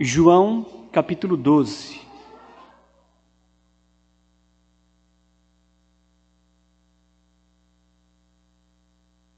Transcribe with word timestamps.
João 0.00 0.66
capítulo 0.90 1.36
12. 1.36 2.00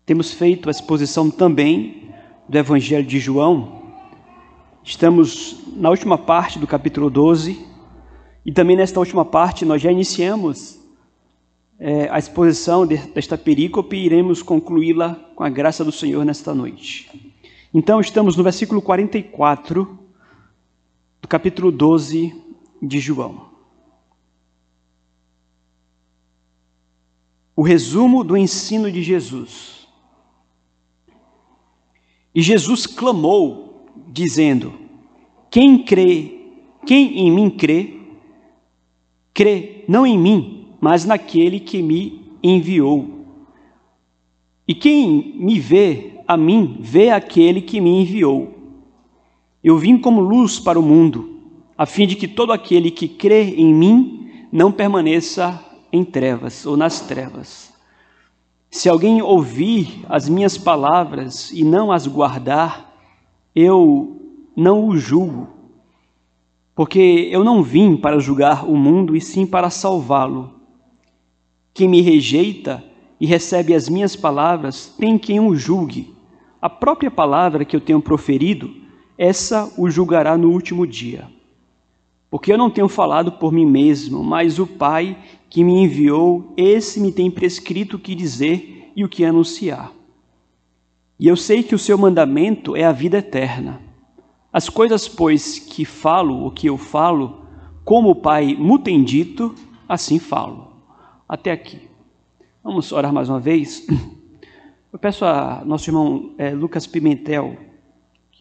Temos 0.06 0.32
feito 0.32 0.69
a 0.69 0.71
exposição 0.71 1.30
também 1.30 2.14
do 2.48 2.56
Evangelho 2.56 3.06
de 3.06 3.19
João. 3.19 3.82
Estamos 4.82 5.62
na 5.77 5.90
última 5.90 6.18
parte 6.18 6.59
do 6.59 6.66
capítulo 6.66 7.11
12 7.11 7.66
e 8.45 8.52
também 8.52 8.77
nesta 8.77 9.00
última 9.00 9.25
parte 9.25 9.64
nós 9.64 9.80
já 9.80 9.91
iniciamos 9.91 10.79
é, 11.79 12.09
a 12.11 12.18
exposição 12.18 12.86
desta 12.86 13.36
perícope 13.36 13.96
e 13.96 14.05
iremos 14.05 14.43
concluí-la 14.43 15.14
com 15.34 15.43
a 15.43 15.48
graça 15.48 15.84
do 15.84 15.91
Senhor 15.91 16.25
nesta 16.25 16.55
noite. 16.55 17.32
Então 17.73 17.98
estamos 17.98 18.36
no 18.36 18.45
versículo 18.45 18.80
44 18.80 20.04
do 21.25 21.29
capítulo 21.29 21.73
12 21.73 22.35
de 22.83 23.01
João. 23.01 23.46
O 27.57 27.63
resumo 27.63 28.23
do 28.23 28.37
ensino 28.37 28.93
de 28.93 29.03
Jesus. 29.03 29.89
E 32.34 32.42
Jesus 32.42 32.84
clamou, 32.84 33.87
dizendo: 34.09 34.75
Quem 35.50 35.83
crê, 35.83 36.42
quem 36.84 37.20
em 37.20 37.33
mim 37.33 37.48
crê, 37.48 37.98
crê 39.33 39.83
não 39.89 40.06
em 40.06 40.19
mim, 40.19 40.77
mas 40.78 41.06
naquele 41.06 41.59
que 41.59 41.81
me 41.81 42.36
enviou. 42.42 43.25
E 44.69 44.75
quem 44.75 45.39
me 45.39 45.59
vê 45.59 46.20
a 46.28 46.36
mim, 46.36 46.77
vê 46.81 47.09
aquele 47.09 47.62
que 47.62 47.81
me 47.81 48.03
enviou. 48.03 48.53
Eu 49.64 49.78
vim 49.78 49.97
como 49.97 50.20
luz 50.20 50.61
para 50.61 50.78
o 50.78 50.83
mundo, 50.83 51.41
a 51.77 51.86
fim 51.86 52.06
de 52.06 52.16
que 52.16 52.28
todo 52.28 52.52
aquele 52.52 52.91
que 52.91 53.08
crê 53.08 53.55
em 53.55 53.72
mim 53.72 54.47
não 54.52 54.70
permaneça 54.70 55.58
em 55.91 56.05
trevas 56.05 56.66
ou 56.66 56.77
nas 56.77 57.00
trevas. 57.00 57.72
Se 58.70 58.91
alguém 58.91 59.22
ouvir 59.22 60.05
as 60.06 60.28
minhas 60.28 60.58
palavras 60.58 61.50
e 61.50 61.64
não 61.64 61.91
as 61.91 62.06
guardar, 62.06 62.94
eu 63.56 64.20
não 64.55 64.86
o 64.86 64.98
julgo, 64.98 65.48
porque 66.75 67.31
eu 67.33 67.42
não 67.42 67.62
vim 67.62 67.97
para 67.97 68.19
julgar 68.19 68.69
o 68.69 68.77
mundo 68.77 69.16
e 69.16 69.20
sim 69.20 69.47
para 69.47 69.70
salvá-lo. 69.70 70.60
Quem 71.72 71.88
me 71.88 72.03
rejeita 72.03 72.84
e 73.19 73.25
recebe 73.25 73.75
as 73.75 73.88
minhas 73.88 74.14
palavras 74.14 74.94
tem 74.98 75.16
quem 75.16 75.41
o 75.41 75.56
julgue. 75.56 76.14
A 76.60 76.69
própria 76.69 77.10
palavra 77.10 77.64
que 77.64 77.75
eu 77.75 77.81
tenho 77.81 78.03
proferido, 78.03 78.83
essa 79.16 79.72
o 79.76 79.90
julgará 79.90 80.36
no 80.36 80.50
último 80.50 80.86
dia. 80.86 81.28
Porque 82.30 82.52
eu 82.52 82.58
não 82.58 82.70
tenho 82.70 82.88
falado 82.88 83.32
por 83.32 83.52
mim 83.52 83.64
mesmo, 83.64 84.24
mas 84.24 84.58
o 84.58 84.66
Pai 84.66 85.16
que 85.48 85.62
me 85.62 85.84
enviou, 85.84 86.52
esse 86.56 87.00
me 87.00 87.12
tem 87.12 87.30
prescrito 87.30 87.96
o 87.96 87.98
que 87.98 88.14
dizer 88.14 88.90
e 88.96 89.04
o 89.04 89.08
que 89.08 89.24
anunciar. 89.24 89.92
E 91.18 91.28
eu 91.28 91.36
sei 91.36 91.62
que 91.62 91.76
o 91.76 91.78
seu 91.78 91.96
mandamento 91.96 92.74
é 92.74 92.82
a 92.84 92.90
vida 92.90 93.18
eterna. 93.18 93.80
As 94.52 94.68
coisas, 94.68 95.06
pois, 95.06 95.60
que 95.60 95.84
falo, 95.84 96.44
o 96.44 96.50
que 96.50 96.68
eu 96.68 96.76
falo, 96.76 97.44
como 97.84 98.10
o 98.10 98.16
Pai 98.16 98.56
me 98.56 98.78
tem 98.80 99.04
dito, 99.04 99.54
assim 99.88 100.18
falo. 100.18 100.72
Até 101.28 101.52
aqui. 101.52 101.88
Vamos 102.62 102.90
orar 102.90 103.12
mais 103.12 103.28
uma 103.28 103.38
vez. 103.38 103.86
Eu 104.92 104.98
peço 104.98 105.24
a 105.24 105.62
nosso 105.64 105.90
irmão 105.90 106.34
é, 106.38 106.50
Lucas 106.50 106.86
Pimentel 106.86 107.56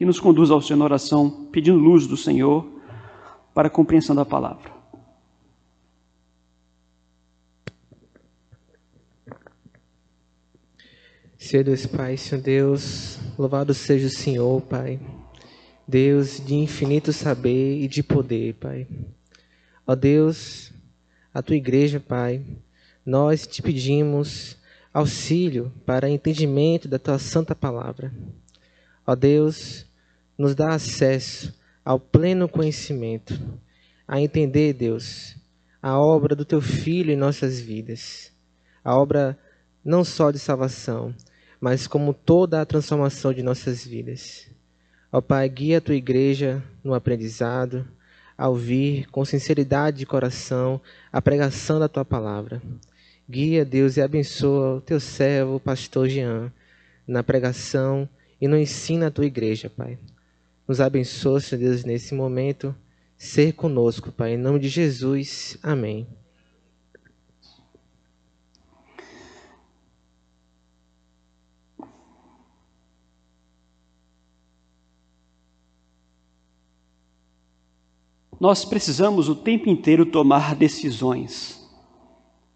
que 0.03 0.07
nos 0.07 0.19
conduza 0.19 0.53
ao 0.53 0.61
Senhor 0.61 0.75
na 0.75 0.83
oração, 0.83 1.47
pedindo 1.49 1.79
luz 1.79 2.05
do 2.05 2.17
Senhor 2.17 2.69
para 3.53 3.69
a 3.69 3.71
compreensão 3.71 4.13
da 4.13 4.25
palavra. 4.25 4.69
Senhor 11.37 11.63
Deus 11.63 11.85
Pai, 11.85 12.17
Senhor 12.17 12.41
Deus, 12.41 13.17
louvado 13.39 13.73
seja 13.73 14.07
o 14.07 14.09
Senhor, 14.09 14.61
Pai. 14.63 14.99
Deus 15.87 16.45
de 16.45 16.55
infinito 16.55 17.13
saber 17.13 17.81
e 17.81 17.87
de 17.87 18.03
poder, 18.03 18.55
Pai. 18.55 18.85
Ó 19.87 19.95
Deus, 19.95 20.73
a 21.33 21.41
tua 21.41 21.55
igreja, 21.55 22.01
Pai, 22.01 22.43
nós 23.05 23.47
te 23.47 23.61
pedimos 23.61 24.57
auxílio 24.93 25.71
para 25.85 26.09
entendimento 26.09 26.89
da 26.89 26.99
tua 26.99 27.17
santa 27.17 27.55
palavra. 27.55 28.13
Ó 29.07 29.15
Deus, 29.15 29.85
nos 30.37 30.55
dá 30.55 30.73
acesso 30.73 31.53
ao 31.83 31.99
pleno 31.99 32.47
conhecimento, 32.47 33.39
a 34.07 34.21
entender, 34.21 34.73
Deus, 34.73 35.35
a 35.81 35.99
obra 35.99 36.35
do 36.35 36.45
teu 36.45 36.61
filho 36.61 37.11
em 37.11 37.17
nossas 37.17 37.59
vidas. 37.59 38.31
A 38.83 38.95
obra 38.97 39.37
não 39.83 40.03
só 40.03 40.31
de 40.31 40.39
salvação, 40.39 41.13
mas 41.59 41.87
como 41.87 42.13
toda 42.13 42.61
a 42.61 42.65
transformação 42.65 43.33
de 43.33 43.43
nossas 43.43 43.85
vidas. 43.85 44.49
Ó 45.11 45.21
Pai, 45.21 45.47
guia 45.49 45.77
a 45.77 45.81
tua 45.81 45.95
igreja 45.95 46.63
no 46.83 46.93
aprendizado, 46.93 47.87
a 48.37 48.49
ouvir 48.49 49.07
com 49.11 49.23
sinceridade 49.23 49.99
de 49.99 50.05
coração 50.05 50.81
a 51.11 51.21
pregação 51.21 51.79
da 51.79 51.87
tua 51.87 52.03
palavra. 52.03 52.61
Guia, 53.29 53.63
Deus, 53.63 53.95
e 53.95 54.01
abençoa 54.01 54.77
o 54.77 54.81
teu 54.81 54.99
servo, 54.99 55.59
pastor 55.59 56.09
Jean, 56.09 56.51
na 57.07 57.23
pregação 57.23 58.09
e 58.41 58.47
no 58.47 58.57
ensino 58.57 59.05
à 59.05 59.11
tua 59.11 59.25
igreja, 59.25 59.69
Pai. 59.69 59.97
Nos 60.65 60.79
abençoa, 60.79 61.41
Senhor 61.41 61.59
Deus, 61.59 61.83
nesse 61.83 62.15
momento. 62.15 62.73
Ser 63.17 63.53
conosco, 63.53 64.11
Pai. 64.11 64.35
Em 64.35 64.37
nome 64.37 64.59
de 64.59 64.69
Jesus. 64.69 65.57
Amém. 65.61 66.07
Nós 78.39 78.65
precisamos 78.65 79.27
o 79.29 79.35
tempo 79.35 79.69
inteiro 79.69 80.05
tomar 80.05 80.55
decisões. 80.55 81.61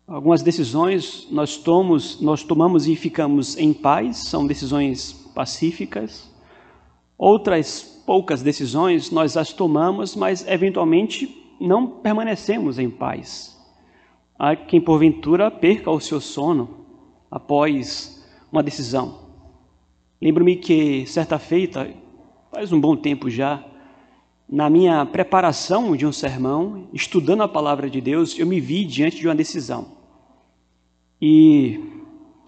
Algumas 0.05 0.41
decisões 0.41 1.27
nós 1.29 1.57
tomamos, 1.57 2.21
nós 2.21 2.41
tomamos 2.43 2.87
e 2.87 2.95
ficamos 2.95 3.57
em 3.57 3.73
paz, 3.73 4.29
são 4.29 4.47
decisões 4.47 5.11
pacíficas. 5.33 6.29
Outras 7.17 7.96
poucas 8.07 8.41
decisões 8.41 9.11
nós 9.11 9.35
as 9.35 9.51
tomamos, 9.51 10.15
mas 10.15 10.47
eventualmente 10.47 11.43
não 11.59 11.85
permanecemos 11.85 12.79
em 12.79 12.89
paz. 12.89 13.61
Há 14.39 14.55
quem 14.55 14.79
porventura 14.79 15.51
perca 15.51 15.91
o 15.91 15.99
seu 15.99 16.21
sono 16.21 16.85
após 17.29 18.25
uma 18.49 18.63
decisão. 18.63 19.27
Lembro-me 20.21 20.55
que 20.55 21.05
certa 21.05 21.37
feita, 21.37 21.93
faz 22.49 22.71
um 22.71 22.79
bom 22.79 22.95
tempo 22.95 23.29
já, 23.29 23.61
na 24.47 24.69
minha 24.69 25.05
preparação 25.05 25.93
de 25.93 26.05
um 26.05 26.11
sermão, 26.13 26.87
estudando 26.93 27.43
a 27.43 27.47
palavra 27.47 27.89
de 27.89 27.99
Deus, 27.99 28.39
eu 28.39 28.47
me 28.47 28.61
vi 28.61 28.85
diante 28.85 29.17
de 29.17 29.27
uma 29.27 29.35
decisão. 29.35 29.85
E 31.21 31.77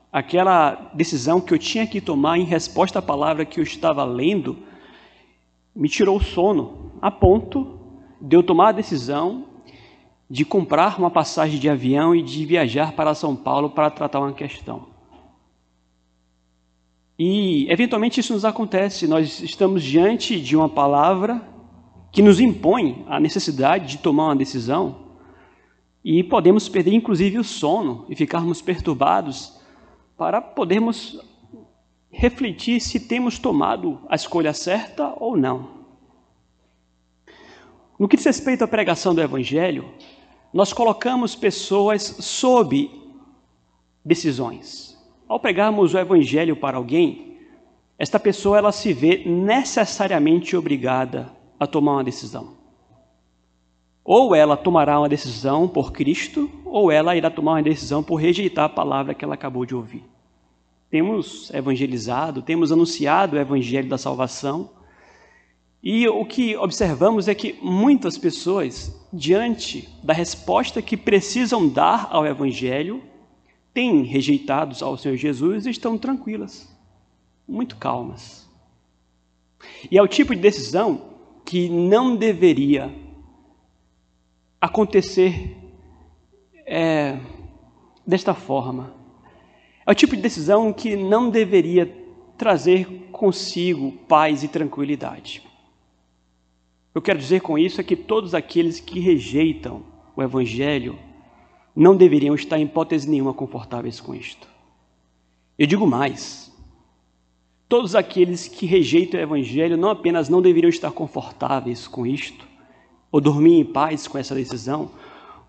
aquela 0.10 0.90
decisão 0.94 1.42
que 1.42 1.54
eu 1.54 1.60
tinha 1.60 1.86
que 1.86 2.00
tomar 2.00 2.38
em 2.38 2.46
resposta 2.46 3.00
à 3.00 3.02
palavra 3.02 3.44
que 3.44 3.60
eu 3.60 3.64
estava 3.64 4.06
lendo 4.06 4.69
me 5.80 5.88
tirou 5.88 6.18
o 6.18 6.22
sono, 6.22 6.92
a 7.02 7.10
ponto 7.10 7.80
de 8.20 8.36
eu 8.36 8.44
tomar 8.44 8.68
a 8.68 8.74
decisão 8.74 9.46
de 10.30 10.44
comprar 10.44 11.00
uma 11.00 11.10
passagem 11.10 11.58
de 11.58 11.70
avião 11.70 12.14
e 12.14 12.22
de 12.22 12.46
viajar 12.46 12.92
para 12.92 13.16
São 13.16 13.34
Paulo 13.34 13.70
para 13.70 13.90
tratar 13.90 14.20
uma 14.20 14.34
questão. 14.34 14.90
E, 17.18 17.66
eventualmente, 17.72 18.20
isso 18.20 18.34
nos 18.34 18.44
acontece. 18.44 19.08
Nós 19.08 19.40
estamos 19.40 19.82
diante 19.82 20.40
de 20.40 20.54
uma 20.54 20.68
palavra 20.68 21.42
que 22.12 22.22
nos 22.22 22.42
impõe 22.42 23.06
a 23.08 23.18
necessidade 23.18 23.88
de 23.88 23.98
tomar 24.00 24.26
uma 24.26 24.36
decisão 24.36 25.08
e 26.04 26.24
podemos 26.24 26.68
perder 26.68 26.94
inclusive 26.94 27.40
o 27.40 27.44
sono 27.44 28.06
e 28.10 28.16
ficarmos 28.16 28.62
perturbados 28.62 29.58
para 30.18 30.42
podermos 30.42 31.20
refletir 32.20 32.82
se 32.82 33.00
temos 33.00 33.40
tomado 33.40 33.98
a 34.10 34.14
escolha 34.14 34.52
certa 34.52 35.16
ou 35.22 35.38
não. 35.38 35.80
No 37.98 38.10
que 38.10 38.18
diz 38.18 38.26
respeito 38.26 38.62
à 38.62 38.68
pregação 38.68 39.16
do 39.16 39.22
Evangelho, 39.22 39.90
nós 40.54 40.74
colocamos 40.74 41.34
pessoas 41.34 42.04
sob 42.20 42.92
decisões. 44.04 44.98
Ao 45.30 45.40
pregarmos 45.40 45.94
o 45.94 45.98
Evangelho 45.98 46.58
para 46.58 46.76
alguém, 46.76 47.38
esta 47.98 48.20
pessoa 48.20 48.58
ela 48.58 48.74
se 48.74 48.92
vê 48.92 49.24
necessariamente 49.26 50.58
obrigada 50.58 51.32
a 51.58 51.66
tomar 51.66 51.94
uma 51.94 52.04
decisão. 52.04 52.58
Ou 54.04 54.36
ela 54.36 54.58
tomará 54.58 55.00
uma 55.00 55.08
decisão 55.08 55.70
por 55.70 55.94
Cristo, 55.94 56.52
ou 56.66 56.92
ela 56.92 57.16
irá 57.16 57.30
tomar 57.30 57.54
uma 57.54 57.64
decisão 57.64 58.04
por 58.04 58.16
rejeitar 58.16 58.66
a 58.66 58.70
palavra 58.70 59.14
que 59.14 59.24
ela 59.24 59.36
acabou 59.36 59.66
de 59.66 59.74
ouvir. 59.74 60.04
Temos 60.90 61.52
evangelizado, 61.52 62.42
temos 62.42 62.72
anunciado 62.72 63.36
o 63.36 63.40
evangelho 63.40 63.90
da 63.90 63.98
salvação, 63.98 64.70
E 65.82 66.08
o 66.10 66.26
que 66.26 66.58
observamos 66.58 67.28
é 67.30 67.36
que 67.36 67.58
muitas 67.62 68.18
pessoas, 68.18 68.94
diante 69.14 69.88
da 70.04 70.14
resposta 70.14 70.82
que 70.82 70.98
precisam 70.98 71.70
dar 71.70 72.10
ao 72.12 72.26
Evangelho, 72.26 73.02
têm 73.74 74.04
rejeitados 74.04 74.84
ao 74.84 74.98
Senhor 74.98 75.16
Jesus 75.16 75.66
e 75.66 75.70
estão 75.70 75.98
tranquilas, 75.98 76.70
muito 77.48 77.78
calmas. 77.78 78.48
E 79.90 79.98
é 79.98 80.02
o 80.02 80.08
tipo 80.08 80.36
de 80.36 80.42
decisão 80.42 81.14
que 81.46 81.70
não 81.70 82.16
deveria 82.16 82.94
acontecer 84.60 85.56
é, 86.66 87.18
desta 88.06 88.34
forma. 88.34 88.99
É 89.90 89.92
o 89.92 89.96
tipo 89.96 90.16
de 90.16 90.22
decisão 90.22 90.72
que 90.72 90.96
não 90.96 91.32
deveria 91.32 91.92
trazer 92.38 92.86
consigo 93.12 93.92
paz 94.08 94.44
e 94.44 94.48
tranquilidade. 94.48 95.42
Eu 96.94 97.02
quero 97.02 97.18
dizer 97.18 97.42
com 97.42 97.58
isso 97.58 97.82
é 97.82 97.84
que 97.84 97.96
todos 97.96 98.36
aqueles 98.36 98.80
que 98.80 99.00
rejeitam 99.00 99.82
o 100.16 100.22
Evangelho 100.22 100.96
não 101.76 101.98
deveriam 101.98 102.36
estar 102.36 102.60
em 102.60 102.66
hipótese 102.66 103.10
nenhuma 103.10 103.34
confortáveis 103.34 104.00
com 104.00 104.14
isto. 104.14 104.48
Eu 105.58 105.66
digo 105.66 105.88
mais: 105.88 106.56
todos 107.68 107.96
aqueles 107.96 108.48
que 108.48 108.68
rejeitam 108.68 109.20
o 109.20 109.24
Evangelho 109.24 109.76
não 109.76 109.90
apenas 109.90 110.30
não 110.30 110.40
deveriam 110.40 110.70
estar 110.70 110.92
confortáveis 110.92 111.88
com 111.88 112.06
isto, 112.06 112.48
ou 113.12 113.20
dormir 113.20 113.60
em 113.60 113.66
paz 113.66 114.08
com 114.08 114.20
essa 114.20 114.36
decisão, 114.36 114.92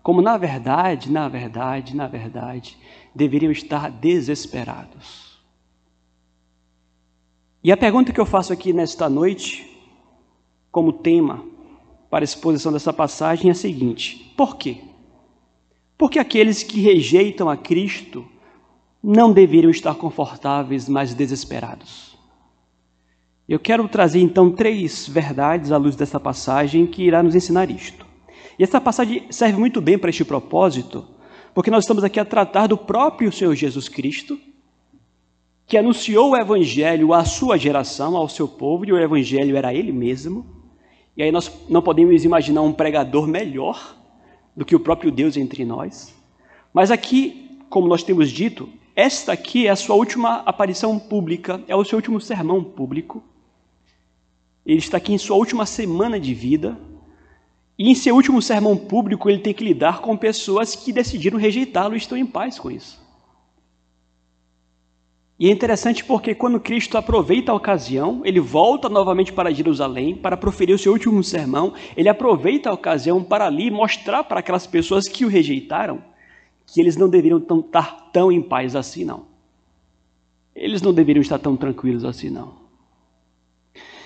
como 0.01 0.21
na 0.21 0.37
verdade, 0.37 1.11
na 1.11 1.27
verdade, 1.27 1.95
na 1.95 2.07
verdade, 2.07 2.77
deveriam 3.13 3.51
estar 3.51 3.91
desesperados. 3.91 5.39
E 7.63 7.71
a 7.71 7.77
pergunta 7.77 8.11
que 8.11 8.19
eu 8.19 8.25
faço 8.25 8.51
aqui 8.51 8.73
nesta 8.73 9.07
noite, 9.07 9.69
como 10.71 10.91
tema 10.91 11.45
para 12.09 12.23
a 12.23 12.25
exposição 12.25 12.73
dessa 12.73 12.91
passagem, 12.91 13.49
é 13.49 13.51
a 13.51 13.55
seguinte: 13.55 14.33
por 14.35 14.55
quê? 14.57 14.77
Porque 15.97 16.17
aqueles 16.17 16.63
que 16.63 16.81
rejeitam 16.81 17.47
a 17.47 17.55
Cristo 17.55 18.25
não 19.03 19.31
deveriam 19.31 19.69
estar 19.69 19.93
confortáveis, 19.93 20.89
mas 20.89 21.13
desesperados. 21.13 22.17
Eu 23.47 23.59
quero 23.59 23.87
trazer 23.87 24.21
então 24.21 24.51
três 24.51 25.07
verdades 25.07 25.71
à 25.71 25.77
luz 25.77 25.95
dessa 25.95 26.19
passagem 26.19 26.87
que 26.87 27.03
irá 27.03 27.21
nos 27.21 27.35
ensinar 27.35 27.69
isto. 27.69 28.10
E 28.61 28.63
essa 28.63 28.79
passagem 28.79 29.25
serve 29.31 29.57
muito 29.57 29.81
bem 29.81 29.97
para 29.97 30.11
este 30.11 30.23
propósito, 30.23 31.03
porque 31.51 31.71
nós 31.71 31.83
estamos 31.83 32.03
aqui 32.03 32.19
a 32.19 32.23
tratar 32.23 32.67
do 32.67 32.77
próprio 32.77 33.31
Senhor 33.31 33.55
Jesus 33.55 33.89
Cristo, 33.89 34.39
que 35.65 35.79
anunciou 35.79 36.29
o 36.29 36.37
Evangelho 36.37 37.11
à 37.11 37.25
sua 37.25 37.57
geração, 37.57 38.15
ao 38.15 38.29
seu 38.29 38.47
povo, 38.47 38.85
e 38.85 38.93
o 38.93 38.99
Evangelho 38.99 39.57
era 39.57 39.73
ele 39.73 39.91
mesmo. 39.91 40.45
E 41.17 41.23
aí 41.23 41.31
nós 41.31 41.51
não 41.67 41.81
podemos 41.81 42.23
imaginar 42.23 42.61
um 42.61 42.71
pregador 42.71 43.25
melhor 43.25 43.97
do 44.55 44.63
que 44.63 44.75
o 44.75 44.79
próprio 44.79 45.11
Deus 45.11 45.37
entre 45.37 45.65
nós. 45.65 46.13
Mas 46.71 46.91
aqui, 46.91 47.57
como 47.67 47.87
nós 47.87 48.03
temos 48.03 48.29
dito, 48.29 48.69
esta 48.95 49.31
aqui 49.31 49.65
é 49.65 49.71
a 49.71 49.75
sua 49.75 49.95
última 49.95 50.35
aparição 50.45 50.99
pública, 50.99 51.59
é 51.67 51.75
o 51.75 51.83
seu 51.83 51.95
último 51.95 52.21
sermão 52.21 52.63
público. 52.63 53.23
Ele 54.63 54.77
está 54.77 54.97
aqui 54.97 55.13
em 55.13 55.17
sua 55.17 55.35
última 55.35 55.65
semana 55.65 56.19
de 56.19 56.35
vida. 56.35 56.77
E 57.81 57.89
em 57.89 57.95
seu 57.95 58.13
último 58.13 58.43
sermão 58.43 58.77
público, 58.77 59.27
ele 59.27 59.39
tem 59.39 59.55
que 59.55 59.63
lidar 59.63 60.01
com 60.01 60.15
pessoas 60.15 60.75
que 60.75 60.93
decidiram 60.93 61.39
rejeitá-lo 61.39 61.95
e 61.95 61.97
estão 61.97 62.15
em 62.15 62.27
paz 62.27 62.59
com 62.59 62.69
isso. 62.69 63.01
E 65.39 65.47
é 65.47 65.51
interessante 65.51 66.05
porque 66.05 66.35
quando 66.35 66.59
Cristo 66.59 66.95
aproveita 66.95 67.51
a 67.51 67.55
ocasião, 67.55 68.21
ele 68.23 68.39
volta 68.39 68.87
novamente 68.87 69.33
para 69.33 69.51
Jerusalém 69.51 70.15
para 70.15 70.37
proferir 70.37 70.75
o 70.75 70.77
seu 70.77 70.91
último 70.91 71.23
sermão, 71.23 71.73
ele 71.97 72.07
aproveita 72.07 72.69
a 72.69 72.73
ocasião 72.73 73.23
para 73.23 73.47
ali 73.47 73.71
mostrar 73.71 74.25
para 74.25 74.41
aquelas 74.41 74.67
pessoas 74.67 75.07
que 75.07 75.25
o 75.25 75.27
rejeitaram 75.27 76.03
que 76.67 76.79
eles 76.79 76.95
não 76.95 77.09
deveriam 77.09 77.39
estar 77.39 78.11
tão 78.11 78.31
em 78.31 78.43
paz 78.43 78.75
assim, 78.75 79.03
não. 79.03 79.25
Eles 80.55 80.83
não 80.83 80.93
deveriam 80.93 81.23
estar 81.23 81.39
tão 81.39 81.57
tranquilos 81.57 82.05
assim, 82.05 82.29
não. 82.29 82.53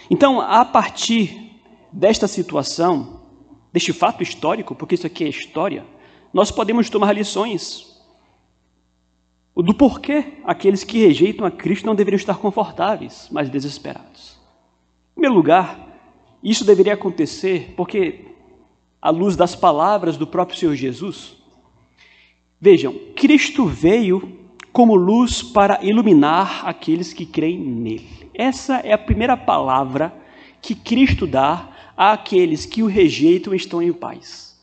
Então, 0.10 0.40
a 0.40 0.64
partir 0.64 1.60
desta 1.92 2.26
situação, 2.26 3.25
deste 3.76 3.92
fato 3.92 4.24
histórico, 4.24 4.74
porque 4.74 4.96
isso 4.96 5.06
aqui 5.06 5.26
é 5.26 5.28
história, 5.28 5.86
nós 6.34 6.50
podemos 6.50 6.90
tomar 6.90 7.12
lições 7.12 7.94
do 9.54 9.74
porquê 9.74 10.36
aqueles 10.46 10.86
que 10.86 11.06
rejeitam 11.06 11.46
a 11.46 11.52
Cristo 11.52 11.86
não 11.86 11.94
deveriam 11.94 12.16
estar 12.16 12.38
confortáveis, 12.38 13.28
mas 13.30 13.50
desesperados. 13.50 14.40
Em 15.12 15.16
primeiro 15.16 15.36
lugar, 15.36 15.90
isso 16.42 16.64
deveria 16.64 16.94
acontecer 16.94 17.74
porque, 17.76 18.28
à 19.02 19.10
luz 19.10 19.36
das 19.36 19.58
palavras 19.58 20.16
do 20.16 20.26
próprio 20.26 20.58
Senhor 20.58 20.76
Jesus, 20.76 21.36
vejam, 22.62 22.96
Cristo 23.14 23.66
veio 23.66 24.40
como 24.72 24.96
luz 24.96 25.44
para 25.44 25.84
iluminar 25.84 26.66
aqueles 26.66 27.12
que 27.12 27.26
creem 27.26 27.60
nele. 27.60 28.32
Essa 28.34 28.78
é 28.78 28.94
a 28.94 28.98
primeira 28.98 29.36
palavra 29.36 30.16
que 30.62 30.74
Cristo 30.74 31.28
dá 31.28 31.75
àqueles 31.96 32.66
que 32.66 32.84
o 32.84 32.88
rejeitam 32.88 33.54
estão 33.54 33.82
em 33.82 33.94
paz. 33.94 34.60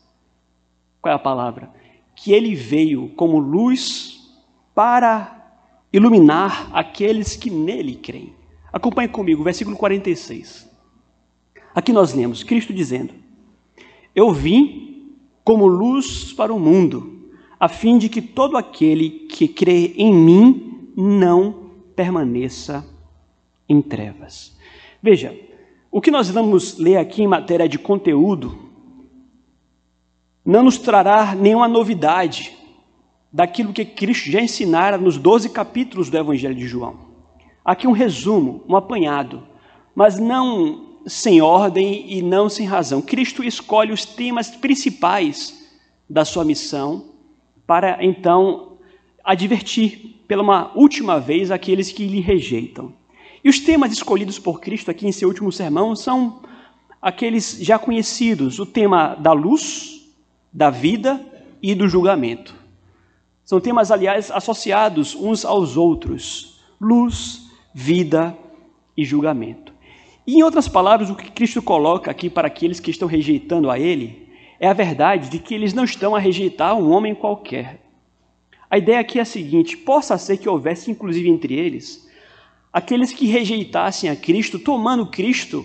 Qual 1.01 1.11
é 1.11 1.15
a 1.15 1.19
palavra? 1.19 1.71
Que 2.15 2.31
ele 2.31 2.55
veio 2.55 3.09
como 3.09 3.39
luz 3.39 4.31
para 4.73 5.43
iluminar 5.91 6.69
aqueles 6.73 7.35
que 7.35 7.49
nele 7.49 7.95
creem. 7.95 8.33
Acompanhe 8.71 9.07
comigo, 9.07 9.43
versículo 9.43 9.77
46. 9.77 10.69
Aqui 11.75 11.91
nós 11.91 12.13
lemos 12.13 12.43
Cristo 12.43 12.73
dizendo: 12.73 13.13
Eu 14.15 14.31
vim 14.31 15.13
como 15.43 15.67
luz 15.67 16.31
para 16.33 16.53
o 16.53 16.59
mundo, 16.59 17.29
a 17.59 17.67
fim 17.67 17.97
de 17.97 18.09
que 18.09 18.21
todo 18.21 18.57
aquele 18.57 19.09
que 19.29 19.47
crê 19.47 19.93
em 19.97 20.13
mim 20.13 20.91
não 20.95 21.71
permaneça 21.95 22.85
em 23.67 23.81
trevas. 23.81 24.55
Veja, 25.01 25.37
o 25.93 26.01
que 26.01 26.09
nós 26.09 26.27
vamos 26.27 26.79
ler 26.79 26.97
aqui 26.97 27.21
em 27.21 27.27
matéria 27.27 27.69
de 27.69 27.77
conteúdo 27.77 28.57
não 30.43 30.63
nos 30.63 30.79
trará 30.79 31.35
nenhuma 31.35 31.67
novidade 31.67 32.57
daquilo 33.31 33.71
que 33.71 33.85
Cristo 33.85 34.31
já 34.31 34.41
ensinara 34.41 34.97
nos 34.97 35.19
12 35.19 35.51
capítulos 35.51 36.09
do 36.09 36.17
Evangelho 36.17 36.55
de 36.55 36.67
João. 36.67 36.97
Aqui 37.63 37.87
um 37.87 37.91
resumo, 37.91 38.63
um 38.67 38.75
apanhado, 38.75 39.43
mas 39.93 40.17
não 40.17 40.97
sem 41.05 41.43
ordem 41.43 42.11
e 42.11 42.23
não 42.23 42.49
sem 42.49 42.65
razão. 42.65 42.99
Cristo 42.99 43.43
escolhe 43.43 43.93
os 43.93 44.03
temas 44.03 44.49
principais 44.49 45.63
da 46.09 46.25
sua 46.25 46.43
missão 46.43 47.05
para 47.67 48.03
então 48.03 48.79
advertir 49.23 50.23
pela 50.27 50.41
uma 50.41 50.71
última 50.73 51.19
vez 51.19 51.51
aqueles 51.51 51.91
que 51.91 52.07
lhe 52.07 52.19
rejeitam. 52.19 53.02
E 53.43 53.49
os 53.49 53.59
temas 53.59 53.91
escolhidos 53.91 54.39
por 54.39 54.61
Cristo 54.61 54.89
aqui 54.89 55.05
em 55.05 55.11
seu 55.11 55.27
último 55.27 55.51
sermão 55.51 55.95
são 55.95 56.41
aqueles 57.01 57.57
já 57.59 57.77
conhecidos: 57.77 58.57
o 58.59 58.65
tema 58.65 59.15
da 59.15 59.33
luz, 59.33 60.09
da 60.51 60.69
vida 60.69 61.19
e 61.61 61.75
do 61.75 61.87
julgamento. 61.87 62.55
São 63.43 63.59
temas, 63.59 63.91
aliás, 63.91 64.31
associados 64.31 65.13
uns 65.13 65.43
aos 65.43 65.75
outros: 65.75 66.61
luz, 66.79 67.49
vida 67.73 68.37
e 68.95 69.03
julgamento. 69.03 69.73
E, 70.25 70.37
em 70.37 70.43
outras 70.43 70.69
palavras, 70.69 71.09
o 71.09 71.15
que 71.15 71.29
Cristo 71.29 71.61
coloca 71.61 72.09
aqui 72.09 72.29
para 72.29 72.47
aqueles 72.47 72.79
que 72.79 72.91
estão 72.91 73.07
rejeitando 73.07 73.69
a 73.69 73.77
Ele 73.77 74.29
é 74.57 74.67
a 74.67 74.73
verdade 74.73 75.29
de 75.29 75.39
que 75.39 75.53
eles 75.53 75.73
não 75.73 75.83
estão 75.83 76.15
a 76.15 76.19
rejeitar 76.19 76.73
um 76.77 76.89
homem 76.89 77.13
qualquer. 77.13 77.81
A 78.69 78.77
ideia 78.77 79.01
aqui 79.01 79.19
é 79.19 79.23
a 79.23 79.25
seguinte: 79.25 79.75
possa 79.75 80.17
ser 80.17 80.37
que 80.37 80.47
houvesse, 80.47 80.89
inclusive 80.89 81.29
entre 81.29 81.53
eles, 81.53 82.09
aqueles 82.73 83.13
que 83.13 83.27
rejeitassem 83.27 84.09
a 84.09 84.15
Cristo, 84.15 84.57
tomando 84.57 85.05
Cristo 85.05 85.63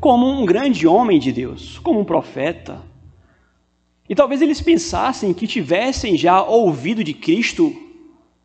como 0.00 0.26
um 0.26 0.46
grande 0.46 0.86
homem 0.86 1.18
de 1.18 1.32
Deus, 1.32 1.78
como 1.80 2.00
um 2.00 2.04
profeta, 2.04 2.82
e 4.08 4.14
talvez 4.14 4.40
eles 4.40 4.60
pensassem 4.60 5.34
que 5.34 5.46
tivessem 5.46 6.16
já 6.16 6.40
ouvido 6.42 7.02
de 7.02 7.12
Cristo 7.12 7.74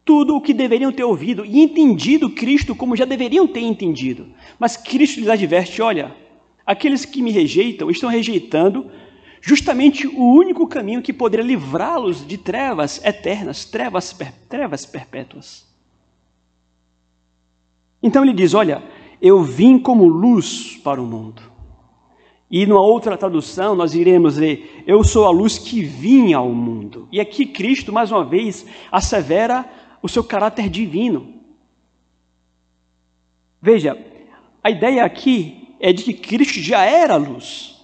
tudo 0.04 0.36
o 0.36 0.42
que 0.42 0.54
deveriam 0.54 0.92
ter 0.92 1.04
ouvido 1.04 1.46
e 1.46 1.62
entendido 1.62 2.32
Cristo 2.32 2.76
como 2.76 2.96
já 2.96 3.06
deveriam 3.06 3.48
ter 3.48 3.62
entendido. 3.62 4.28
Mas 4.58 4.76
Cristo 4.76 5.20
lhes 5.20 5.30
adverte: 5.30 5.82
olha, 5.82 6.16
aqueles 6.66 7.06
que 7.06 7.22
me 7.22 7.32
rejeitam 7.32 7.92
estão 7.92 8.10
rejeitando 8.10 8.90
justamente 9.40 10.08
o 10.08 10.34
único 10.34 10.68
caminho 10.68 11.02
que 11.02 11.14
poderia 11.14 11.46
livrá-los 11.46 12.26
de 12.28 12.38
trevas 12.40 13.04
eternas, 13.06 13.66
trevas, 13.66 14.18
trevas 14.50 14.86
perpétuas. 14.86 15.71
Então 18.02 18.24
ele 18.24 18.34
diz: 18.34 18.54
Olha, 18.54 18.84
eu 19.22 19.42
vim 19.44 19.78
como 19.78 20.08
luz 20.08 20.78
para 20.84 21.02
o 21.02 21.06
mundo. 21.06 21.42
E 22.50 22.66
numa 22.66 22.82
outra 22.82 23.18
tradução 23.18 23.76
nós 23.76 23.94
iremos 23.94 24.38
ler: 24.38 24.84
Eu 24.86 25.04
sou 25.04 25.26
a 25.26 25.32
luz 25.32 25.58
que 25.58 25.82
vinha 25.84 26.38
ao 26.38 26.50
mundo. 26.50 27.08
E 27.12 27.20
aqui 27.20 27.46
Cristo, 27.46 27.94
mais 27.94 28.12
uma 28.12 28.26
vez, 28.26 28.66
assevera 28.92 29.66
o 30.02 30.10
seu 30.10 30.24
caráter 30.24 30.70
divino. 30.70 31.36
Veja, 33.62 33.98
a 34.64 34.70
ideia 34.70 35.06
aqui 35.06 35.76
é 35.80 35.94
de 35.94 36.04
que 36.04 36.14
Cristo 36.14 36.60
já 36.60 36.84
era 36.84 37.16
luz. 37.16 37.80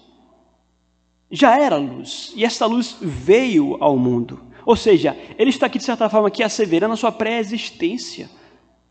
Já 1.30 1.58
era 1.58 1.78
luz. 1.78 2.34
E 2.36 2.44
essa 2.44 2.66
luz 2.66 2.98
veio 3.00 3.78
ao 3.80 3.98
mundo. 3.98 4.40
Ou 4.66 4.76
seja, 4.76 5.16
ele 5.38 5.50
está 5.50 5.68
aqui, 5.68 5.78
de 5.78 5.84
certa 5.84 6.10
forma, 6.10 6.28
aqui 6.28 6.44
asseverando 6.44 6.94
a 6.94 6.98
sua 6.98 7.12
pré-existência. 7.12 8.30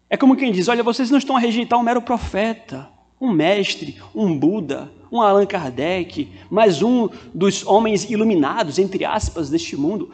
É 0.09 0.17
como 0.17 0.37
quem 0.37 0.53
diz: 0.53 0.69
olha, 0.69 0.83
vocês 0.83 1.11
não 1.11 1.19
estão 1.19 1.37
a 1.37 1.41
rejeitar 1.41 1.79
um 1.79 1.83
mero 1.83 2.01
profeta, 2.01 2.89
um 3.21 3.33
mestre, 3.33 4.01
um 4.15 4.39
Buda, 4.39 4.91
um 5.11 5.21
Allan 5.21 5.47
Kardec, 5.47 6.33
mais 6.51 6.83
um 6.83 7.09
dos 7.35 7.67
homens 7.67 8.09
iluminados, 8.09 8.79
entre 8.79 9.05
aspas, 9.05 9.51
deste 9.51 9.77
mundo. 9.77 10.11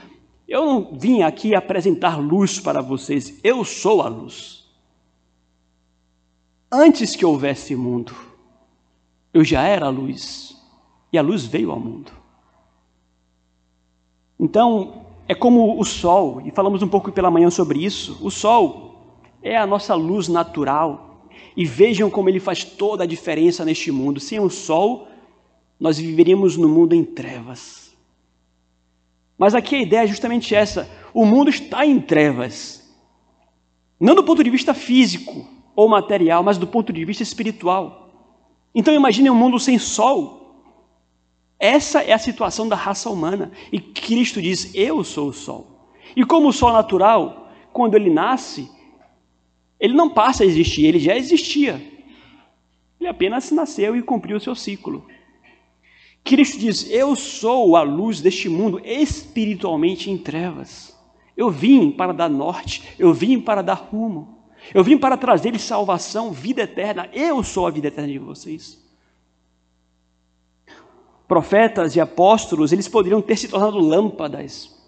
Eu 0.49 0.65
não 0.67 0.99
vim 0.99 1.23
aqui 1.23 1.55
apresentar 1.55 2.19
luz 2.19 2.59
para 2.59 2.81
vocês, 2.81 3.39
eu 3.43 3.65
sou 3.65 4.03
a 4.03 4.09
luz. 4.09 4.63
Antes 6.71 7.15
que 7.15 7.25
houvesse 7.25 7.77
mundo, 7.77 8.15
eu 9.33 9.45
já 9.45 9.63
era 9.63 9.87
a 9.87 9.91
luz, 9.91 10.57
e 11.13 11.19
a 11.19 11.23
luz 11.23 11.45
veio 11.45 11.71
ao 11.71 11.79
mundo. 11.79 12.13
Então, 14.41 15.07
é 15.29 15.35
como 15.35 15.79
o 15.79 15.85
sol, 15.85 16.43
e 16.45 16.51
falamos 16.51 16.83
um 16.83 16.89
pouco 16.89 17.13
pela 17.13 17.31
manhã 17.31 17.51
sobre 17.51 17.85
isso. 17.85 18.19
O 18.21 18.31
sol 18.31 18.92
é 19.43 19.57
a 19.57 19.67
nossa 19.67 19.95
luz 19.95 20.29
natural, 20.29 21.29
e 21.57 21.65
vejam 21.65 22.09
como 22.11 22.29
ele 22.29 22.41
faz 22.41 22.65
toda 22.65 23.05
a 23.05 23.07
diferença 23.07 23.65
neste 23.65 23.91
mundo. 23.91 24.21
Sem 24.21 24.41
o 24.41 24.49
sol, 24.49 25.09
nós 25.79 25.99
viveríamos 25.99 26.57
no 26.57 26.69
mundo 26.69 26.95
em 26.95 27.05
trevas. 27.05 27.95
Mas 29.37 29.55
aqui 29.55 29.77
a 29.77 29.83
ideia 29.83 30.05
é 30.05 30.07
justamente 30.07 30.55
essa: 30.55 30.89
o 31.13 31.25
mundo 31.25 31.51
está 31.51 31.85
em 31.85 32.01
trevas. 32.01 32.81
Não 33.99 34.15
do 34.15 34.25
ponto 34.25 34.43
de 34.43 34.51
vista 34.51 34.75
físico 34.75 35.47
ou 35.77 35.89
material, 35.89 36.43
mas 36.43 36.59
do 36.59 36.67
ponto 36.67 36.93
de 36.93 37.05
vista 37.05 37.23
espiritual. 37.23 38.11
Então 38.75 38.95
imagine 38.95 39.31
um 39.31 39.35
mundo 39.35 39.59
sem 39.59 39.79
sol. 39.79 40.41
Essa 41.59 42.03
é 42.03 42.13
a 42.13 42.19
situação 42.19 42.69
da 42.69 42.75
raça 42.75 43.11
humana. 43.11 43.53
E 43.71 43.81
Cristo 43.81 44.41
diz: 44.41 44.75
Eu 44.75 45.05
sou 45.05 45.29
o 45.29 45.33
sol. 45.33 45.89
E 46.17 46.25
como 46.25 46.49
o 46.49 46.53
sol 46.53 46.73
natural, 46.73 47.51
quando 47.73 47.95
ele 47.95 48.11
nasce, 48.11 48.71
ele 49.83 49.95
não 49.95 50.09
passa 50.09 50.45
a 50.45 50.47
existir, 50.47 50.85
ele 50.87 51.01
já 51.01 51.17
existia. 51.17 51.83
Ele 53.01 53.09
apenas 53.09 53.51
nasceu 53.51 53.97
e 53.97 54.03
cumpriu 54.03 54.37
o 54.37 54.41
seu 54.41 54.55
ciclo. 54.55 55.05
Cristo 56.23 56.57
diz: 56.57 56.89
Eu 56.89 57.17
sou 57.17 57.75
a 57.75 57.83
luz 57.83 58.21
deste 58.21 58.49
mundo 58.49 58.81
espiritualmente 58.85 60.09
em 60.09 60.17
trevas. 60.17 60.97
Eu 61.37 61.51
vim 61.51 61.91
para 61.91 62.13
dar 62.13 62.31
norte, 62.31 62.95
eu 62.97 63.13
vim 63.13 63.41
para 63.41 63.61
dar 63.61 63.75
rumo, 63.75 64.39
eu 64.73 64.85
vim 64.85 64.97
para 64.97 65.17
trazer 65.17 65.59
salvação, 65.59 66.31
vida 66.31 66.63
eterna. 66.63 67.11
Eu 67.13 67.43
sou 67.43 67.67
a 67.67 67.71
vida 67.71 67.89
eterna 67.89 68.13
de 68.13 68.21
vocês. 68.21 68.81
Profetas 71.27 71.97
e 71.97 72.01
apóstolos, 72.01 72.73
eles 72.73 72.87
poderiam 72.87 73.21
ter 73.21 73.37
se 73.37 73.49
tornado 73.49 73.81
lâmpadas, 73.81 74.81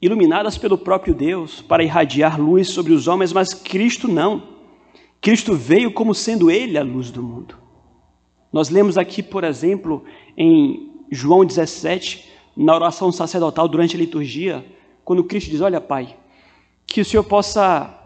iluminadas 0.00 0.56
pelo 0.56 0.78
próprio 0.78 1.14
Deus, 1.14 1.60
para 1.60 1.84
irradiar 1.84 2.40
luz 2.40 2.68
sobre 2.68 2.92
os 2.92 3.06
homens, 3.06 3.32
mas 3.32 3.52
Cristo 3.52 4.08
não. 4.08 4.42
Cristo 5.20 5.54
veio 5.54 5.92
como 5.92 6.14
sendo 6.14 6.50
Ele 6.50 6.78
a 6.78 6.82
luz 6.82 7.10
do 7.10 7.22
mundo. 7.22 7.56
Nós 8.52 8.70
lemos 8.70 8.96
aqui, 8.96 9.22
por 9.22 9.44
exemplo, 9.44 10.04
em 10.36 11.04
João 11.10 11.44
17, 11.44 12.30
na 12.56 12.74
oração 12.74 13.12
sacerdotal 13.12 13.68
durante 13.68 13.94
a 13.94 13.98
liturgia, 13.98 14.64
quando 15.04 15.24
Cristo 15.24 15.50
diz: 15.50 15.60
Olha, 15.60 15.80
Pai, 15.80 16.16
que 16.86 17.00
o 17.00 17.04
Senhor 17.04 17.24
possa 17.24 17.96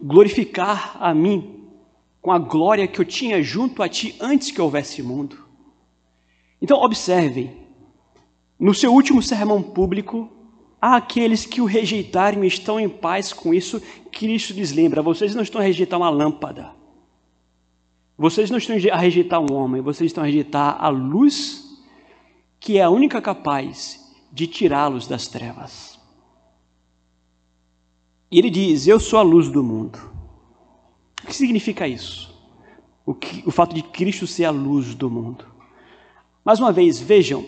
glorificar 0.00 0.96
a 1.00 1.14
mim 1.14 1.68
com 2.20 2.32
a 2.32 2.38
glória 2.38 2.88
que 2.88 3.00
eu 3.00 3.04
tinha 3.04 3.42
junto 3.42 3.82
a 3.82 3.88
Ti 3.88 4.16
antes 4.20 4.50
que 4.50 4.60
houvesse 4.60 5.02
mundo. 5.02 5.44
Então, 6.60 6.78
observem, 6.78 7.56
no 8.58 8.74
seu 8.74 8.92
último 8.92 9.22
sermão 9.22 9.62
público, 9.62 10.28
aqueles 10.80 11.46
que 11.46 11.60
o 11.60 11.64
rejeitaram 11.64 12.44
e 12.44 12.46
estão 12.46 12.78
em 12.78 12.88
paz 12.88 13.32
com 13.32 13.52
isso. 13.52 13.80
Cristo 14.10 14.52
lhes 14.52 14.72
lembra: 14.72 15.02
vocês 15.02 15.34
não 15.34 15.42
estão 15.42 15.60
a 15.60 15.64
rejeitar 15.64 15.98
uma 15.98 16.10
lâmpada, 16.10 16.70
vocês 18.16 18.50
não 18.50 18.58
estão 18.58 18.76
a 18.92 18.98
rejeitar 18.98 19.40
um 19.40 19.52
homem, 19.52 19.82
vocês 19.82 20.10
estão 20.10 20.22
a 20.22 20.26
rejeitar 20.26 20.76
a 20.82 20.88
luz 20.88 21.64
que 22.58 22.78
é 22.78 22.82
a 22.82 22.90
única 22.90 23.20
capaz 23.20 24.00
de 24.32 24.46
tirá-los 24.46 25.06
das 25.06 25.28
trevas. 25.28 26.00
E 28.30 28.38
ele 28.38 28.50
diz: 28.50 28.86
Eu 28.86 28.98
sou 28.98 29.18
a 29.18 29.22
luz 29.22 29.48
do 29.48 29.62
mundo. 29.62 29.98
O 31.22 31.26
que 31.26 31.34
significa 31.34 31.86
isso? 31.86 32.34
O, 33.04 33.14
que, 33.14 33.42
o 33.46 33.50
fato 33.50 33.74
de 33.74 33.82
Cristo 33.82 34.26
ser 34.26 34.44
a 34.44 34.50
luz 34.50 34.94
do 34.94 35.10
mundo. 35.10 35.46
Mais 36.44 36.58
uma 36.58 36.72
vez, 36.72 37.00
vejam, 37.00 37.46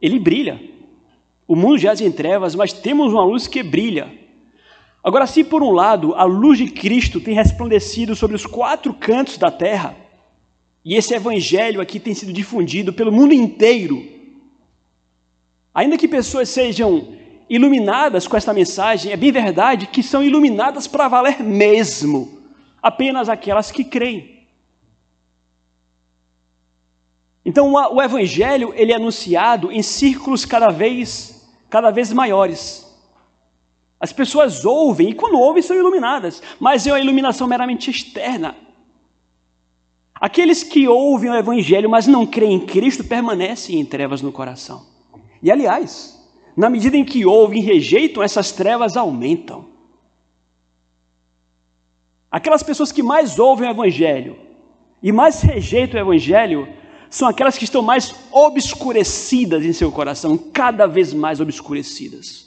ele 0.00 0.18
brilha. 0.18 0.75
O 1.46 1.54
mundo 1.54 1.78
jaz 1.78 2.00
em 2.00 2.10
trevas, 2.10 2.54
mas 2.54 2.72
temos 2.72 3.12
uma 3.12 3.24
luz 3.24 3.46
que 3.46 3.62
brilha. 3.62 4.12
Agora, 5.02 5.26
se 5.26 5.44
por 5.44 5.62
um 5.62 5.70
lado 5.70 6.14
a 6.14 6.24
luz 6.24 6.58
de 6.58 6.68
Cristo 6.68 7.20
tem 7.20 7.34
resplandecido 7.34 8.16
sobre 8.16 8.34
os 8.34 8.44
quatro 8.44 8.92
cantos 8.92 9.38
da 9.38 9.50
terra, 9.50 9.94
e 10.84 10.94
esse 10.94 11.14
evangelho 11.14 11.80
aqui 11.80 12.00
tem 12.00 12.14
sido 12.14 12.32
difundido 12.32 12.92
pelo 12.92 13.12
mundo 13.12 13.32
inteiro, 13.32 14.04
ainda 15.72 15.96
que 15.96 16.08
pessoas 16.08 16.48
sejam 16.48 17.16
iluminadas 17.48 18.26
com 18.26 18.36
esta 18.36 18.52
mensagem, 18.52 19.12
é 19.12 19.16
bem 19.16 19.30
verdade 19.30 19.86
que 19.86 20.02
são 20.02 20.24
iluminadas 20.24 20.88
para 20.88 21.06
valer 21.06 21.40
mesmo, 21.40 22.42
apenas 22.82 23.28
aquelas 23.28 23.70
que 23.70 23.84
creem. 23.84 24.36
Então, 27.44 27.72
o 27.72 28.02
evangelho 28.02 28.74
ele 28.74 28.90
é 28.90 28.96
anunciado 28.96 29.70
em 29.70 29.80
círculos 29.80 30.44
cada 30.44 30.68
vez 30.68 31.35
cada 31.76 31.90
vez 31.90 32.10
maiores. 32.10 32.86
As 34.00 34.10
pessoas 34.10 34.64
ouvem, 34.64 35.10
e 35.10 35.14
quando 35.14 35.38
ouvem 35.38 35.62
são 35.62 35.76
iluminadas, 35.76 36.42
mas 36.58 36.86
é 36.86 36.92
uma 36.92 37.00
iluminação 37.00 37.46
meramente 37.46 37.90
externa. 37.90 38.56
Aqueles 40.14 40.62
que 40.62 40.88
ouvem 40.88 41.28
o 41.28 41.34
Evangelho, 41.34 41.90
mas 41.90 42.06
não 42.06 42.24
creem 42.24 42.54
em 42.54 42.64
Cristo, 42.64 43.04
permanecem 43.04 43.78
em 43.78 43.84
trevas 43.84 44.22
no 44.22 44.32
coração. 44.32 44.86
E 45.42 45.52
aliás, 45.52 46.18
na 46.56 46.70
medida 46.70 46.96
em 46.96 47.04
que 47.04 47.26
ouvem 47.26 47.60
e 47.60 47.66
rejeitam, 47.66 48.22
essas 48.22 48.52
trevas 48.52 48.96
aumentam. 48.96 49.66
Aquelas 52.30 52.62
pessoas 52.62 52.90
que 52.90 53.02
mais 53.02 53.38
ouvem 53.38 53.68
o 53.68 53.72
Evangelho 53.72 54.38
e 55.02 55.12
mais 55.12 55.42
rejeitam 55.42 56.00
o 56.00 56.04
Evangelho 56.04 56.66
são 57.16 57.28
aquelas 57.28 57.56
que 57.56 57.64
estão 57.64 57.82
mais 57.82 58.14
obscurecidas 58.30 59.64
em 59.64 59.72
seu 59.72 59.90
coração, 59.90 60.36
cada 60.36 60.86
vez 60.86 61.14
mais 61.14 61.40
obscurecidas 61.40 62.46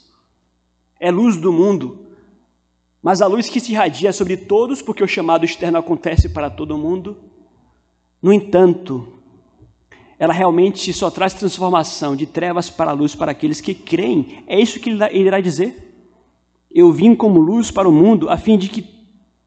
é 1.00 1.10
luz 1.10 1.38
do 1.38 1.50
mundo, 1.50 2.06
mas 3.02 3.22
a 3.22 3.26
luz 3.26 3.48
que 3.48 3.58
se 3.58 3.72
irradia 3.72 4.12
sobre 4.12 4.36
todos, 4.36 4.82
porque 4.82 5.02
o 5.02 5.08
chamado 5.08 5.46
externo 5.46 5.78
acontece 5.78 6.28
para 6.28 6.50
todo 6.50 6.76
mundo. 6.76 7.16
No 8.20 8.30
entanto, 8.30 9.14
ela 10.18 10.34
realmente 10.34 10.92
só 10.92 11.10
traz 11.10 11.32
transformação 11.32 12.14
de 12.14 12.26
trevas 12.26 12.68
para 12.68 12.92
luz 12.92 13.14
para 13.14 13.32
aqueles 13.32 13.62
que 13.62 13.74
creem. 13.74 14.44
É 14.46 14.60
isso 14.60 14.78
que 14.78 14.90
ele 14.90 15.02
irá 15.18 15.40
dizer. 15.40 15.94
Eu 16.70 16.92
vim 16.92 17.14
como 17.14 17.40
luz 17.40 17.70
para 17.70 17.88
o 17.88 17.92
mundo, 17.92 18.28
a 18.28 18.36
fim 18.36 18.58
de 18.58 18.68
que 18.68 18.82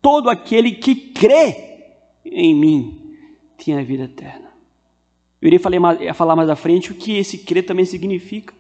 todo 0.02 0.30
aquele 0.30 0.72
que 0.72 0.96
crê 0.96 1.86
em 2.26 2.56
mim 2.56 3.16
tenha 3.64 3.86
vida 3.86 4.06
eterna. 4.06 4.43
Eu 5.44 5.48
irei 5.48 5.60
falar 6.14 6.38
mais 6.38 6.50
à 6.50 6.56
frente 6.56 6.94
o 6.94 6.96
que 6.96 7.18
esse 7.18 7.38
crer 7.40 7.66
também 7.66 7.84
significa. 7.84 8.54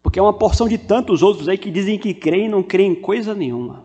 Porque 0.00 0.16
é 0.16 0.22
uma 0.22 0.32
porção 0.32 0.68
de 0.68 0.78
tantos 0.78 1.24
outros 1.24 1.48
aí 1.48 1.58
que 1.58 1.72
dizem 1.72 1.98
que 1.98 2.14
creem 2.14 2.44
e 2.44 2.48
não 2.48 2.62
creem 2.62 2.92
em 2.92 2.94
coisa 2.94 3.34
nenhuma. 3.34 3.84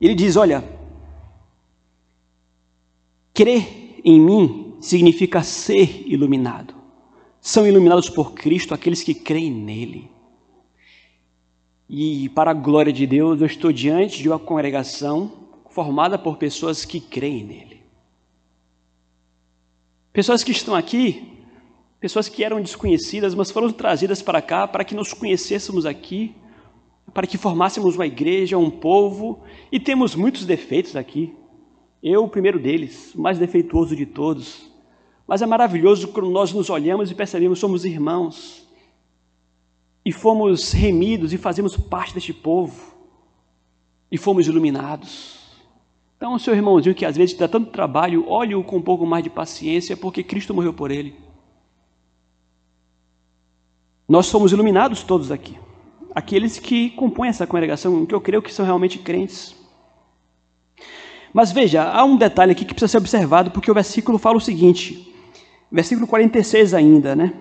Ele 0.00 0.14
diz: 0.14 0.36
Olha, 0.36 0.64
crer 3.34 4.00
em 4.02 4.18
mim 4.18 4.76
significa 4.80 5.42
ser 5.42 6.08
iluminado. 6.08 6.74
São 7.42 7.66
iluminados 7.66 8.08
por 8.08 8.32
Cristo 8.32 8.72
aqueles 8.72 9.02
que 9.02 9.12
creem 9.12 9.50
nele. 9.50 10.10
E 11.86 12.30
para 12.30 12.52
a 12.52 12.54
glória 12.54 12.90
de 12.92 13.06
Deus, 13.06 13.38
eu 13.38 13.46
estou 13.46 13.70
diante 13.70 14.22
de 14.22 14.30
uma 14.30 14.38
congregação 14.38 15.49
formada 15.70 16.18
por 16.18 16.36
pessoas 16.36 16.84
que 16.84 17.00
creem 17.00 17.44
nele. 17.44 17.82
Pessoas 20.12 20.44
que 20.44 20.52
estão 20.52 20.74
aqui 20.74 21.30
pessoas 22.00 22.28
que 22.28 22.42
eram 22.42 22.62
desconhecidas, 22.62 23.34
mas 23.34 23.50
foram 23.50 23.70
trazidas 23.70 24.22
para 24.22 24.40
cá 24.40 24.66
para 24.66 24.82
que 24.82 24.94
nos 24.94 25.12
conhecêssemos 25.12 25.84
aqui, 25.84 26.34
para 27.12 27.26
que 27.26 27.36
formássemos 27.36 27.94
uma 27.94 28.06
igreja, 28.06 28.56
um 28.56 28.70
povo, 28.70 29.42
e 29.70 29.78
temos 29.78 30.14
muitos 30.14 30.46
defeitos 30.46 30.96
aqui. 30.96 31.34
Eu, 32.02 32.24
o 32.24 32.28
primeiro 32.28 32.58
deles, 32.58 33.14
o 33.14 33.20
mais 33.20 33.38
defeituoso 33.38 33.94
de 33.94 34.06
todos. 34.06 34.70
Mas 35.26 35.42
é 35.42 35.46
maravilhoso 35.46 36.08
quando 36.08 36.30
nós 36.30 36.52
nos 36.52 36.70
olhamos 36.70 37.10
e 37.10 37.14
percebemos 37.14 37.58
que 37.58 37.60
somos 37.60 37.84
irmãos, 37.84 38.66
e 40.02 40.10
fomos 40.10 40.72
remidos 40.72 41.34
e 41.34 41.38
fazemos 41.38 41.76
parte 41.76 42.14
deste 42.14 42.32
povo, 42.32 42.94
e 44.10 44.16
fomos 44.16 44.46
iluminados. 44.48 45.39
Então, 46.20 46.38
seu 46.38 46.54
irmãozinho 46.54 46.94
que 46.94 47.06
às 47.06 47.16
vezes 47.16 47.34
dá 47.34 47.48
tanto 47.48 47.70
trabalho, 47.70 48.28
olhe-o 48.28 48.62
com 48.62 48.76
um 48.76 48.82
pouco 48.82 49.06
mais 49.06 49.24
de 49.24 49.30
paciência, 49.30 49.96
porque 49.96 50.22
Cristo 50.22 50.52
morreu 50.52 50.74
por 50.74 50.90
ele. 50.90 51.14
Nós 54.06 54.26
somos 54.26 54.52
iluminados 54.52 55.02
todos 55.02 55.32
aqui. 55.32 55.58
Aqueles 56.14 56.58
que 56.58 56.90
compõem 56.90 57.30
essa 57.30 57.46
congregação, 57.46 58.04
que 58.04 58.14
eu 58.14 58.20
creio 58.20 58.42
que 58.42 58.52
são 58.52 58.66
realmente 58.66 58.98
crentes. 58.98 59.56
Mas 61.32 61.52
veja, 61.52 61.90
há 61.90 62.04
um 62.04 62.18
detalhe 62.18 62.52
aqui 62.52 62.66
que 62.66 62.74
precisa 62.74 62.88
ser 62.88 62.98
observado, 62.98 63.50
porque 63.50 63.70
o 63.70 63.74
versículo 63.74 64.18
fala 64.18 64.36
o 64.36 64.42
seguinte, 64.42 65.10
versículo 65.72 66.06
46 66.06 66.74
ainda, 66.74 67.16
né? 67.16 67.32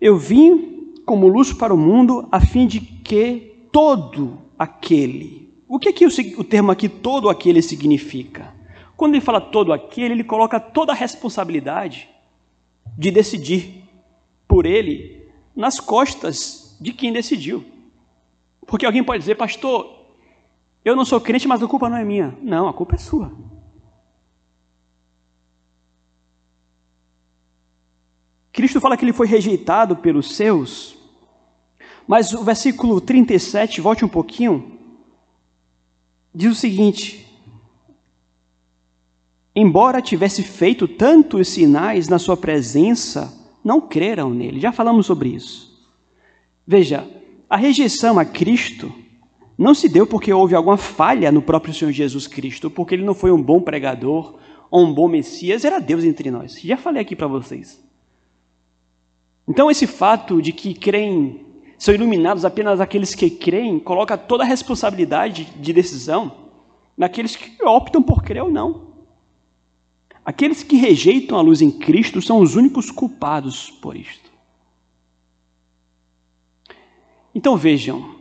Eu 0.00 0.16
vim 0.16 0.94
como 1.04 1.28
luz 1.28 1.52
para 1.52 1.74
o 1.74 1.76
mundo, 1.76 2.26
a 2.32 2.40
fim 2.40 2.66
de 2.66 2.80
que 2.80 3.68
todo 3.70 4.38
aquele. 4.58 5.45
O 5.68 5.78
que, 5.78 5.88
é 5.88 5.92
que 5.92 6.06
o, 6.06 6.10
o 6.38 6.44
termo 6.44 6.70
aqui, 6.70 6.88
todo 6.88 7.28
aquele, 7.28 7.60
significa? 7.60 8.54
Quando 8.96 9.14
ele 9.14 9.24
fala 9.24 9.40
todo 9.40 9.72
aquele, 9.72 10.14
ele 10.14 10.24
coloca 10.24 10.58
toda 10.58 10.92
a 10.92 10.94
responsabilidade 10.94 12.08
de 12.96 13.10
decidir 13.10 13.84
por 14.46 14.64
ele 14.64 15.28
nas 15.54 15.80
costas 15.80 16.76
de 16.80 16.92
quem 16.92 17.12
decidiu. 17.12 17.64
Porque 18.66 18.86
alguém 18.86 19.04
pode 19.04 19.20
dizer, 19.20 19.34
pastor, 19.34 19.96
eu 20.84 20.94
não 20.94 21.04
sou 21.04 21.20
crente, 21.20 21.48
mas 21.48 21.62
a 21.62 21.66
culpa 21.66 21.88
não 21.88 21.96
é 21.96 22.04
minha. 22.04 22.36
Não, 22.40 22.68
a 22.68 22.72
culpa 22.72 22.94
é 22.94 22.98
sua. 22.98 23.32
Cristo 28.52 28.80
fala 28.80 28.96
que 28.96 29.04
ele 29.04 29.12
foi 29.12 29.26
rejeitado 29.26 29.96
pelos 29.96 30.34
seus, 30.34 30.96
mas 32.08 32.32
o 32.32 32.42
versículo 32.42 33.02
37, 33.02 33.82
volte 33.82 34.02
um 34.02 34.08
pouquinho, 34.08 34.75
diz 36.36 36.52
o 36.52 36.60
seguinte: 36.60 37.26
Embora 39.54 40.02
tivesse 40.02 40.42
feito 40.42 40.86
tantos 40.86 41.48
sinais 41.48 42.08
na 42.08 42.18
sua 42.18 42.36
presença, 42.36 43.32
não 43.64 43.80
creram 43.80 44.28
nele. 44.28 44.60
Já 44.60 44.70
falamos 44.70 45.06
sobre 45.06 45.30
isso. 45.30 45.74
Veja, 46.66 47.08
a 47.48 47.56
rejeição 47.56 48.18
a 48.18 48.24
Cristo 48.24 48.92
não 49.56 49.72
se 49.72 49.88
deu 49.88 50.06
porque 50.06 50.30
houve 50.30 50.54
alguma 50.54 50.76
falha 50.76 51.32
no 51.32 51.40
próprio 51.40 51.72
Senhor 51.72 51.90
Jesus 51.90 52.26
Cristo, 52.26 52.70
porque 52.70 52.94
ele 52.94 53.04
não 53.04 53.14
foi 53.14 53.32
um 53.32 53.42
bom 53.42 53.62
pregador 53.62 54.34
ou 54.70 54.84
um 54.84 54.92
bom 54.92 55.08
Messias, 55.08 55.64
era 55.64 55.78
Deus 55.78 56.04
entre 56.04 56.30
nós. 56.30 56.60
Já 56.60 56.76
falei 56.76 57.00
aqui 57.00 57.16
para 57.16 57.26
vocês. 57.26 57.82
Então, 59.48 59.70
esse 59.70 59.86
fato 59.86 60.42
de 60.42 60.52
que 60.52 60.74
creem, 60.74 61.45
são 61.78 61.94
iluminados 61.94 62.44
apenas 62.44 62.80
aqueles 62.80 63.14
que 63.14 63.28
creem, 63.28 63.78
coloca 63.78 64.16
toda 64.16 64.44
a 64.44 64.46
responsabilidade 64.46 65.44
de 65.56 65.72
decisão 65.72 66.46
naqueles 66.96 67.36
que 67.36 67.62
optam 67.64 68.02
por 68.02 68.22
crer 68.22 68.42
ou 68.42 68.50
não. 68.50 68.86
Aqueles 70.24 70.62
que 70.62 70.76
rejeitam 70.76 71.38
a 71.38 71.42
luz 71.42 71.60
em 71.60 71.70
Cristo 71.70 72.20
são 72.20 72.40
os 72.40 72.56
únicos 72.56 72.90
culpados 72.90 73.70
por 73.70 73.96
isto. 73.96 74.30
Então 77.34 77.56
vejam, 77.56 78.16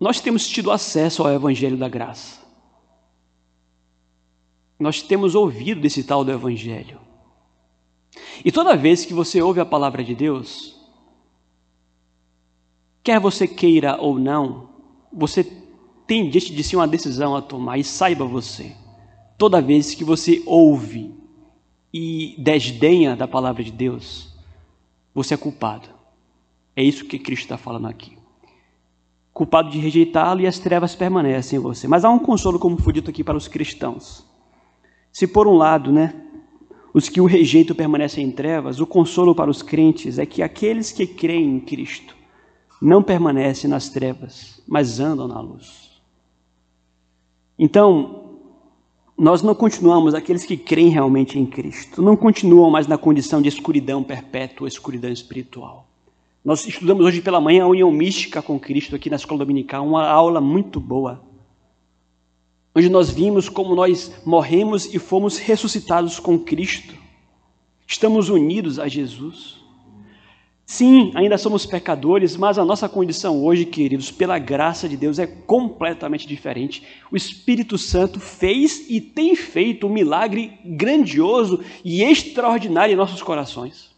nós 0.00 0.20
temos 0.20 0.48
tido 0.48 0.70
acesso 0.70 1.22
ao 1.22 1.32
Evangelho 1.32 1.76
da 1.76 1.88
Graça. 1.88 2.42
Nós 4.78 5.02
temos 5.02 5.34
ouvido 5.34 5.80
desse 5.80 6.02
tal 6.02 6.24
do 6.24 6.32
Evangelho. 6.32 6.98
E 8.44 8.50
toda 8.50 8.76
vez 8.76 9.04
que 9.04 9.14
você 9.14 9.40
ouve 9.40 9.60
a 9.60 9.66
palavra 9.66 10.02
de 10.02 10.14
Deus, 10.14 10.73
quer 13.04 13.20
você 13.20 13.46
queira 13.46 14.00
ou 14.00 14.18
não, 14.18 14.70
você 15.12 15.44
tem 16.06 16.28
diante 16.28 16.52
de 16.52 16.64
si 16.64 16.74
uma 16.74 16.88
decisão 16.88 17.36
a 17.36 17.42
tomar, 17.42 17.78
e 17.78 17.84
saiba 17.84 18.24
você, 18.24 18.74
toda 19.38 19.62
vez 19.62 19.94
que 19.94 20.02
você 20.02 20.42
ouve 20.44 21.14
e 21.92 22.34
desdenha 22.38 23.14
da 23.14 23.28
palavra 23.28 23.62
de 23.62 23.70
Deus, 23.70 24.34
você 25.14 25.34
é 25.34 25.36
culpado. 25.36 25.88
É 26.74 26.82
isso 26.82 27.04
que 27.04 27.20
Cristo 27.20 27.44
está 27.44 27.56
falando 27.56 27.86
aqui 27.86 28.24
culpado 29.34 29.68
de 29.68 29.78
rejeitá-lo 29.80 30.40
e 30.40 30.46
as 30.46 30.60
trevas 30.60 30.94
permanecem 30.94 31.58
em 31.58 31.62
você. 31.62 31.88
Mas 31.88 32.04
há 32.04 32.10
um 32.10 32.20
consolo, 32.20 32.58
como 32.58 32.80
foi 32.80 32.92
dito 32.92 33.10
aqui, 33.10 33.24
para 33.24 33.36
os 33.36 33.48
cristãos. 33.48 34.24
Se 35.12 35.26
por 35.26 35.48
um 35.48 35.54
lado, 35.54 35.92
né, 35.92 36.14
os 36.94 37.08
que 37.08 37.20
o 37.20 37.26
rejeitam 37.26 37.74
permanecem 37.74 38.24
em 38.24 38.30
trevas, 38.30 38.78
o 38.78 38.86
consolo 38.86 39.34
para 39.34 39.50
os 39.50 39.60
crentes 39.60 40.20
é 40.20 40.24
que 40.24 40.40
aqueles 40.40 40.92
que 40.92 41.04
creem 41.04 41.56
em 41.56 41.60
Cristo 41.60 42.14
não 42.80 43.02
permanecem 43.02 43.68
nas 43.68 43.88
trevas, 43.88 44.62
mas 44.66 45.00
andam 45.00 45.28
na 45.28 45.40
luz. 45.40 45.90
Então, 47.58 48.24
nós 49.16 49.42
não 49.42 49.54
continuamos, 49.54 50.14
aqueles 50.14 50.44
que 50.44 50.56
creem 50.56 50.88
realmente 50.88 51.38
em 51.38 51.46
Cristo, 51.46 52.02
não 52.02 52.16
continuam 52.16 52.70
mais 52.70 52.86
na 52.86 52.98
condição 52.98 53.40
de 53.40 53.48
escuridão 53.48 54.02
perpétua, 54.02 54.66
escuridão 54.66 55.10
espiritual. 55.10 55.86
Nós 56.44 56.66
estudamos 56.66 57.06
hoje 57.06 57.22
pela 57.22 57.40
manhã 57.40 57.64
a 57.64 57.68
união 57.68 57.90
mística 57.90 58.42
com 58.42 58.58
Cristo 58.58 58.94
aqui 58.94 59.08
na 59.08 59.16
escola 59.16 59.38
dominical, 59.38 59.86
uma 59.86 60.06
aula 60.06 60.40
muito 60.40 60.78
boa. 60.80 61.22
Onde 62.74 62.90
nós 62.90 63.08
vimos 63.08 63.48
como 63.48 63.74
nós 63.74 64.12
morremos 64.26 64.92
e 64.92 64.98
fomos 64.98 65.38
ressuscitados 65.38 66.18
com 66.18 66.38
Cristo. 66.38 66.94
Estamos 67.86 68.28
unidos 68.28 68.78
a 68.80 68.88
Jesus. 68.88 69.63
Sim, 70.66 71.12
ainda 71.14 71.36
somos 71.36 71.66
pecadores, 71.66 72.36
mas 72.36 72.58
a 72.58 72.64
nossa 72.64 72.88
condição 72.88 73.44
hoje, 73.44 73.66
queridos, 73.66 74.10
pela 74.10 74.38
graça 74.38 74.88
de 74.88 74.96
Deus, 74.96 75.18
é 75.18 75.26
completamente 75.26 76.26
diferente. 76.26 76.82
O 77.12 77.16
Espírito 77.16 77.76
Santo 77.76 78.18
fez 78.18 78.86
e 78.88 79.00
tem 79.00 79.36
feito 79.36 79.86
um 79.86 79.92
milagre 79.92 80.58
grandioso 80.64 81.62
e 81.84 82.02
extraordinário 82.02 82.94
em 82.94 82.96
nossos 82.96 83.22
corações 83.22 83.94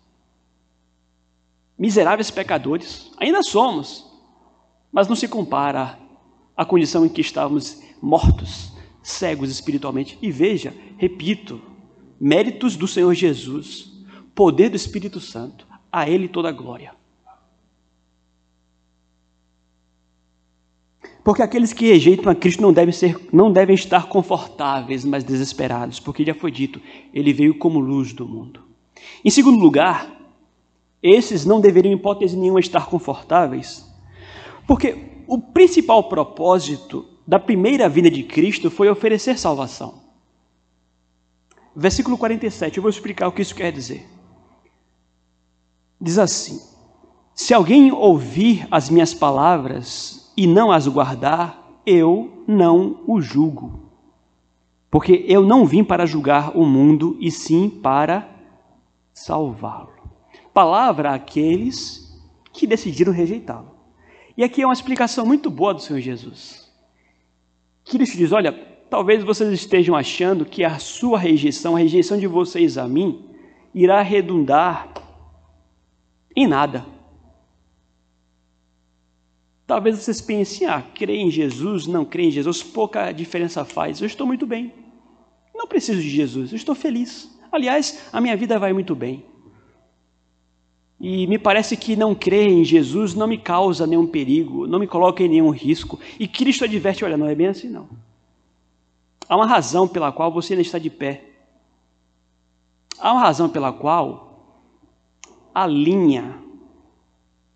miseráveis 1.78 2.30
pecadores, 2.30 3.10
ainda 3.18 3.42
somos, 3.42 4.06
mas 4.90 5.08
não 5.08 5.16
se 5.16 5.28
compara 5.28 5.98
à 6.56 6.64
condição 6.64 7.04
em 7.04 7.08
que 7.08 7.20
estávamos 7.20 7.82
mortos, 8.00 8.72
cegos 9.02 9.50
espiritualmente. 9.50 10.18
E 10.22 10.30
veja, 10.30 10.74
repito, 10.96 11.60
méritos 12.18 12.76
do 12.76 12.88
Senhor 12.88 13.12
Jesus, 13.14 13.92
poder 14.34 14.70
do 14.70 14.76
Espírito 14.76 15.20
Santo, 15.20 15.65
a 15.96 16.06
Ele 16.06 16.28
toda 16.28 16.50
a 16.50 16.52
glória. 16.52 16.92
Porque 21.24 21.40
aqueles 21.40 21.72
que 21.72 21.86
rejeitam 21.86 22.30
a 22.30 22.34
Cristo 22.34 22.60
não 22.60 22.70
devem, 22.70 22.92
ser, 22.92 23.18
não 23.32 23.50
devem 23.50 23.74
estar 23.74 24.06
confortáveis, 24.06 25.06
mas 25.06 25.24
desesperados, 25.24 25.98
porque 25.98 26.22
já 26.22 26.34
foi 26.34 26.50
dito, 26.50 26.82
ele 27.14 27.32
veio 27.32 27.58
como 27.58 27.80
luz 27.80 28.12
do 28.12 28.28
mundo. 28.28 28.60
Em 29.24 29.30
segundo 29.30 29.58
lugar, 29.58 30.14
esses 31.02 31.46
não 31.46 31.62
deveriam, 31.62 31.94
em 31.94 31.96
hipótese 31.96 32.36
nenhuma, 32.36 32.60
estar 32.60 32.84
confortáveis, 32.84 33.90
porque 34.66 34.98
o 35.26 35.40
principal 35.40 36.10
propósito 36.10 37.06
da 37.26 37.38
primeira 37.38 37.88
vinda 37.88 38.10
de 38.10 38.22
Cristo 38.22 38.70
foi 38.70 38.90
oferecer 38.90 39.38
salvação. 39.38 40.02
Versículo 41.74 42.18
47, 42.18 42.76
eu 42.76 42.82
vou 42.82 42.90
explicar 42.90 43.28
o 43.28 43.32
que 43.32 43.40
isso 43.40 43.54
quer 43.54 43.72
dizer. 43.72 44.15
Diz 46.00 46.18
assim: 46.18 46.60
Se 47.34 47.54
alguém 47.54 47.92
ouvir 47.92 48.66
as 48.70 48.90
minhas 48.90 49.14
palavras 49.14 50.32
e 50.36 50.46
não 50.46 50.70
as 50.70 50.86
guardar, 50.86 51.80
eu 51.84 52.44
não 52.46 53.00
o 53.06 53.20
julgo. 53.20 53.90
Porque 54.90 55.24
eu 55.26 55.42
não 55.42 55.66
vim 55.66 55.82
para 55.82 56.06
julgar 56.06 56.56
o 56.56 56.64
mundo, 56.64 57.16
e 57.20 57.30
sim 57.30 57.68
para 57.68 58.28
salvá-lo 59.12 59.96
palavra 60.56 61.12
àqueles 61.12 62.18
que 62.50 62.66
decidiram 62.66 63.12
rejeitá-lo. 63.12 63.72
E 64.34 64.42
aqui 64.42 64.62
é 64.62 64.66
uma 64.66 64.72
explicação 64.72 65.26
muito 65.26 65.50
boa 65.50 65.74
do 65.74 65.82
Senhor 65.82 66.00
Jesus. 66.00 66.72
Cristo 67.84 68.16
diz: 68.16 68.32
Olha, 68.32 68.52
talvez 68.88 69.22
vocês 69.22 69.52
estejam 69.52 69.94
achando 69.94 70.46
que 70.46 70.64
a 70.64 70.78
sua 70.78 71.18
rejeição, 71.18 71.76
a 71.76 71.78
rejeição 71.78 72.18
de 72.18 72.26
vocês 72.26 72.78
a 72.78 72.88
mim, 72.88 73.22
irá 73.74 74.00
redundar 74.00 74.88
em 76.36 76.46
nada. 76.46 76.84
Talvez 79.66 79.98
vocês 79.98 80.20
pensem, 80.20 80.68
ah, 80.68 80.80
crer 80.80 81.16
em 81.16 81.30
Jesus, 81.30 81.86
não 81.86 82.04
crer 82.04 82.26
em 82.26 82.30
Jesus, 82.30 82.62
pouca 82.62 83.10
diferença 83.10 83.64
faz. 83.64 84.00
Eu 84.00 84.06
estou 84.06 84.26
muito 84.26 84.46
bem. 84.46 84.72
Não 85.54 85.66
preciso 85.66 86.00
de 86.00 86.08
Jesus, 86.08 86.52
eu 86.52 86.56
estou 86.56 86.74
feliz. 86.74 87.34
Aliás, 87.50 88.08
a 88.12 88.20
minha 88.20 88.36
vida 88.36 88.58
vai 88.58 88.72
muito 88.72 88.94
bem. 88.94 89.24
E 91.00 91.26
me 91.26 91.38
parece 91.38 91.76
que 91.76 91.96
não 91.96 92.14
crer 92.14 92.48
em 92.48 92.64
Jesus 92.64 93.14
não 93.14 93.26
me 93.26 93.38
causa 93.38 93.86
nenhum 93.86 94.06
perigo, 94.06 94.66
não 94.66 94.78
me 94.78 94.86
coloca 94.86 95.22
em 95.22 95.28
nenhum 95.28 95.50
risco. 95.50 95.98
E 96.18 96.28
Cristo 96.28 96.64
adverte: 96.64 97.04
olha, 97.04 97.16
não 97.16 97.26
é 97.26 97.34
bem 97.34 97.48
assim, 97.48 97.68
não. 97.68 97.88
Há 99.28 99.36
uma 99.36 99.46
razão 99.46 99.88
pela 99.88 100.12
qual 100.12 100.32
você 100.32 100.52
ainda 100.52 100.62
está 100.62 100.78
de 100.78 100.88
pé. 100.88 101.24
Há 102.98 103.12
uma 103.12 103.20
razão 103.20 103.48
pela 103.48 103.72
qual 103.72 104.25
a 105.56 105.66
linha 105.66 106.38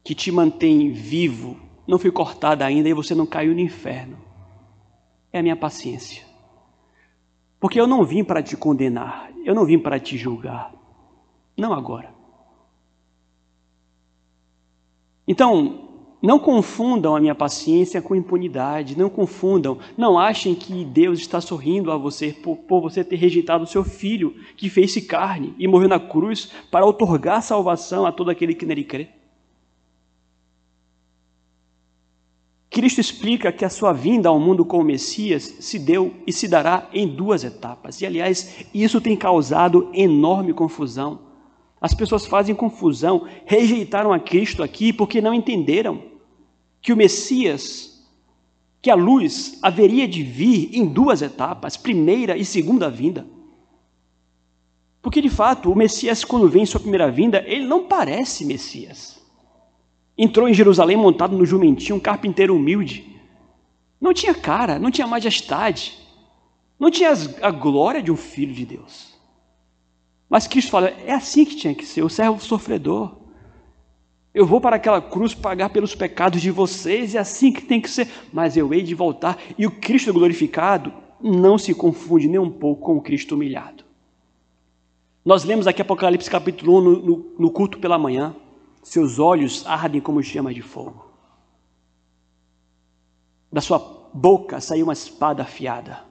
que 0.02 0.14
te 0.14 0.32
mantém 0.32 0.90
vivo 0.90 1.60
não 1.86 1.98
foi 1.98 2.10
cortada 2.10 2.64
ainda 2.64 2.88
e 2.88 2.94
você 2.94 3.14
não 3.14 3.26
caiu 3.26 3.52
no 3.52 3.60
inferno. 3.60 4.16
é 5.30 5.38
a 5.38 5.42
minha 5.42 5.54
paciência. 5.54 6.24
Porque 7.60 7.78
eu 7.78 7.86
não 7.86 8.02
vim 8.02 8.24
para 8.24 8.42
te 8.42 8.56
condenar, 8.56 9.30
eu 9.44 9.54
não 9.54 9.66
vim 9.66 9.78
para 9.78 10.00
te 10.00 10.16
julgar. 10.16 10.72
Não 11.54 11.74
agora. 11.74 12.14
Então, 15.28 15.89
não 16.22 16.38
confundam 16.38 17.16
a 17.16 17.20
minha 17.20 17.34
paciência 17.34 18.02
com 18.02 18.14
impunidade, 18.14 18.98
não 18.98 19.08
confundam, 19.08 19.78
não 19.96 20.18
achem 20.18 20.54
que 20.54 20.84
Deus 20.84 21.18
está 21.18 21.40
sorrindo 21.40 21.90
a 21.90 21.96
você 21.96 22.32
por, 22.32 22.56
por 22.56 22.80
você 22.80 23.02
ter 23.02 23.16
rejeitado 23.16 23.64
o 23.64 23.66
seu 23.66 23.82
filho, 23.82 24.34
que 24.56 24.68
fez-se 24.68 25.02
carne 25.02 25.54
e 25.58 25.66
morreu 25.66 25.88
na 25.88 25.98
cruz 25.98 26.52
para 26.70 26.84
otorgar 26.84 27.42
salvação 27.42 28.04
a 28.04 28.12
todo 28.12 28.30
aquele 28.30 28.54
que 28.54 28.66
nele 28.66 28.84
crê. 28.84 29.08
Cristo 32.68 33.00
explica 33.00 33.50
que 33.50 33.64
a 33.64 33.70
sua 33.70 33.92
vinda 33.92 34.28
ao 34.28 34.38
mundo 34.38 34.64
como 34.64 34.84
Messias 34.84 35.56
se 35.58 35.76
deu 35.76 36.14
e 36.24 36.32
se 36.32 36.46
dará 36.46 36.88
em 36.92 37.08
duas 37.08 37.42
etapas. 37.42 38.00
E, 38.00 38.06
aliás, 38.06 38.64
isso 38.72 39.00
tem 39.00 39.16
causado 39.16 39.90
enorme 39.92 40.52
confusão. 40.52 41.18
As 41.80 41.94
pessoas 41.94 42.26
fazem 42.26 42.54
confusão, 42.54 43.26
rejeitaram 43.44 44.12
a 44.12 44.20
Cristo 44.20 44.62
aqui 44.62 44.92
porque 44.92 45.20
não 45.20 45.34
entenderam 45.34 46.09
que 46.80 46.92
o 46.92 46.96
Messias, 46.96 48.06
que 48.80 48.90
a 48.90 48.94
luz 48.94 49.58
haveria 49.62 50.08
de 50.08 50.22
vir 50.22 50.70
em 50.72 50.86
duas 50.86 51.22
etapas, 51.22 51.76
primeira 51.76 52.36
e 52.36 52.44
segunda 52.44 52.88
vinda. 52.90 53.26
Porque, 55.02 55.20
de 55.20 55.30
fato, 55.30 55.70
o 55.70 55.76
Messias, 55.76 56.24
quando 56.24 56.48
vem 56.48 56.62
em 56.62 56.66
sua 56.66 56.80
primeira 56.80 57.10
vinda, 57.10 57.42
ele 57.46 57.66
não 57.66 57.86
parece 57.86 58.44
Messias. 58.44 59.18
Entrou 60.16 60.48
em 60.48 60.54
Jerusalém 60.54 60.96
montado 60.96 61.36
no 61.36 61.46
jumentinho, 61.46 61.96
um 61.96 62.00
carpinteiro 62.00 62.54
humilde. 62.54 63.16
Não 64.00 64.12
tinha 64.12 64.34
cara, 64.34 64.78
não 64.78 64.90
tinha 64.90 65.06
majestade, 65.06 65.98
não 66.78 66.90
tinha 66.90 67.12
a 67.42 67.50
glória 67.50 68.02
de 68.02 68.10
um 68.10 68.16
filho 68.16 68.52
de 68.52 68.64
Deus. 68.64 69.14
Mas 70.28 70.46
Cristo 70.46 70.70
fala: 70.70 70.88
é 70.88 71.12
assim 71.12 71.44
que 71.44 71.56
tinha 71.56 71.74
que 71.74 71.84
ser, 71.84 72.02
o 72.02 72.08
servo 72.08 72.40
sofredor. 72.40 73.19
Eu 74.32 74.46
vou 74.46 74.60
para 74.60 74.76
aquela 74.76 75.02
cruz 75.02 75.34
pagar 75.34 75.70
pelos 75.70 75.94
pecados 75.94 76.40
de 76.40 76.50
vocês, 76.50 77.14
é 77.14 77.18
assim 77.18 77.52
que 77.52 77.62
tem 77.62 77.80
que 77.80 77.90
ser, 77.90 78.08
mas 78.32 78.56
eu 78.56 78.72
hei 78.72 78.82
de 78.82 78.94
voltar. 78.94 79.38
E 79.58 79.66
o 79.66 79.70
Cristo 79.70 80.12
glorificado 80.12 80.92
não 81.20 81.58
se 81.58 81.74
confunde 81.74 82.28
nem 82.28 82.38
um 82.38 82.50
pouco 82.50 82.82
com 82.82 82.96
o 82.96 83.02
Cristo 83.02 83.34
humilhado. 83.34 83.84
Nós 85.24 85.44
lemos 85.44 85.66
aqui 85.66 85.82
Apocalipse 85.82 86.30
capítulo 86.30 86.78
1 86.78 86.80
no, 86.80 87.02
no, 87.02 87.34
no 87.38 87.50
culto 87.50 87.78
pela 87.78 87.98
manhã. 87.98 88.34
Seus 88.82 89.18
olhos 89.18 89.66
ardem 89.66 90.00
como 90.00 90.22
chama 90.22 90.54
de 90.54 90.62
fogo. 90.62 91.10
Da 93.52 93.60
sua 93.60 93.78
boca 94.14 94.60
saiu 94.60 94.86
uma 94.86 94.92
espada 94.92 95.42
afiada. 95.42 96.04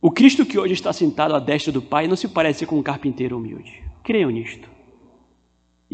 O 0.00 0.10
Cristo 0.10 0.44
que 0.44 0.58
hoje 0.58 0.72
está 0.72 0.92
sentado 0.92 1.34
à 1.34 1.38
destra 1.38 1.70
do 1.70 1.80
Pai 1.80 2.08
não 2.08 2.16
se 2.16 2.28
parece 2.28 2.66
com 2.66 2.78
um 2.78 2.82
carpinteiro 2.82 3.36
humilde. 3.36 3.84
Creiam 4.02 4.30
nisto. 4.30 4.73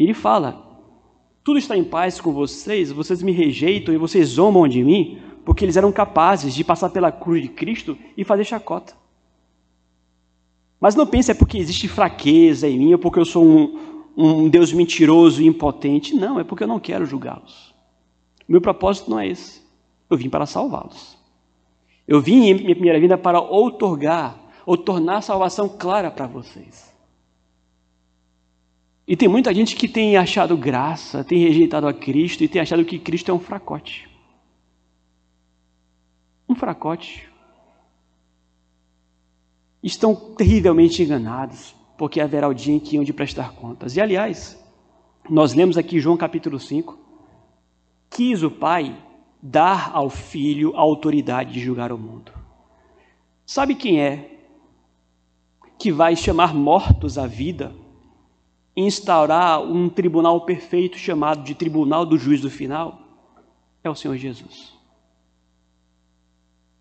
Ele 0.03 0.13
fala: 0.13 0.79
Tudo 1.43 1.59
está 1.59 1.77
em 1.77 1.83
paz 1.83 2.19
com 2.19 2.33
vocês, 2.33 2.91
vocês 2.91 3.21
me 3.21 3.31
rejeitam 3.31 3.93
e 3.93 3.97
vocês 3.97 4.29
zombam 4.29 4.67
de 4.67 4.83
mim, 4.83 5.19
porque 5.45 5.65
eles 5.65 5.77
eram 5.77 5.91
capazes 5.91 6.53
de 6.53 6.63
passar 6.63 6.89
pela 6.89 7.11
cruz 7.11 7.41
de 7.41 7.49
Cristo 7.49 7.97
e 8.17 8.23
fazer 8.23 8.43
chacota. 8.43 8.93
Mas 10.79 10.95
não 10.95 11.05
pense 11.05 11.29
é 11.29 11.35
porque 11.35 11.59
existe 11.59 11.87
fraqueza 11.87 12.67
em 12.67 12.77
mim, 12.77 12.93
ou 12.93 12.99
porque 12.99 13.19
eu 13.19 13.25
sou 13.25 13.45
um, 13.45 13.79
um 14.17 14.49
Deus 14.49 14.73
mentiroso 14.73 15.41
e 15.41 15.45
impotente. 15.45 16.15
Não, 16.15 16.39
é 16.39 16.43
porque 16.43 16.63
eu 16.63 16.67
não 16.67 16.79
quero 16.79 17.05
julgá-los. 17.05 17.71
Meu 18.47 18.59
propósito 18.59 19.11
não 19.11 19.19
é 19.19 19.27
esse. 19.27 19.61
Eu 20.09 20.17
vim 20.17 20.29
para 20.29 20.47
salvá-los. 20.47 21.17
Eu 22.07 22.19
vim 22.19 22.47
em 22.47 22.53
minha 22.55 22.75
primeira 22.75 22.99
vinda 22.99 23.17
para 23.17 23.39
outorgar, 23.39 24.37
ou 24.65 24.75
tornar 24.75 25.17
a 25.17 25.21
salvação 25.21 25.69
clara 25.69 26.09
para 26.09 26.27
vocês. 26.27 26.90
E 29.07 29.15
tem 29.15 29.27
muita 29.27 29.53
gente 29.53 29.75
que 29.75 29.87
tem 29.87 30.15
achado 30.15 30.55
graça, 30.55 31.23
tem 31.23 31.39
rejeitado 31.39 31.87
a 31.87 31.93
Cristo 31.93 32.43
e 32.43 32.47
tem 32.47 32.61
achado 32.61 32.85
que 32.85 32.99
Cristo 32.99 33.31
é 33.31 33.33
um 33.33 33.39
fracote. 33.39 34.09
Um 36.47 36.55
fracote. 36.55 37.29
Estão 39.81 40.13
terrivelmente 40.15 41.01
enganados, 41.01 41.75
porque 41.97 42.21
haverá 42.21 42.47
o 42.47 42.53
dia 42.53 42.75
em 42.75 42.79
que 42.79 42.95
iam 42.95 43.03
de 43.03 43.11
prestar 43.11 43.53
contas. 43.53 43.95
E 43.95 44.01
aliás, 44.01 44.61
nós 45.29 45.53
lemos 45.53 45.77
aqui 45.77 45.99
João 45.99 46.15
capítulo 46.15 46.59
5, 46.59 46.97
quis 48.09 48.43
o 48.43 48.51
Pai 48.51 48.95
dar 49.41 49.91
ao 49.93 50.09
Filho 50.09 50.75
a 50.75 50.79
autoridade 50.79 51.53
de 51.53 51.59
julgar 51.59 51.91
o 51.91 51.97
mundo. 51.97 52.31
Sabe 53.45 53.73
quem 53.73 53.99
é 53.99 54.39
que 55.79 55.91
vai 55.91 56.15
chamar 56.15 56.53
mortos 56.53 57.17
à 57.17 57.25
vida 57.25 57.75
instaurar 58.75 59.61
um 59.61 59.89
tribunal 59.89 60.41
perfeito 60.41 60.97
chamado 60.97 61.43
de 61.43 61.53
tribunal 61.53 62.05
do 62.05 62.17
juízo 62.17 62.49
final 62.49 62.99
é 63.83 63.89
o 63.89 63.95
Senhor 63.95 64.15
Jesus. 64.17 64.73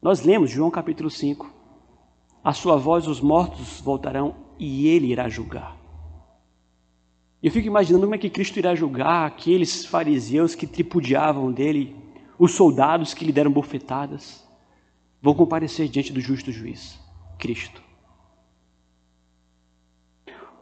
Nós 0.00 0.22
lemos 0.22 0.50
João 0.50 0.70
capítulo 0.70 1.10
5. 1.10 1.52
A 2.42 2.52
sua 2.52 2.76
voz 2.76 3.06
os 3.06 3.20
mortos 3.20 3.80
voltarão 3.80 4.34
e 4.58 4.86
ele 4.86 5.08
irá 5.08 5.28
julgar. 5.28 5.76
Eu 7.42 7.50
fico 7.50 7.66
imaginando 7.66 8.04
como 8.04 8.14
é 8.14 8.18
que 8.18 8.30
Cristo 8.30 8.58
irá 8.58 8.74
julgar 8.74 9.26
aqueles 9.26 9.84
fariseus 9.84 10.54
que 10.54 10.66
tripudiavam 10.66 11.50
dele, 11.50 11.96
os 12.38 12.52
soldados 12.52 13.14
que 13.14 13.24
lhe 13.24 13.32
deram 13.32 13.50
bofetadas, 13.50 14.46
vão 15.22 15.34
comparecer 15.34 15.88
diante 15.88 16.12
do 16.12 16.20
justo 16.20 16.52
juiz, 16.52 16.98
Cristo. 17.38 17.89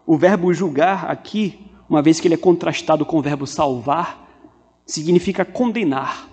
O 0.08 0.16
verbo 0.16 0.54
julgar 0.54 1.10
aqui, 1.10 1.70
uma 1.86 2.00
vez 2.00 2.18
que 2.18 2.26
ele 2.26 2.34
é 2.34 2.38
contrastado 2.38 3.04
com 3.04 3.18
o 3.18 3.20
verbo 3.20 3.46
salvar, 3.46 4.26
significa 4.86 5.44
condenar. 5.44 6.26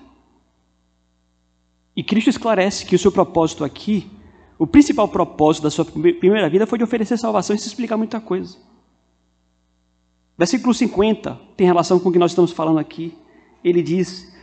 E 1.93 2.01
Cristo 2.01 2.29
esclarece 2.29 2.85
que 2.85 2.95
o 2.95 2.99
seu 2.99 3.11
propósito 3.11 3.65
aqui, 3.65 4.09
o 4.57 4.65
principal 4.65 5.09
propósito 5.09 5.63
da 5.63 5.69
sua 5.69 5.83
primeira 5.83 6.49
vida 6.49 6.65
foi 6.65 6.77
de 6.77 6.85
oferecer 6.85 7.17
salvação. 7.17 7.53
Isso 7.53 7.67
explica 7.67 7.97
muita 7.97 8.21
coisa. 8.21 8.55
Versículo 10.37 10.73
50 10.73 11.37
tem 11.57 11.67
relação 11.67 11.99
com 11.99 12.07
o 12.07 12.11
que 12.13 12.19
nós 12.19 12.31
estamos 12.31 12.53
falando 12.53 12.79
aqui. 12.79 13.13
Ele 13.61 13.83
diz: 13.83 14.33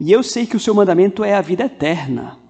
E 0.00 0.10
eu 0.10 0.20
sei 0.24 0.46
que 0.46 0.56
o 0.56 0.60
seu 0.60 0.74
mandamento 0.74 1.22
é 1.22 1.36
a 1.36 1.40
vida 1.40 1.66
eterna. 1.66 2.40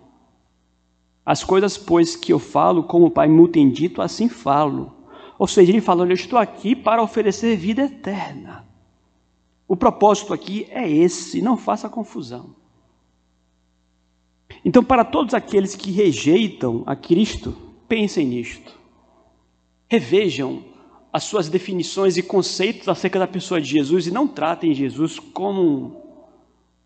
As 1.22 1.44
coisas, 1.44 1.76
pois, 1.76 2.16
que 2.16 2.32
eu 2.32 2.38
falo, 2.38 2.84
como 2.84 3.04
o 3.04 3.10
Pai 3.10 3.28
me 3.28 3.46
tem 3.46 3.70
dito, 3.70 4.00
assim 4.00 4.26
falo. 4.26 4.99
Ou 5.40 5.46
seja, 5.46 5.72
ele 5.72 5.80
falou: 5.80 6.06
Eu 6.06 6.12
estou 6.12 6.38
aqui 6.38 6.76
para 6.76 7.02
oferecer 7.02 7.56
vida 7.56 7.84
eterna. 7.84 8.68
O 9.66 9.74
propósito 9.74 10.34
aqui 10.34 10.66
é 10.68 10.86
esse, 10.86 11.40
não 11.40 11.56
faça 11.56 11.88
confusão. 11.88 12.54
Então, 14.62 14.84
para 14.84 15.02
todos 15.02 15.32
aqueles 15.32 15.74
que 15.74 15.90
rejeitam 15.90 16.82
a 16.84 16.94
Cristo, 16.94 17.56
pensem 17.88 18.26
nisto. 18.26 18.78
Revejam 19.88 20.62
as 21.10 21.24
suas 21.24 21.48
definições 21.48 22.18
e 22.18 22.22
conceitos 22.22 22.86
acerca 22.86 23.18
da 23.18 23.26
pessoa 23.26 23.62
de 23.62 23.68
Jesus 23.70 24.06
e 24.06 24.10
não 24.10 24.28
tratem 24.28 24.74
Jesus 24.74 25.18
como 25.18 26.02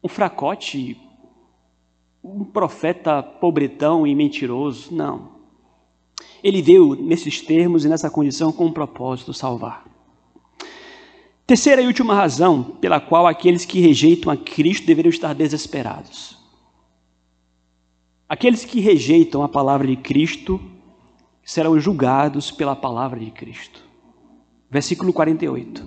um, 0.01 0.07
fracote, 0.07 0.97
um 2.23 2.45
profeta 2.45 3.21
pobretão 3.21 4.07
e 4.07 4.15
mentiroso. 4.15 4.95
Não. 4.95 5.34
Ele 6.43 6.61
veio 6.61 6.95
nesses 6.95 7.41
termos 7.41 7.85
e 7.85 7.89
nessa 7.89 8.11
condição 8.11 8.53
com 8.53 8.67
um 8.67 8.73
propósito 8.73 9.33
salvar. 9.33 9.85
Terceira 11.47 11.83
e 11.83 11.87
última 11.87 12.15
razão 12.15 12.63
pela 12.63 13.01
qual 13.01 13.27
aqueles 13.27 13.65
que 13.65 13.81
rejeitam 13.81 14.33
a 14.33 14.37
Cristo 14.37 14.87
deveriam 14.87 15.11
estar 15.11 15.35
desesperados. 15.35 16.39
Aqueles 18.27 18.65
que 18.65 18.81
rejeitam 18.81 19.43
a 19.43 19.49
palavra 19.49 19.87
de 19.87 19.97
Cristo 19.97 20.61
serão 21.45 21.79
julgados 21.79 22.51
pela 22.51 22.75
palavra 22.75 23.21
de 23.21 23.31
Cristo. 23.31 23.83
Versículo 24.71 25.13
48. 25.13 25.85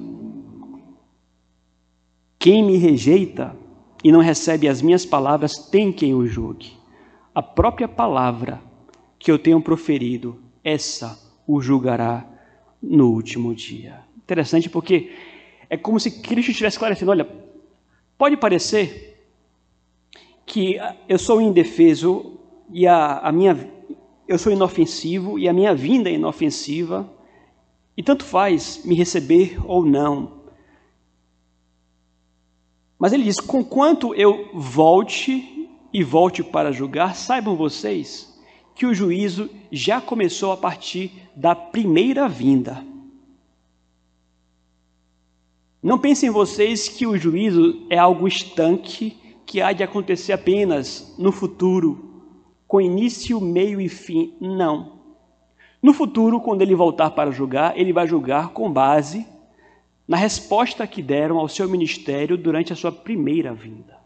Quem 2.38 2.64
me 2.64 2.78
rejeita 2.78 3.56
e 4.04 4.12
não 4.12 4.22
recebe 4.22 4.68
as 4.68 4.82
minhas 4.82 5.06
palavras 5.06 5.58
tem 5.58 5.92
quem 5.92 6.14
o 6.14 6.28
julgue. 6.28 6.78
A 7.34 7.42
própria 7.42 7.88
palavra 7.88 8.62
que 9.20 9.32
eu 9.32 9.40
tenho 9.40 9.62
proferido 9.62 10.42
essa 10.64 11.20
o 11.46 11.62
julgará 11.62 12.26
no 12.82 13.12
último 13.12 13.56
dia. 13.56 14.02
Interessante 14.18 14.70
porque 14.70 15.12
é 15.70 15.78
como 15.78 16.00
se 16.00 16.22
Cristo 16.22 16.52
estivesse 16.52 16.76
esclarecendo: 16.76 17.12
olha, 17.12 17.28
pode 18.18 18.38
parecer 18.38 19.26
que 20.46 20.78
eu 21.08 21.18
sou 21.18 21.42
indefeso 21.42 22.38
e 22.72 22.88
a, 22.88 23.20
a 23.20 23.32
minha, 23.32 23.72
eu 24.28 24.38
sou 24.38 24.52
inofensivo 24.52 25.38
e 25.40 25.48
a 25.48 25.54
minha 25.54 25.74
vinda 25.74 26.10
é 26.10 26.14
inofensiva, 26.14 27.10
e 27.96 28.04
tanto 28.04 28.24
faz 28.24 28.84
me 28.86 28.96
receber 28.96 29.58
ou 29.66 29.86
não. 29.86 30.42
Mas 33.00 33.14
ele 33.14 33.24
diz: 33.24 33.40
conquanto 33.40 34.14
eu 34.16 34.50
volte 34.54 35.70
e 35.94 36.04
volte 36.04 36.44
para 36.44 36.72
julgar, 36.72 37.16
saibam 37.16 37.56
vocês 37.56 38.37
que 38.78 38.86
o 38.86 38.94
juízo 38.94 39.50
já 39.72 40.00
começou 40.00 40.52
a 40.52 40.58
partir 40.58 41.12
da 41.36 41.56
primeira 41.56 42.30
vinda. 42.30 42.86
Não 45.82 45.98
pensem 45.98 46.30
vocês 46.30 46.88
que 46.88 47.08
o 47.08 47.18
juízo 47.18 47.88
é 47.90 47.98
algo 47.98 48.28
estanque 48.28 49.18
que 49.48 49.62
há 49.62 49.74
de 49.74 49.82
acontecer 49.82 50.34
apenas 50.34 51.16
no 51.18 51.32
futuro, 51.32 52.24
com 52.68 52.80
início, 52.80 53.42
meio 53.42 53.82
e 53.82 53.90
fim. 53.90 54.36
Não. 54.40 54.98
No 55.82 55.94
futuro, 55.94 56.40
quando 56.40 56.62
ele 56.62 56.76
voltar 56.76 57.12
para 57.12 57.32
julgar, 57.32 57.78
ele 57.80 57.94
vai 57.94 58.08
julgar 58.08 58.50
com 58.50 58.72
base 58.72 59.26
na 60.08 60.18
resposta 60.18 60.86
que 60.86 61.02
deram 61.02 61.40
ao 61.40 61.48
seu 61.48 61.68
ministério 61.68 62.38
durante 62.38 62.74
a 62.74 62.76
sua 62.76 62.92
primeira 62.92 63.54
vinda. 63.54 63.98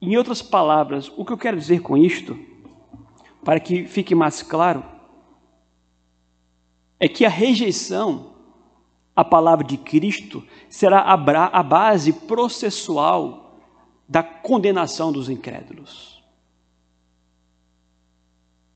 Em 0.00 0.16
outras 0.16 0.42
palavras, 0.42 1.12
o 1.16 1.24
que 1.24 1.32
eu 1.32 1.38
quero 1.38 1.56
dizer 1.56 1.80
com 1.80 1.96
isto, 1.96 2.36
para 3.44 3.60
que 3.60 3.86
fique 3.86 4.14
mais 4.14 4.42
claro, 4.42 4.82
é 6.98 7.06
que 7.06 7.24
a 7.24 7.28
rejeição 7.28 8.32
à 9.14 9.22
palavra 9.22 9.64
de 9.64 9.76
Cristo 9.76 10.42
será 10.68 11.00
a 11.00 11.62
base 11.62 12.12
processual 12.12 13.60
da 14.08 14.22
condenação 14.22 15.12
dos 15.12 15.28
incrédulos. 15.28 16.22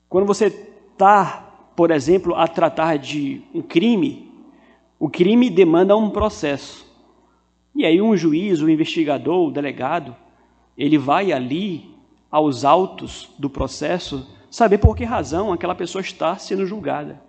Quando 0.07 0.25
você 0.25 0.47
está, 0.47 1.71
por 1.75 1.91
exemplo, 1.91 2.35
a 2.35 2.47
tratar 2.47 2.97
de 2.97 3.41
um 3.53 3.61
crime, 3.61 4.31
o 4.99 5.09
crime 5.09 5.49
demanda 5.49 5.95
um 5.95 6.09
processo. 6.09 6.87
E 7.75 7.85
aí 7.85 8.01
um 8.01 8.15
juiz, 8.17 8.61
o 8.61 8.69
investigador, 8.69 9.47
o 9.47 9.51
delegado, 9.51 10.15
ele 10.77 10.97
vai 10.97 11.31
ali 11.31 11.95
aos 12.29 12.65
autos 12.65 13.29
do 13.37 13.49
processo 13.49 14.38
saber 14.49 14.77
por 14.77 14.95
que 14.95 15.03
razão 15.03 15.53
aquela 15.53 15.75
pessoa 15.75 16.01
está 16.01 16.37
sendo 16.37 16.65
julgada. 16.65 17.21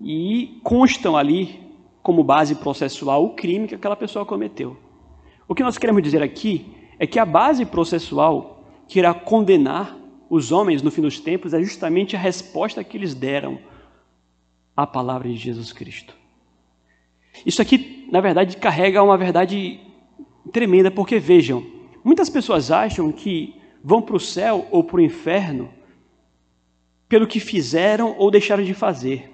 E 0.00 0.60
constam 0.62 1.16
ali 1.16 1.60
como 2.02 2.24
base 2.24 2.54
processual 2.54 3.24
o 3.24 3.34
crime 3.34 3.68
que 3.68 3.74
aquela 3.74 3.96
pessoa 3.96 4.24
cometeu. 4.24 4.76
O 5.46 5.54
que 5.54 5.62
nós 5.62 5.76
queremos 5.76 6.02
dizer 6.02 6.22
aqui 6.22 6.74
é 6.98 7.06
que 7.06 7.18
a 7.18 7.24
base 7.24 7.64
processual 7.64 8.64
que 8.86 8.98
irá 8.98 9.12
condenar 9.12 9.96
os 10.30 10.52
homens 10.52 10.82
no 10.82 10.90
fim 10.90 11.02
dos 11.02 11.18
tempos 11.18 11.54
é 11.54 11.62
justamente 11.62 12.16
a 12.16 12.18
resposta 12.18 12.84
que 12.84 12.96
eles 12.96 13.14
deram 13.14 13.58
à 14.76 14.86
palavra 14.86 15.28
de 15.28 15.36
Jesus 15.36 15.72
Cristo. 15.72 16.14
Isso 17.44 17.62
aqui, 17.62 18.08
na 18.10 18.20
verdade, 18.20 18.56
carrega 18.56 19.02
uma 19.02 19.16
verdade 19.16 19.80
tremenda, 20.52 20.90
porque 20.90 21.18
vejam, 21.18 21.64
muitas 22.04 22.28
pessoas 22.28 22.70
acham 22.70 23.10
que 23.12 23.57
vão 23.82 24.02
para 24.02 24.16
o 24.16 24.20
céu 24.20 24.66
ou 24.70 24.84
para 24.84 24.96
o 24.96 25.00
inferno 25.00 25.72
pelo 27.08 27.26
que 27.26 27.40
fizeram 27.40 28.14
ou 28.18 28.30
deixaram 28.30 28.62
de 28.62 28.74
fazer. 28.74 29.32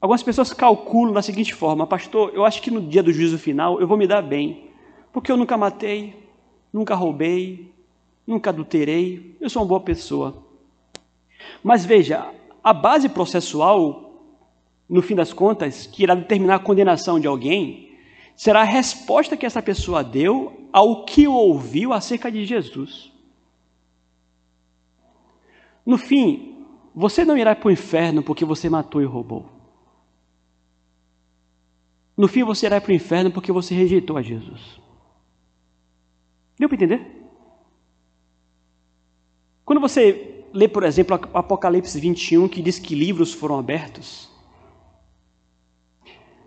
Algumas 0.00 0.22
pessoas 0.22 0.52
calculam 0.52 1.12
da 1.12 1.22
seguinte 1.22 1.54
forma: 1.54 1.86
Pastor, 1.86 2.32
eu 2.34 2.44
acho 2.44 2.62
que 2.62 2.70
no 2.70 2.80
dia 2.80 3.02
do 3.02 3.12
juízo 3.12 3.38
final 3.38 3.80
eu 3.80 3.86
vou 3.86 3.96
me 3.96 4.06
dar 4.06 4.22
bem, 4.22 4.70
porque 5.12 5.30
eu 5.30 5.36
nunca 5.36 5.56
matei, 5.56 6.14
nunca 6.72 6.94
roubei, 6.94 7.72
nunca 8.26 8.50
adulterei, 8.50 9.36
eu 9.40 9.50
sou 9.50 9.62
uma 9.62 9.68
boa 9.68 9.80
pessoa. 9.80 10.42
Mas 11.62 11.84
veja, 11.84 12.30
a 12.62 12.72
base 12.72 13.08
processual, 13.08 14.12
no 14.88 15.02
fim 15.02 15.14
das 15.14 15.32
contas, 15.32 15.86
que 15.86 16.02
irá 16.02 16.14
determinar 16.14 16.56
a 16.56 16.60
condenação 16.60 17.18
de 17.18 17.26
alguém, 17.26 17.89
será 18.40 18.62
a 18.62 18.64
resposta 18.64 19.36
que 19.36 19.44
essa 19.44 19.60
pessoa 19.60 20.02
deu 20.02 20.66
ao 20.72 21.04
que 21.04 21.28
ouviu 21.28 21.92
acerca 21.92 22.32
de 22.32 22.46
Jesus. 22.46 23.12
No 25.84 25.98
fim, 25.98 26.64
você 26.94 27.22
não 27.22 27.36
irá 27.36 27.54
para 27.54 27.68
o 27.68 27.70
inferno 27.70 28.22
porque 28.22 28.42
você 28.42 28.70
matou 28.70 29.02
e 29.02 29.04
roubou. 29.04 29.46
No 32.16 32.26
fim 32.26 32.42
você 32.42 32.64
irá 32.64 32.80
para 32.80 32.92
o 32.92 32.94
inferno 32.94 33.30
porque 33.30 33.52
você 33.52 33.74
rejeitou 33.74 34.16
a 34.16 34.22
Jesus. 34.22 34.80
Deu 36.58 36.66
para 36.66 36.76
entender? 36.76 37.28
Quando 39.66 39.82
você 39.82 40.46
lê, 40.50 40.66
por 40.66 40.84
exemplo, 40.84 41.14
Apocalipse 41.34 42.00
21, 42.00 42.48
que 42.48 42.62
diz 42.62 42.78
que 42.78 42.94
livros 42.94 43.34
foram 43.34 43.58
abertos 43.58 44.29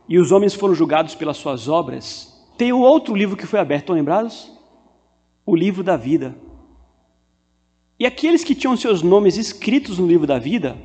e 0.08 0.18
os 0.20 0.32
homens 0.32 0.54
foram 0.54 0.76
julgados 0.76 1.16
pelas 1.16 1.38
suas 1.38 1.68
obras, 1.68 2.34
tem 2.58 2.72
um 2.72 2.82
outro 2.82 3.16
livro 3.16 3.38
que 3.38 3.46
foi 3.46 3.60
aberto, 3.60 3.84
estão 3.84 3.96
lembrados? 3.96 4.52
O 5.46 5.56
livro 5.56 5.84
da 5.84 5.98
vida. 5.98 6.36
E 8.00 8.06
aqueles 8.06 8.44
que 8.44 8.56
tinham 8.56 8.76
seus 8.76 9.02
nomes 9.02 9.38
escritos 9.38 9.98
no 9.98 10.08
livro 10.08 10.28
da 10.28 10.39
vida 10.39 10.78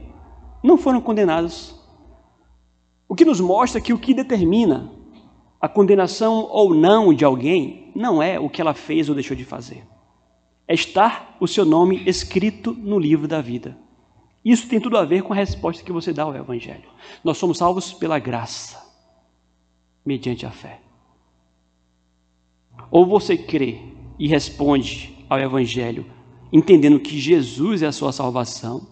não 0.62 0.76
foram 0.76 1.00
condenados 1.00 1.78
o 3.08 3.14
que 3.14 3.24
nos 3.24 3.40
mostra 3.40 3.80
que 3.80 3.92
o 3.92 3.98
que 3.98 4.12
determina 4.12 4.92
a 5.60 5.68
condenação 5.68 6.46
ou 6.50 6.74
não 6.74 7.12
de 7.12 7.24
alguém 7.24 7.90
não 7.94 8.22
é 8.22 8.38
o 8.38 8.50
que 8.50 8.60
ela 8.60 8.74
fez 8.74 9.08
ou 9.08 9.14
deixou 9.14 9.36
de 9.36 9.44
fazer. 9.44 9.82
É 10.68 10.74
estar 10.74 11.36
o 11.40 11.48
seu 11.48 11.64
nome 11.64 12.02
escrito 12.06 12.72
no 12.74 12.98
livro 12.98 13.26
da 13.26 13.40
vida. 13.40 13.76
Isso 14.44 14.68
tem 14.68 14.78
tudo 14.78 14.98
a 14.98 15.04
ver 15.04 15.22
com 15.22 15.32
a 15.32 15.36
resposta 15.36 15.82
que 15.82 15.90
você 15.90 16.12
dá 16.12 16.24
ao 16.24 16.36
Evangelho. 16.36 16.88
Nós 17.24 17.38
somos 17.38 17.58
salvos 17.58 17.92
pela 17.92 18.18
graça, 18.18 18.78
mediante 20.08 20.46
a 20.46 20.50
fé. 20.50 20.80
Ou 22.90 23.04
você 23.04 23.36
crê 23.36 23.78
e 24.18 24.26
responde 24.26 25.14
ao 25.28 25.38
Evangelho, 25.38 26.06
entendendo 26.50 26.98
que 26.98 27.20
Jesus 27.20 27.82
é 27.82 27.86
a 27.86 27.92
sua 27.92 28.10
salvação, 28.10 28.88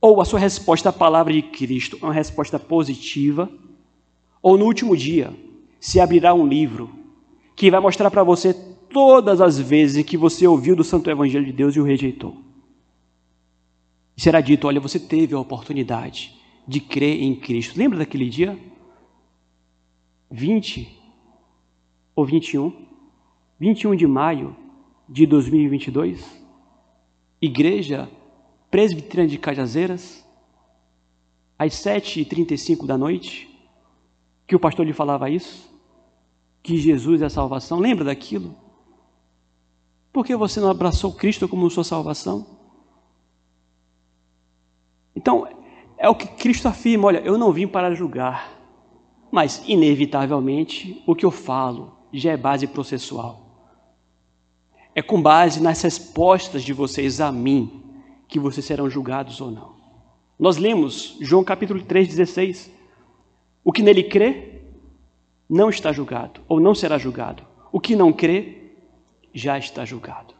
ou 0.00 0.20
a 0.20 0.24
sua 0.24 0.40
resposta 0.40 0.88
à 0.88 0.92
palavra 0.92 1.32
de 1.32 1.42
Cristo 1.42 1.96
é 2.02 2.04
uma 2.04 2.12
resposta 2.12 2.58
positiva, 2.58 3.48
ou 4.42 4.58
no 4.58 4.64
último 4.64 4.96
dia 4.96 5.32
se 5.78 6.00
abrirá 6.00 6.34
um 6.34 6.46
livro 6.46 6.90
que 7.54 7.70
vai 7.70 7.80
mostrar 7.80 8.10
para 8.10 8.24
você 8.24 8.52
todas 8.52 9.40
as 9.40 9.58
vezes 9.58 10.04
que 10.04 10.16
você 10.16 10.46
ouviu 10.46 10.74
do 10.74 10.82
Santo 10.82 11.08
Evangelho 11.08 11.46
de 11.46 11.52
Deus 11.52 11.76
e 11.76 11.80
o 11.80 11.84
rejeitou. 11.84 12.36
E 14.16 14.20
será 14.20 14.40
dito: 14.40 14.66
olha, 14.66 14.80
você 14.80 14.98
teve 14.98 15.34
a 15.34 15.40
oportunidade 15.40 16.36
de 16.66 16.80
crer 16.80 17.22
em 17.22 17.34
Cristo. 17.36 17.78
Lembra 17.78 17.98
daquele 17.98 18.28
dia? 18.28 18.58
20 20.30 20.96
ou 22.14 22.24
21? 22.24 22.86
21 23.58 23.96
de 23.96 24.06
maio 24.06 24.56
de 25.08 25.26
2022? 25.26 26.44
Igreja 27.40 28.10
presbiteriana 28.70 29.28
de 29.28 29.38
Cajazeiras, 29.38 30.26
às 31.58 31.72
7h35 31.74 32.86
da 32.86 32.98
noite, 32.98 33.48
que 34.46 34.54
o 34.54 34.60
pastor 34.60 34.86
lhe 34.86 34.92
falava 34.92 35.30
isso, 35.30 35.68
que 36.62 36.76
Jesus 36.76 37.22
é 37.22 37.26
a 37.26 37.30
salvação. 37.30 37.78
Lembra 37.78 38.04
daquilo? 38.04 38.54
Por 40.12 40.24
que 40.24 40.34
você 40.36 40.60
não 40.60 40.70
abraçou 40.70 41.12
Cristo 41.12 41.48
como 41.48 41.70
sua 41.70 41.84
salvação? 41.84 42.46
Então, 45.14 45.48
é 45.96 46.08
o 46.08 46.14
que 46.14 46.26
Cristo 46.26 46.68
afirma: 46.68 47.06
olha, 47.06 47.18
eu 47.18 47.36
não 47.36 47.52
vim 47.52 47.66
para 47.66 47.94
julgar, 47.94 48.57
mas, 49.30 49.62
inevitavelmente, 49.66 51.02
o 51.06 51.14
que 51.14 51.24
eu 51.24 51.30
falo 51.30 51.92
já 52.12 52.32
é 52.32 52.36
base 52.36 52.66
processual. 52.66 53.48
É 54.94 55.02
com 55.02 55.20
base 55.20 55.62
nas 55.62 55.82
respostas 55.82 56.62
de 56.62 56.72
vocês 56.72 57.20
a 57.20 57.30
mim 57.30 57.82
que 58.26 58.38
vocês 58.38 58.64
serão 58.64 58.88
julgados 58.90 59.40
ou 59.40 59.50
não. 59.50 59.76
Nós 60.38 60.56
lemos 60.56 61.16
João 61.20 61.44
capítulo 61.44 61.80
3,16. 61.80 62.70
O 63.64 63.72
que 63.72 63.82
nele 63.82 64.04
crê 64.04 64.62
não 65.48 65.70
está 65.70 65.92
julgado, 65.92 66.40
ou 66.48 66.60
não 66.60 66.74
será 66.74 66.98
julgado. 66.98 67.42
O 67.72 67.80
que 67.80 67.96
não 67.96 68.12
crê 68.12 68.72
já 69.32 69.58
está 69.58 69.84
julgado. 69.84 70.34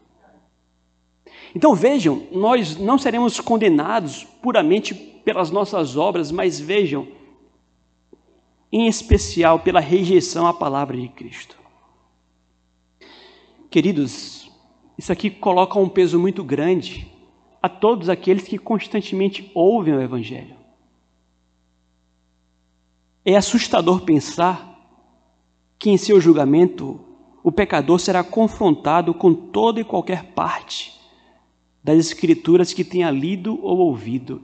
Então 1.55 1.73
vejam, 1.73 2.27
nós 2.31 2.77
não 2.77 2.97
seremos 2.97 3.39
condenados 3.39 4.23
puramente 4.23 4.93
pelas 4.93 5.51
nossas 5.51 5.95
obras, 5.95 6.31
mas 6.31 6.59
vejam, 6.59 7.07
em 8.71 8.87
especial 8.87 9.59
pela 9.59 9.79
rejeição 9.79 10.45
à 10.45 10.53
palavra 10.53 10.95
de 10.95 11.07
Cristo. 11.07 11.57
Queridos, 13.69 14.51
isso 14.97 15.11
aqui 15.11 15.29
coloca 15.29 15.79
um 15.79 15.89
peso 15.89 16.19
muito 16.19 16.43
grande 16.43 17.11
a 17.61 17.69
todos 17.69 18.09
aqueles 18.09 18.43
que 18.43 18.57
constantemente 18.57 19.51
ouvem 19.53 19.93
o 19.93 20.01
Evangelho. 20.01 20.55
É 23.23 23.35
assustador 23.35 24.01
pensar 24.01 24.69
que 25.77 25.89
em 25.89 25.97
seu 25.97 26.19
julgamento 26.19 26.99
o 27.43 27.51
pecador 27.51 27.99
será 27.99 28.23
confrontado 28.23 29.13
com 29.13 29.33
toda 29.33 29.79
e 29.79 29.85
qualquer 29.85 30.33
parte 30.33 30.99
das 31.83 31.97
Escrituras 31.97 32.73
que 32.73 32.83
tenha 32.83 33.09
lido 33.09 33.57
ou 33.63 33.79
ouvido. 33.79 34.43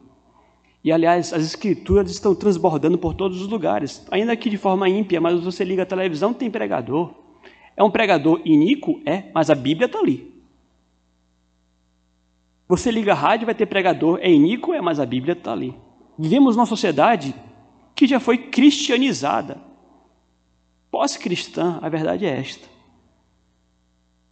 E 0.86 0.92
aliás, 0.92 1.34
as 1.34 1.44
Escrituras 1.44 2.12
estão 2.12 2.36
transbordando 2.36 2.96
por 2.96 3.16
todos 3.16 3.42
os 3.42 3.48
lugares, 3.48 4.06
ainda 4.12 4.36
que 4.36 4.52
de 4.52 4.58
forma 4.58 4.88
ímpia, 4.88 5.20
mas 5.20 5.44
você 5.44 5.64
liga 5.64 5.82
a 5.82 5.86
televisão, 5.86 6.32
tem 6.32 6.52
pregador. 6.52 7.12
É 7.76 7.84
um 7.84 7.90
pregador 7.90 8.40
iníquo? 8.46 9.02
É, 9.04 9.24
mas 9.34 9.50
a 9.50 9.56
Bíblia 9.56 9.88
está 9.88 9.98
ali. 9.98 10.32
Você 12.68 12.92
liga 12.92 13.14
a 13.14 13.16
rádio, 13.16 13.48
vai 13.48 13.56
ter 13.56 13.66
pregador, 13.66 14.20
é 14.22 14.30
iníquo? 14.30 14.76
É, 14.76 14.82
mas 14.82 15.00
a 15.00 15.08
Bíblia 15.08 15.34
está 15.34 15.54
ali. 15.54 15.76
Vivemos 16.20 16.56
numa 16.56 16.68
sociedade 16.68 17.34
que 17.96 18.06
já 18.06 18.20
foi 18.20 18.38
cristianizada. 18.38 19.58
Pós-cristã, 20.92 21.80
a 21.82 21.90
verdade 21.90 22.28
é 22.28 22.40
esta. 22.40 22.68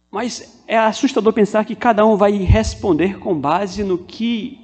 Mas 0.08 0.62
é 0.68 0.78
assustador 0.78 1.32
pensar 1.32 1.64
que 1.64 1.74
cada 1.74 2.06
um 2.06 2.16
vai 2.16 2.30
responder 2.36 3.18
com 3.18 3.34
base 3.34 3.82
no 3.82 3.98
que 3.98 4.63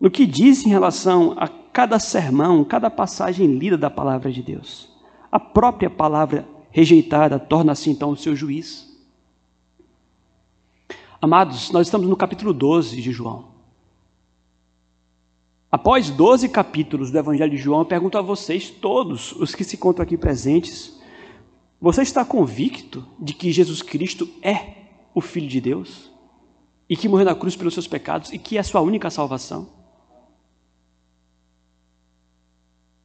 no 0.00 0.10
que 0.10 0.26
diz 0.26 0.64
em 0.64 0.68
relação 0.68 1.34
a 1.36 1.48
cada 1.48 1.98
sermão, 1.98 2.64
cada 2.64 2.90
passagem 2.90 3.46
lida 3.58 3.76
da 3.76 3.90
palavra 3.90 4.30
de 4.30 4.42
Deus. 4.42 4.88
A 5.30 5.40
própria 5.40 5.90
palavra 5.90 6.48
rejeitada 6.70 7.38
torna-se 7.38 7.90
então 7.90 8.10
o 8.10 8.16
seu 8.16 8.34
juiz. 8.36 8.88
Amados, 11.20 11.70
nós 11.72 11.86
estamos 11.88 12.08
no 12.08 12.16
capítulo 12.16 12.52
12 12.52 13.00
de 13.02 13.10
João. 13.10 13.48
Após 15.70 16.08
12 16.08 16.48
capítulos 16.48 17.10
do 17.10 17.18
Evangelho 17.18 17.50
de 17.50 17.58
João, 17.58 17.80
eu 17.80 17.86
pergunto 17.86 18.16
a 18.16 18.22
vocês, 18.22 18.70
todos 18.70 19.32
os 19.32 19.54
que 19.54 19.64
se 19.64 19.76
encontram 19.76 20.02
aqui 20.02 20.16
presentes, 20.16 20.98
você 21.80 22.02
está 22.02 22.24
convicto 22.24 23.06
de 23.18 23.34
que 23.34 23.52
Jesus 23.52 23.82
Cristo 23.82 24.28
é 24.42 24.76
o 25.14 25.20
Filho 25.20 25.48
de 25.48 25.60
Deus? 25.60 26.10
E 26.88 26.96
que 26.96 27.08
morreu 27.08 27.26
na 27.26 27.34
cruz 27.34 27.54
pelos 27.54 27.74
seus 27.74 27.86
pecados 27.86 28.32
e 28.32 28.38
que 28.38 28.56
é 28.56 28.60
a 28.60 28.64
sua 28.64 28.80
única 28.80 29.10
salvação? 29.10 29.77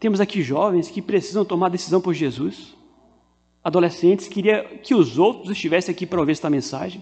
Temos 0.04 0.20
aqui 0.20 0.44
jovens 0.44 0.90
que 0.90 1.02
precisam 1.02 1.46
tomar 1.46 1.70
decisão 1.70 2.02
por 2.02 2.14
Jesus. 2.14 2.76
Adolescentes, 3.64 4.28
queria 4.28 4.62
que 4.80 4.94
os 4.94 5.18
outros 5.18 5.52
estivessem 5.52 5.96
aqui 5.96 6.06
para 6.06 6.20
ouvir 6.20 6.34
esta 6.34 6.50
mensagem. 6.50 7.02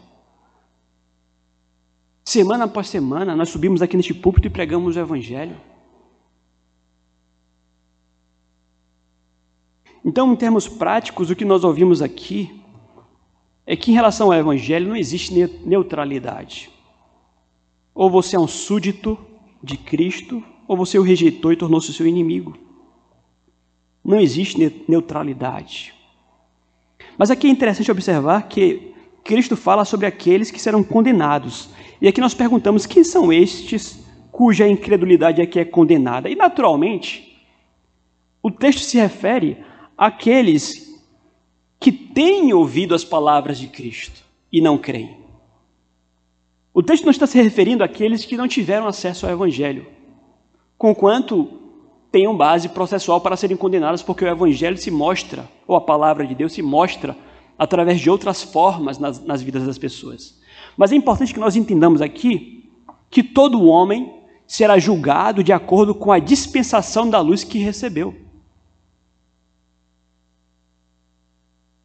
Semana 2.23 2.65
após 2.65 2.89
semana, 2.89 3.35
nós 3.35 3.49
subimos 3.49 3.81
aqui 3.81 3.97
neste 3.97 4.13
púlpito 4.13 4.45
e 4.45 4.51
pregamos 4.51 4.95
o 4.95 4.99
Evangelho. 4.99 5.59
Então, 10.05 10.31
em 10.31 10.35
termos 10.35 10.67
práticos, 10.67 11.31
o 11.31 11.35
que 11.35 11.43
nós 11.43 11.63
ouvimos 11.63 12.03
aqui 12.03 12.63
é 13.65 13.75
que, 13.75 13.89
em 13.89 13.95
relação 13.95 14.27
ao 14.27 14.37
Evangelho, 14.37 14.89
não 14.89 14.95
existe 14.95 15.33
neutralidade. 15.65 16.69
Ou 17.95 18.11
você 18.11 18.35
é 18.35 18.39
um 18.39 18.47
súdito 18.47 19.17
de 19.63 19.75
Cristo, 19.75 20.43
ou 20.67 20.77
você 20.77 20.99
o 20.99 21.01
rejeitou 21.01 21.51
e 21.51 21.57
tornou-se 21.57 21.91
seu 21.91 22.05
inimigo. 22.05 22.69
Não 24.03 24.19
existe 24.19 24.83
neutralidade. 24.87 25.93
Mas 27.17 27.29
aqui 27.29 27.47
é 27.47 27.49
interessante 27.49 27.91
observar 27.91 28.47
que 28.47 28.93
Cristo 29.23 29.55
fala 29.55 29.85
sobre 29.85 30.05
aqueles 30.05 30.49
que 30.49 30.59
serão 30.59 30.83
condenados. 30.83 31.69
E 32.01 32.07
aqui 32.07 32.19
nós 32.19 32.33
perguntamos 32.33 32.85
quem 32.85 33.03
são 33.03 33.31
estes 33.31 34.03
cuja 34.31 34.67
incredulidade 34.67 35.41
aqui 35.41 35.59
é 35.59 35.65
condenada. 35.65 36.29
E 36.29 36.35
naturalmente, 36.35 37.39
o 38.41 38.49
texto 38.49 38.79
se 38.79 38.97
refere 38.97 39.63
àqueles 39.97 40.99
que 41.79 41.91
têm 41.91 42.53
ouvido 42.53 42.95
as 42.95 43.03
palavras 43.03 43.59
de 43.59 43.67
Cristo 43.67 44.23
e 44.51 44.61
não 44.61 44.77
creem. 44.77 45.17
O 46.73 46.81
texto 46.81 47.03
não 47.03 47.11
está 47.11 47.27
se 47.27 47.41
referindo 47.41 47.83
àqueles 47.83 48.23
que 48.23 48.37
não 48.37 48.47
tiveram 48.47 48.87
acesso 48.87 49.25
ao 49.25 49.31
Evangelho, 49.33 49.85
conquanto 50.77 51.60
tenham 52.11 52.35
base 52.35 52.67
processual 52.69 53.21
para 53.21 53.37
serem 53.37 53.55
condenados, 53.55 54.03
porque 54.03 54.25
o 54.25 54.27
Evangelho 54.27 54.77
se 54.77 54.91
mostra, 54.91 55.47
ou 55.65 55.75
a 55.75 55.81
palavra 55.81 56.27
de 56.27 56.35
Deus 56.35 56.53
se 56.53 56.61
mostra 56.61 57.15
através 57.57 57.99
de 57.99 58.09
outras 58.09 58.43
formas 58.43 58.97
nas, 58.97 59.23
nas 59.23 59.41
vidas 59.41 59.65
das 59.65 59.77
pessoas. 59.77 60.39
Mas 60.75 60.91
é 60.91 60.95
importante 60.95 61.33
que 61.33 61.39
nós 61.39 61.55
entendamos 61.55 62.01
aqui 62.01 62.69
que 63.09 63.23
todo 63.23 63.65
homem 63.65 64.13
será 64.45 64.77
julgado 64.77 65.43
de 65.43 65.53
acordo 65.53 65.95
com 65.95 66.11
a 66.11 66.19
dispensação 66.19 67.09
da 67.09 67.21
luz 67.21 67.43
que 67.43 67.59
recebeu. 67.59 68.15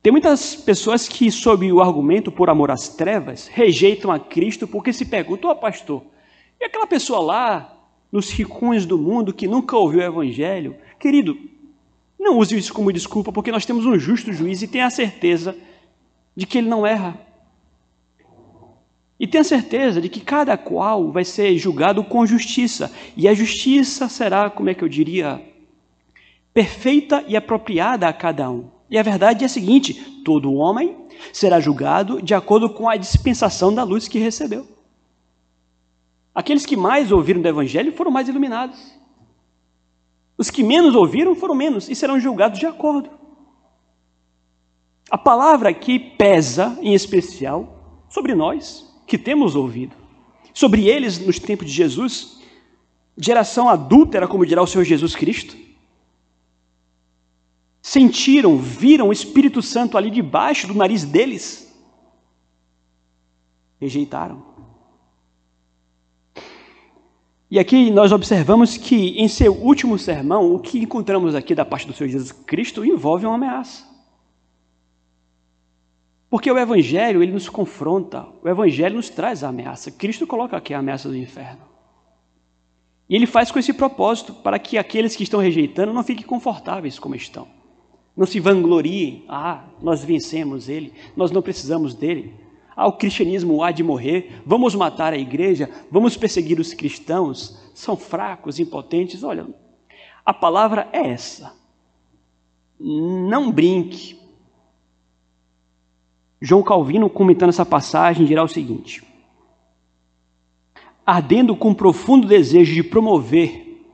Tem 0.03 0.13
muitas 0.13 0.55
pessoas 0.55 1.09
que, 1.09 1.31
sob 1.31 1.71
o 1.73 1.81
argumento 1.81 2.31
por 2.31 2.49
amor 2.49 2.71
às 2.71 2.89
trevas, 2.89 3.49
rejeitam 3.49 4.11
a 4.11 4.19
Cristo 4.19 4.67
porque 4.67 4.93
se 4.93 5.05
perguntam, 5.05 5.51
ó 5.51 5.53
oh, 5.53 5.57
pastor, 5.57 6.03
e 6.61 6.65
aquela 6.65 6.87
pessoa 6.87 7.21
lá, 7.21 7.76
nos 8.17 8.31
ricões 8.31 8.87
do 8.87 8.97
mundo, 8.97 9.35
que 9.35 9.47
nunca 9.47 9.77
ouviu 9.77 10.01
o 10.01 10.03
Evangelho? 10.03 10.75
Querido, 10.99 11.39
não 12.19 12.39
use 12.39 12.57
isso 12.57 12.73
como 12.73 12.91
desculpa, 12.91 13.31
porque 13.31 13.53
nós 13.53 13.67
temos 13.67 13.85
um 13.85 13.99
justo 13.99 14.33
juiz 14.33 14.63
e 14.63 14.67
tenha 14.67 14.87
a 14.87 14.91
certeza 14.91 15.55
de 16.35 16.47
que 16.47 16.57
ele 16.57 16.69
não 16.69 16.87
erra. 16.87 17.21
E 19.21 19.27
tenha 19.27 19.45
certeza 19.45 20.01
de 20.01 20.09
que 20.09 20.21
cada 20.21 20.57
qual 20.57 21.13
vai 21.13 21.27
ser 21.27 21.59
julgado 21.59 22.03
com 22.03 22.25
justiça. 22.25 22.91
E 23.15 23.29
a 23.29 23.35
justiça 23.35 24.09
será, 24.09 24.49
como 24.49 24.71
é 24.71 24.75
que 24.75 24.83
eu 24.83 24.89
diria, 24.89 25.43
perfeita 26.55 27.23
e 27.29 27.37
apropriada 27.37 28.09
a 28.09 28.15
cada 28.15 28.51
um. 28.51 28.71
E 28.91 28.97
a 28.97 29.03
verdade 29.03 29.43
é 29.43 29.47
a 29.47 29.49
seguinte: 29.49 29.93
todo 30.25 30.55
homem 30.55 30.97
será 31.35 31.61
julgado 31.61 32.23
de 32.23 32.33
acordo 32.33 32.71
com 32.71 32.89
a 32.89 32.97
dispensação 32.97 33.75
da 33.75 33.85
luz 33.85 34.09
que 34.09 34.19
recebeu. 34.19 34.76
Aqueles 36.37 36.67
que 36.67 36.77
mais 36.77 37.11
ouviram 37.11 37.41
do 37.41 37.49
Evangelho 37.49 37.97
foram 37.97 38.11
mais 38.11 38.29
iluminados. 38.29 38.79
Os 40.37 40.51
que 40.51 40.63
menos 40.63 40.95
ouviram 40.95 41.35
foram 41.35 41.55
menos 41.55 41.89
e 41.89 41.95
serão 41.95 42.21
julgados 42.21 42.59
de 42.59 42.67
acordo. 42.67 43.09
A 45.11 45.17
palavra 45.17 45.71
aqui 45.71 45.99
pesa, 45.99 46.79
em 46.83 46.93
especial, 46.93 48.05
sobre 48.11 48.35
nós 48.35 48.87
que 49.07 49.17
temos 49.17 49.55
ouvido. 49.55 49.97
Sobre 50.53 50.87
eles, 50.87 51.19
nos 51.19 51.39
tempos 51.39 51.69
de 51.69 51.73
Jesus, 51.73 52.43
geração 53.17 53.67
adúltera, 53.67 54.29
como 54.29 54.45
dirá 54.45 54.61
o 54.61 54.67
Senhor 54.67 54.85
Jesus 54.85 55.17
Cristo, 55.17 55.57
sentiram, 57.81 58.59
viram 58.59 59.09
o 59.09 59.13
Espírito 59.13 59.63
Santo 59.63 59.97
ali 59.97 60.11
debaixo 60.11 60.67
do 60.67 60.75
nariz 60.75 61.03
deles, 61.03 61.75
rejeitaram. 63.81 64.56
E 67.57 67.59
aqui 67.59 67.91
nós 67.91 68.13
observamos 68.13 68.77
que 68.77 69.19
em 69.19 69.27
seu 69.29 69.51
último 69.51 69.99
sermão, 69.99 70.55
o 70.55 70.59
que 70.59 70.79
encontramos 70.79 71.35
aqui 71.35 71.55
da 71.55 71.65
parte 71.65 71.87
do 71.87 71.95
Senhor 71.95 72.11
Jesus 72.11 72.31
Cristo 72.31 72.85
envolve 72.85 73.25
uma 73.25 73.37
ameaça. 73.37 73.83
Porque 76.29 76.53
o 76.53 76.59
Evangelho, 76.59 77.23
ele 77.23 77.33
nos 77.33 77.49
confronta, 77.49 78.27
o 78.45 78.47
Evangelho 78.47 78.97
nos 78.97 79.09
traz 79.09 79.43
a 79.43 79.49
ameaça. 79.49 79.91
Cristo 79.91 80.27
coloca 80.27 80.55
aqui 80.55 80.75
a 80.75 80.81
ameaça 80.81 81.09
do 81.09 81.17
inferno. 81.17 81.63
E 83.09 83.17
ele 83.17 83.27
faz 83.27 83.51
com 83.51 83.59
esse 83.59 83.73
propósito, 83.73 84.35
para 84.35 84.59
que 84.59 84.77
aqueles 84.77 85.17
que 85.17 85.23
estão 85.23 85.41
rejeitando 85.41 85.95
não 85.95 86.05
fiquem 86.05 86.27
confortáveis 86.27 86.99
como 86.99 87.15
estão. 87.15 87.49
Não 88.15 88.27
se 88.27 88.39
vangloriem, 88.39 89.25
ah, 89.31 89.65
nós 89.81 90.05
vencemos 90.05 90.69
ele, 90.69 90.93
nós 91.17 91.31
não 91.31 91.41
precisamos 91.41 91.95
dele. 91.95 92.35
Ah, 92.77 92.87
o 92.87 92.93
cristianismo 92.93 93.63
há 93.63 93.73
de 93.73 93.83
morrer, 93.83 94.43
vamos 94.45 94.75
matar 94.75 95.15
a 95.15 95.19
igreja, 95.19 95.71
vamos 95.91 96.17
perseguir 96.17 96.61
os 96.61 96.75
cristãos, 96.75 97.59
são 97.75 97.97
fracos, 97.97 98.61
impotentes. 98.61 99.25
Olha, 99.25 99.47
a 100.25 100.35
palavra 100.35 100.87
é 100.93 101.09
essa. 101.09 101.55
Não 102.79 103.51
brinque, 103.51 104.19
João 106.41 106.63
Calvino, 106.63 107.09
comentando 107.09 107.49
essa 107.49 107.65
passagem, 107.65 108.27
dirá 108.27 108.43
o 108.43 108.49
seguinte: 108.49 109.03
Ardendo 111.05 111.57
com 111.57 111.73
profundo 111.73 112.27
desejo 112.27 112.75
de 112.75 112.83
promover 112.83 113.85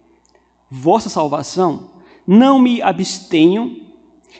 vossa 0.68 1.08
salvação, 1.08 2.02
não 2.26 2.58
me 2.58 2.82
abstenho 2.82 3.92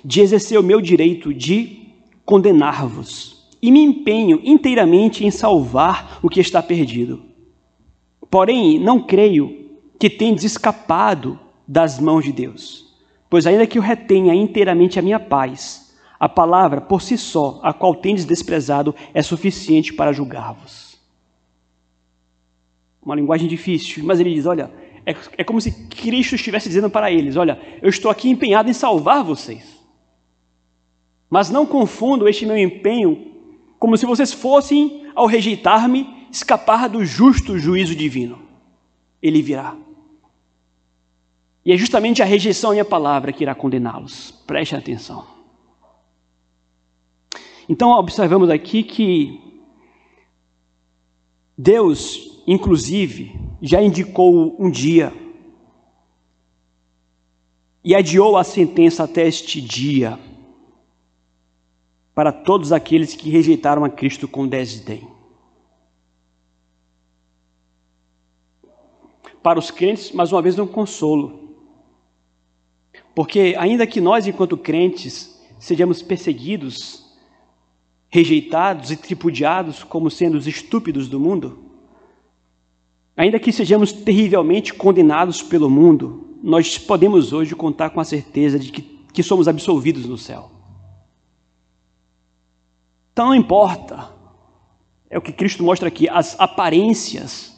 de 0.04 0.20
exercer 0.20 0.58
o 0.58 0.62
meu 0.62 0.80
direito 0.80 1.32
de 1.32 1.94
condenar-vos, 2.24 3.41
e 3.62 3.70
me 3.70 3.80
empenho 3.80 4.40
inteiramente 4.42 5.24
em 5.24 5.30
salvar 5.30 6.18
o 6.20 6.28
que 6.28 6.40
está 6.40 6.60
perdido. 6.60 7.22
Porém, 8.28 8.80
não 8.80 9.00
creio 9.00 9.78
que 10.00 10.10
tendes 10.10 10.42
escapado 10.42 11.38
das 11.68 12.00
mãos 12.00 12.24
de 12.24 12.32
Deus, 12.32 12.92
pois 13.30 13.46
ainda 13.46 13.66
que 13.66 13.78
eu 13.78 13.82
retenha 13.82 14.34
inteiramente 14.34 14.98
a 14.98 15.02
minha 15.02 15.20
paz, 15.20 15.94
a 16.18 16.28
palavra 16.28 16.80
por 16.80 17.00
si 17.00 17.16
só, 17.16 17.60
a 17.62 17.72
qual 17.72 17.94
tendes 17.94 18.24
desprezado, 18.24 18.94
é 19.14 19.22
suficiente 19.22 19.92
para 19.92 20.12
julgar-vos. 20.12 20.98
Uma 23.00 23.14
linguagem 23.14 23.48
difícil, 23.48 24.04
mas 24.04 24.18
ele 24.18 24.34
diz: 24.34 24.46
olha, 24.46 24.70
é, 25.06 25.14
é 25.38 25.44
como 25.44 25.60
se 25.60 25.88
Cristo 25.88 26.34
estivesse 26.34 26.68
dizendo 26.68 26.90
para 26.90 27.10
eles: 27.12 27.36
olha, 27.36 27.60
eu 27.80 27.88
estou 27.88 28.10
aqui 28.10 28.28
empenhado 28.28 28.70
em 28.70 28.72
salvar 28.72 29.22
vocês. 29.22 29.80
Mas 31.28 31.48
não 31.48 31.64
confundam 31.64 32.28
este 32.28 32.44
meu 32.44 32.56
empenho 32.56 33.31
como 33.82 33.96
se 33.96 34.06
vocês 34.06 34.32
fossem, 34.32 35.08
ao 35.12 35.26
rejeitar-me, 35.26 36.28
escapar 36.30 36.88
do 36.88 37.04
justo 37.04 37.58
juízo 37.58 37.96
divino. 37.96 38.38
Ele 39.20 39.42
virá. 39.42 39.76
E 41.64 41.72
é 41.72 41.76
justamente 41.76 42.22
a 42.22 42.24
rejeição 42.24 42.70
à 42.70 42.74
minha 42.74 42.84
palavra 42.84 43.32
que 43.32 43.42
irá 43.42 43.56
condená-los. 43.56 44.30
Preste 44.46 44.76
atenção. 44.76 45.26
Então, 47.68 47.90
observamos 47.90 48.50
aqui 48.50 48.84
que 48.84 49.40
Deus, 51.58 52.40
inclusive, 52.46 53.34
já 53.60 53.82
indicou 53.82 54.54
um 54.60 54.70
dia 54.70 55.12
e 57.82 57.96
adiou 57.96 58.36
a 58.36 58.44
sentença 58.44 59.02
até 59.02 59.26
este 59.26 59.60
dia 59.60 60.20
para 62.14 62.32
todos 62.32 62.72
aqueles 62.72 63.14
que 63.14 63.30
rejeitaram 63.30 63.84
a 63.84 63.90
Cristo 63.90 64.28
com 64.28 64.46
desdém. 64.46 65.08
Para 69.42 69.58
os 69.58 69.70
crentes, 69.70 70.12
mais 70.12 70.30
uma 70.30 70.42
vez, 70.42 70.58
um 70.58 70.66
consolo. 70.66 71.56
Porque, 73.14 73.56
ainda 73.58 73.86
que 73.86 74.00
nós, 74.00 74.26
enquanto 74.26 74.56
crentes, 74.56 75.40
sejamos 75.58 76.00
perseguidos, 76.02 77.04
rejeitados 78.08 78.90
e 78.90 78.96
tripudiados 78.96 79.82
como 79.82 80.10
sendo 80.10 80.36
os 80.36 80.46
estúpidos 80.46 81.08
do 81.08 81.18
mundo, 81.18 81.58
ainda 83.16 83.38
que 83.38 83.50
sejamos 83.50 83.92
terrivelmente 83.92 84.72
condenados 84.72 85.42
pelo 85.42 85.68
mundo, 85.68 86.36
nós 86.42 86.78
podemos 86.78 87.32
hoje 87.32 87.54
contar 87.54 87.90
com 87.90 88.00
a 88.00 88.04
certeza 88.04 88.58
de 88.58 88.70
que, 88.70 88.82
que 88.82 89.22
somos 89.22 89.48
absolvidos 89.48 90.06
no 90.06 90.18
céu. 90.18 90.61
Então 93.12 93.26
não 93.26 93.34
importa, 93.34 94.10
é 95.10 95.18
o 95.18 95.22
que 95.22 95.32
Cristo 95.32 95.62
mostra 95.62 95.88
aqui, 95.88 96.08
as 96.08 96.38
aparências 96.40 97.52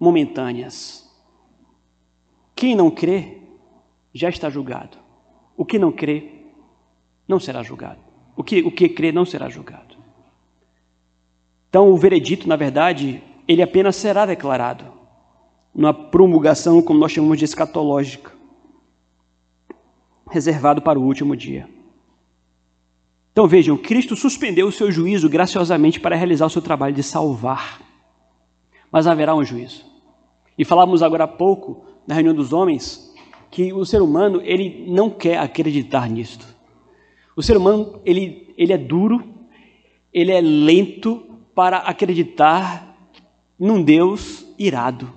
momentâneas. 0.00 1.06
Quem 2.56 2.74
não 2.74 2.90
crê 2.90 3.38
já 4.12 4.28
está 4.28 4.48
julgado. 4.48 4.96
O 5.56 5.64
que 5.64 5.78
não 5.78 5.92
crê 5.92 6.46
não 7.26 7.38
será 7.38 7.62
julgado. 7.62 8.00
O 8.36 8.42
que, 8.42 8.62
o 8.62 8.70
que 8.70 8.88
crê 8.88 9.12
não 9.12 9.24
será 9.24 9.48
julgado. 9.48 9.96
Então, 11.68 11.90
o 11.92 11.98
veredito, 11.98 12.48
na 12.48 12.56
verdade, 12.56 13.22
ele 13.46 13.62
apenas 13.62 13.96
será 13.96 14.24
declarado 14.24 14.84
numa 15.74 15.92
promulgação, 15.92 16.80
como 16.80 16.98
nós 16.98 17.12
chamamos 17.12 17.38
de 17.38 17.44
escatológica, 17.44 18.32
reservado 20.30 20.80
para 20.80 20.98
o 20.98 21.02
último 21.02 21.36
dia. 21.36 21.68
Então 23.38 23.46
vejam, 23.46 23.76
Cristo 23.76 24.16
suspendeu 24.16 24.66
o 24.66 24.72
seu 24.72 24.90
juízo 24.90 25.28
graciosamente 25.28 26.00
para 26.00 26.16
realizar 26.16 26.46
o 26.46 26.50
seu 26.50 26.60
trabalho 26.60 26.92
de 26.92 27.04
salvar. 27.04 27.80
Mas 28.90 29.06
haverá 29.06 29.32
um 29.32 29.44
juízo. 29.44 29.84
E 30.58 30.64
falamos 30.64 31.04
agora 31.04 31.22
há 31.22 31.28
pouco, 31.28 31.84
na 32.04 32.16
reunião 32.16 32.34
dos 32.34 32.52
homens, 32.52 33.14
que 33.48 33.72
o 33.72 33.84
ser 33.84 34.02
humano 34.02 34.42
ele 34.42 34.86
não 34.88 35.08
quer 35.08 35.38
acreditar 35.38 36.10
nisto. 36.10 36.44
O 37.36 37.40
ser 37.40 37.56
humano 37.56 38.00
ele, 38.04 38.52
ele 38.58 38.72
é 38.72 38.76
duro, 38.76 39.22
ele 40.12 40.32
é 40.32 40.40
lento 40.40 41.24
para 41.54 41.76
acreditar 41.76 42.92
num 43.56 43.80
Deus 43.80 44.52
irado. 44.58 45.12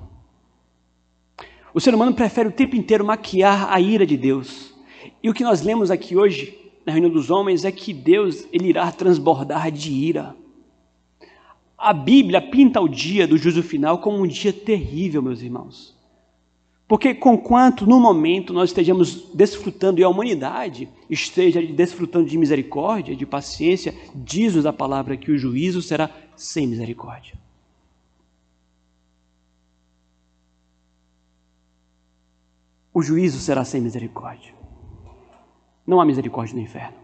O 1.73 1.81
ser 1.81 1.95
humano 1.95 2.13
prefere 2.13 2.49
o 2.49 2.51
tempo 2.51 2.75
inteiro 2.75 3.03
maquiar 3.03 3.73
a 3.73 3.81
ira 3.81 4.05
de 4.05 4.15
Deus. 4.15 4.75
E 5.23 5.27
o 5.27 5.33
que 5.33 5.43
nós 5.43 5.63
lemos 5.63 5.89
aqui 5.89 6.15
hoje 6.15 6.60
na 6.85 6.91
reunião 6.91 7.11
dos 7.11 7.29
homens 7.29 7.65
é 7.65 7.71
que 7.71 7.93
Deus 7.93 8.45
ele 8.51 8.69
irá 8.69 8.91
transbordar 8.91 9.71
de 9.71 9.91
ira. 9.91 10.35
A 11.77 11.93
Bíblia 11.93 12.41
pinta 12.41 12.79
o 12.79 12.87
dia 12.87 13.27
do 13.27 13.37
juízo 13.37 13.63
final 13.63 13.99
como 13.99 14.21
um 14.21 14.27
dia 14.27 14.53
terrível, 14.53 15.21
meus 15.21 15.41
irmãos. 15.41 15.95
Porque, 16.87 17.13
conquanto 17.13 17.87
no 17.87 17.99
momento 17.99 18.51
nós 18.51 18.69
estejamos 18.69 19.33
desfrutando 19.33 20.01
e 20.01 20.03
a 20.03 20.09
humanidade 20.09 20.89
esteja 21.09 21.61
desfrutando 21.61 22.29
de 22.29 22.37
misericórdia, 22.37 23.15
de 23.15 23.25
paciência, 23.25 23.95
diz-nos 24.13 24.65
a 24.65 24.73
palavra 24.73 25.15
que 25.15 25.31
o 25.31 25.37
juízo 25.37 25.81
será 25.81 26.09
sem 26.35 26.67
misericórdia. 26.67 27.33
O 32.93 33.01
juízo 33.01 33.39
será 33.39 33.63
sem 33.63 33.79
misericórdia. 33.79 34.60
Não 35.91 35.99
há 35.99 36.05
misericórdia 36.05 36.55
no 36.55 36.61
inferno. 36.61 36.95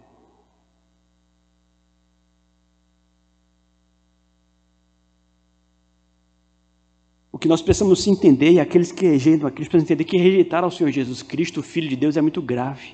O 7.29 7.37
que 7.37 7.49
nós 7.49 7.61
precisamos 7.61 8.07
entender, 8.07 8.53
e 8.53 8.61
aqueles 8.61 8.89
que 8.89 9.05
rejeitam 9.05 9.45
a 9.45 9.51
Cristo, 9.51 9.71
precisam 9.71 9.93
entender 9.93 10.05
que 10.05 10.17
rejeitar 10.17 10.63
ao 10.63 10.71
Senhor 10.71 10.89
Jesus 10.89 11.21
Cristo, 11.21 11.59
o 11.59 11.63
Filho 11.63 11.89
de 11.89 11.97
Deus, 11.97 12.15
é 12.15 12.21
muito 12.21 12.41
grave. 12.41 12.93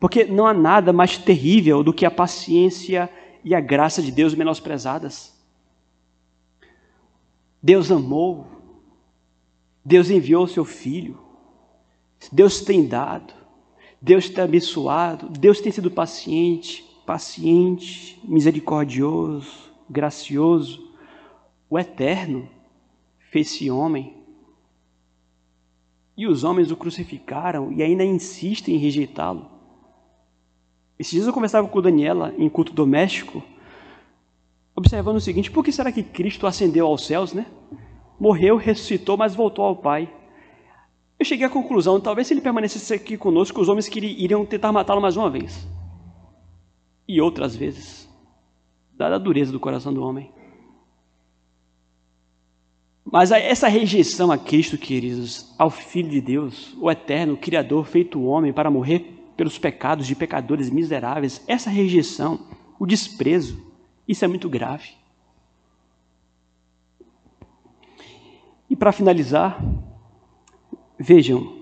Porque 0.00 0.24
não 0.24 0.48
há 0.48 0.52
nada 0.52 0.92
mais 0.92 1.16
terrível 1.16 1.84
do 1.84 1.92
que 1.92 2.04
a 2.04 2.10
paciência 2.10 3.08
e 3.44 3.54
a 3.54 3.60
graça 3.60 4.02
de 4.02 4.10
Deus 4.10 4.34
menosprezadas. 4.34 5.40
Deus 7.62 7.88
amou, 7.92 8.48
Deus 9.84 10.10
enviou 10.10 10.42
o 10.42 10.48
seu 10.48 10.64
Filho, 10.64 11.20
Deus 12.32 12.62
tem 12.62 12.84
dado, 12.84 13.39
Deus 14.00 14.28
tem 14.30 14.42
abençoado, 14.42 15.28
Deus 15.28 15.60
tem 15.60 15.70
sido 15.70 15.90
paciente, 15.90 16.84
paciente, 17.04 18.18
misericordioso, 18.24 19.70
gracioso. 19.88 20.88
O 21.68 21.78
Eterno 21.78 22.48
fez-se 23.30 23.70
homem. 23.70 24.14
E 26.16 26.26
os 26.26 26.44
homens 26.44 26.70
o 26.70 26.76
crucificaram 26.76 27.72
e 27.72 27.82
ainda 27.82 28.04
insistem 28.04 28.74
em 28.74 28.78
rejeitá-lo. 28.78 29.50
Esses 30.98 31.12
dias 31.12 31.26
eu 31.26 31.32
conversava 31.32 31.66
com 31.66 31.80
Daniela 31.80 32.34
em 32.36 32.48
culto 32.48 32.72
doméstico, 32.72 33.42
observando 34.76 35.16
o 35.16 35.20
seguinte: 35.20 35.50
por 35.50 35.64
que 35.64 35.72
será 35.72 35.90
que 35.90 36.02
Cristo 36.02 36.46
ascendeu 36.46 36.86
aos 36.86 37.06
céus, 37.06 37.32
né? 37.32 37.46
Morreu, 38.18 38.56
ressuscitou, 38.56 39.16
mas 39.16 39.34
voltou 39.34 39.64
ao 39.64 39.76
Pai. 39.76 40.12
Eu 41.20 41.26
cheguei 41.26 41.44
à 41.44 41.50
conclusão, 41.50 42.00
talvez 42.00 42.26
se 42.26 42.32
ele 42.32 42.40
permanecesse 42.40 42.94
aqui 42.94 43.14
conosco, 43.18 43.60
os 43.60 43.68
homens 43.68 43.86
iriam 43.94 44.46
tentar 44.46 44.72
matá-lo 44.72 45.02
mais 45.02 45.18
uma 45.18 45.28
vez. 45.28 45.68
E 47.06 47.20
outras 47.20 47.54
vezes, 47.54 48.08
dada 48.96 49.16
a 49.16 49.18
dureza 49.18 49.52
do 49.52 49.60
coração 49.60 49.92
do 49.92 50.02
homem. 50.02 50.32
Mas 53.04 53.30
essa 53.32 53.68
rejeição 53.68 54.32
a 54.32 54.38
Cristo, 54.38 54.78
queridos, 54.78 55.54
ao 55.58 55.68
Filho 55.68 56.08
de 56.08 56.22
Deus, 56.22 56.74
o 56.80 56.90
eterno 56.90 57.36
Criador 57.36 57.84
feito 57.84 58.22
homem 58.22 58.50
para 58.50 58.70
morrer 58.70 59.32
pelos 59.36 59.58
pecados 59.58 60.06
de 60.06 60.14
pecadores 60.14 60.70
miseráveis, 60.70 61.44
essa 61.46 61.68
rejeição, 61.68 62.48
o 62.78 62.86
desprezo, 62.86 63.62
isso 64.08 64.24
é 64.24 64.28
muito 64.28 64.48
grave. 64.48 64.88
E 68.70 68.74
para 68.74 68.90
finalizar, 68.90 69.62
Vejam, 71.02 71.56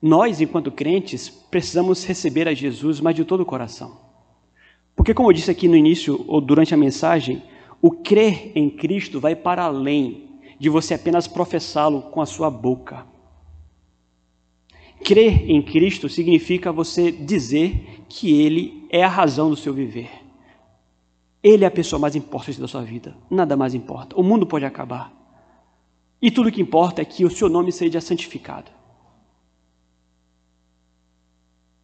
nós, 0.00 0.42
enquanto 0.42 0.70
crentes, 0.70 1.30
precisamos 1.30 2.04
receber 2.04 2.46
a 2.46 2.52
Jesus, 2.52 3.00
mas 3.00 3.16
de 3.16 3.24
todo 3.24 3.40
o 3.40 3.46
coração. 3.46 3.98
Porque, 4.94 5.14
como 5.14 5.30
eu 5.30 5.32
disse 5.32 5.50
aqui 5.50 5.66
no 5.66 5.74
início 5.74 6.22
ou 6.28 6.38
durante 6.38 6.74
a 6.74 6.76
mensagem, 6.76 7.42
o 7.80 7.90
crer 7.90 8.52
em 8.54 8.68
Cristo 8.68 9.18
vai 9.18 9.34
para 9.34 9.64
além 9.64 10.38
de 10.58 10.68
você 10.68 10.92
apenas 10.92 11.26
professá-lo 11.26 12.02
com 12.02 12.20
a 12.20 12.26
sua 12.26 12.50
boca. 12.50 13.06
Crer 15.02 15.50
em 15.50 15.62
Cristo 15.62 16.06
significa 16.06 16.70
você 16.70 17.10
dizer 17.10 18.04
que 18.06 18.42
Ele 18.42 18.86
é 18.90 19.02
a 19.02 19.08
razão 19.08 19.48
do 19.48 19.56
seu 19.56 19.72
viver. 19.72 20.10
Ele 21.42 21.64
é 21.64 21.68
a 21.68 21.70
pessoa 21.70 21.98
mais 21.98 22.14
importante 22.14 22.60
da 22.60 22.68
sua 22.68 22.82
vida. 22.82 23.16
Nada 23.30 23.56
mais 23.56 23.72
importa. 23.72 24.14
O 24.14 24.22
mundo 24.22 24.46
pode 24.46 24.66
acabar. 24.66 25.17
E 26.20 26.30
tudo 26.30 26.50
que 26.50 26.60
importa 26.60 27.00
é 27.00 27.04
que 27.04 27.24
o 27.24 27.30
seu 27.30 27.48
nome 27.48 27.70
seja 27.70 28.00
santificado. 28.00 28.70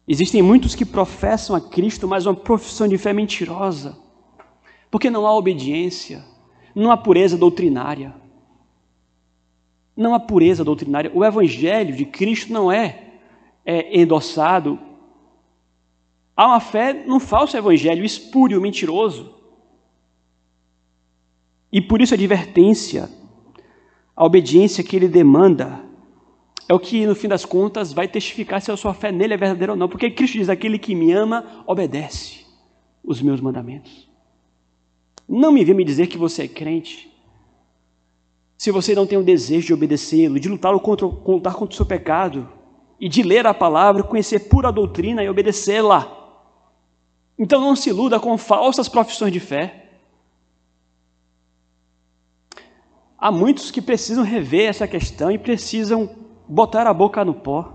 Existem 0.07 0.41
muitos 0.41 0.75
que 0.75 0.85
professam 0.85 1.55
a 1.55 1.61
Cristo, 1.61 2.07
mas 2.07 2.25
uma 2.25 2.35
profissão 2.35 2.87
de 2.87 2.97
fé 2.97 3.11
mentirosa, 3.11 3.97
porque 4.91 5.09
não 5.09 5.25
há 5.25 5.33
obediência, 5.33 6.23
não 6.75 6.91
há 6.91 6.97
pureza 6.97 7.37
doutrinária. 7.37 8.13
Não 9.95 10.13
há 10.13 10.19
pureza 10.19 10.63
doutrinária. 10.63 11.09
O 11.13 11.23
Evangelho 11.23 11.95
de 11.95 12.05
Cristo 12.05 12.51
não 12.51 12.69
é, 12.69 13.13
é 13.65 14.01
endossado. 14.01 14.77
Há 16.35 16.47
uma 16.47 16.59
fé 16.59 16.91
num 16.91 17.19
falso 17.19 17.55
Evangelho, 17.55 18.03
espúrio, 18.03 18.59
mentiroso. 18.59 19.33
E 21.71 21.81
por 21.81 22.01
isso 22.01 22.13
a 22.13 22.17
advertência 22.17 23.09
a 24.15 24.25
obediência 24.25 24.83
que 24.83 24.95
ele 24.95 25.07
demanda 25.07 25.83
é 26.67 26.73
o 26.73 26.79
que, 26.79 27.05
no 27.05 27.13
fim 27.13 27.27
das 27.27 27.45
contas, 27.45 27.93
vai 27.93 28.07
testificar 28.07 28.61
se 28.61 28.71
a 28.71 28.77
sua 28.77 28.93
fé 28.93 29.11
nele 29.11 29.33
é 29.33 29.37
verdadeira 29.37 29.73
ou 29.73 29.77
não. 29.77 29.89
Porque 29.89 30.09
Cristo 30.09 30.37
diz: 30.37 30.49
aquele 30.49 30.79
que 30.79 30.95
me 30.95 31.11
ama, 31.11 31.63
obedece 31.67 32.45
os 33.03 33.21
meus 33.21 33.39
mandamentos. 33.41 34.09
Não 35.27 35.51
me 35.51 35.63
venha 35.63 35.75
me 35.75 35.83
dizer 35.83 36.07
que 36.07 36.17
você 36.17 36.43
é 36.43 36.47
crente. 36.47 37.11
Se 38.57 38.71
você 38.71 38.95
não 38.95 39.05
tem 39.05 39.17
o 39.17 39.23
desejo 39.23 39.67
de 39.67 39.73
obedecê-lo, 39.73 40.39
de 40.39 40.47
lutar 40.47 40.77
contra, 40.79 41.05
lutar 41.05 41.53
contra 41.53 41.73
o 41.73 41.75
seu 41.75 41.85
pecado, 41.85 42.49
e 42.99 43.09
de 43.09 43.21
ler 43.21 43.45
a 43.45 43.53
palavra, 43.53 44.03
conhecer 44.03 44.47
pura 44.47 44.71
doutrina 44.71 45.23
e 45.23 45.29
obedecê-la. 45.29 46.11
Então 47.37 47.59
não 47.59 47.75
se 47.75 47.89
iluda 47.89 48.19
com 48.19 48.37
falsas 48.37 48.87
profissões 48.87 49.33
de 49.33 49.39
fé. 49.39 49.84
Há 53.25 53.31
muitos 53.31 53.71
que 53.71 53.81
precisam 53.81 54.23
rever 54.23 54.69
essa 54.69 54.87
questão 54.87 55.31
e 55.31 55.37
precisam 55.39 56.15
botar 56.47 56.85
a 56.85 56.93
boca 56.93 57.25
no 57.25 57.33
pó. 57.33 57.73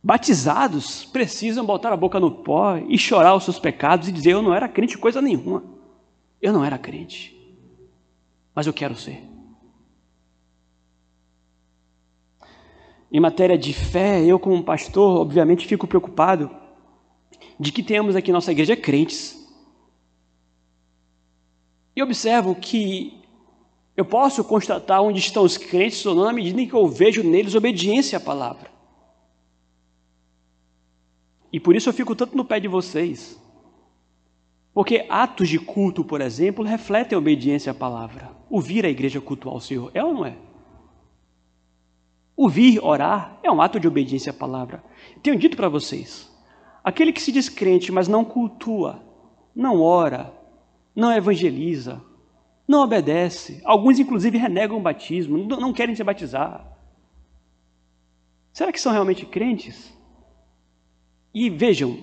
Batizados 0.00 1.04
precisam 1.06 1.66
botar 1.66 1.92
a 1.92 1.96
boca 1.96 2.20
no 2.20 2.30
pó 2.30 2.76
e 2.76 2.96
chorar 2.96 3.34
os 3.34 3.42
seus 3.42 3.58
pecados 3.58 4.06
e 4.06 4.12
dizer: 4.12 4.34
Eu 4.34 4.40
não 4.40 4.54
era 4.54 4.68
crente 4.68 4.96
coisa 4.96 5.20
nenhuma. 5.20 5.64
Eu 6.40 6.52
não 6.52 6.64
era 6.64 6.78
crente. 6.78 7.36
Mas 8.54 8.64
eu 8.68 8.72
quero 8.72 8.94
ser. 8.94 9.24
Em 13.10 13.18
matéria 13.18 13.58
de 13.58 13.74
fé, 13.74 14.24
eu, 14.24 14.38
como 14.38 14.62
pastor, 14.62 15.20
obviamente 15.20 15.66
fico 15.66 15.84
preocupado 15.84 16.48
de 17.58 17.72
que 17.72 17.82
temos 17.82 18.14
aqui 18.14 18.30
nossa 18.30 18.52
igreja 18.52 18.76
crentes. 18.76 19.36
E 21.96 22.00
observo 22.00 22.54
que 22.54 23.18
eu 23.98 24.04
posso 24.04 24.44
constatar 24.44 25.02
onde 25.02 25.18
estão 25.18 25.42
os 25.42 25.56
crentes 25.56 26.06
ou 26.06 26.14
não 26.14 26.22
na 26.22 26.32
medida 26.32 26.60
em 26.60 26.68
que 26.68 26.72
eu 26.72 26.86
vejo 26.86 27.20
neles 27.24 27.56
obediência 27.56 28.16
à 28.16 28.20
palavra. 28.20 28.70
E 31.52 31.58
por 31.58 31.74
isso 31.74 31.88
eu 31.88 31.92
fico 31.92 32.14
tanto 32.14 32.36
no 32.36 32.44
pé 32.44 32.60
de 32.60 32.68
vocês. 32.68 33.36
Porque 34.72 35.04
atos 35.08 35.48
de 35.48 35.58
culto, 35.58 36.04
por 36.04 36.20
exemplo, 36.20 36.64
refletem 36.64 37.16
a 37.16 37.18
obediência 37.18 37.72
à 37.72 37.74
palavra. 37.74 38.30
Ouvir 38.48 38.86
a 38.86 38.88
igreja 38.88 39.20
cultuar 39.20 39.56
o 39.56 39.60
Senhor, 39.60 39.90
é 39.92 40.04
ou 40.04 40.14
não 40.14 40.24
é? 40.24 40.36
Ouvir, 42.36 42.78
orar, 42.80 43.40
é 43.42 43.50
um 43.50 43.60
ato 43.60 43.80
de 43.80 43.88
obediência 43.88 44.30
à 44.30 44.32
palavra. 44.32 44.80
Tenho 45.24 45.36
dito 45.36 45.56
para 45.56 45.68
vocês: 45.68 46.30
aquele 46.84 47.12
que 47.12 47.20
se 47.20 47.32
diz 47.32 47.48
crente, 47.48 47.90
mas 47.90 48.06
não 48.06 48.24
cultua, 48.24 49.02
não 49.52 49.80
ora, 49.82 50.32
não 50.94 51.12
evangeliza, 51.12 52.00
não 52.68 52.82
obedece, 52.82 53.60
alguns 53.64 53.98
inclusive 53.98 54.36
renegam 54.38 54.76
o 54.76 54.82
batismo, 54.82 55.38
não 55.38 55.72
querem 55.72 55.94
se 55.94 56.04
batizar. 56.04 56.64
Será 58.52 58.70
que 58.70 58.80
são 58.80 58.92
realmente 58.92 59.24
crentes? 59.24 59.92
E 61.32 61.48
vejam, 61.48 61.98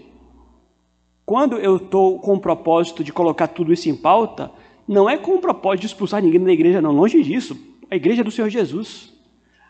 quando 1.26 1.58
eu 1.58 1.78
estou 1.78 2.20
com 2.20 2.34
o 2.34 2.40
propósito 2.40 3.04
de 3.04 3.14
colocar 3.14 3.48
tudo 3.48 3.72
isso 3.72 3.88
em 3.88 3.96
pauta, 3.96 4.52
não 4.88 5.10
é 5.10 5.18
com 5.18 5.36
o 5.36 5.42
propósito 5.42 5.82
de 5.82 5.88
expulsar 5.88 6.22
ninguém 6.22 6.44
da 6.44 6.52
igreja, 6.52 6.82
não, 6.82 6.92
longe 6.92 7.22
disso. 7.22 7.56
A 7.90 7.96
igreja 7.96 8.22
é 8.22 8.24
do 8.24 8.32
Senhor 8.32 8.50
Jesus 8.50 9.16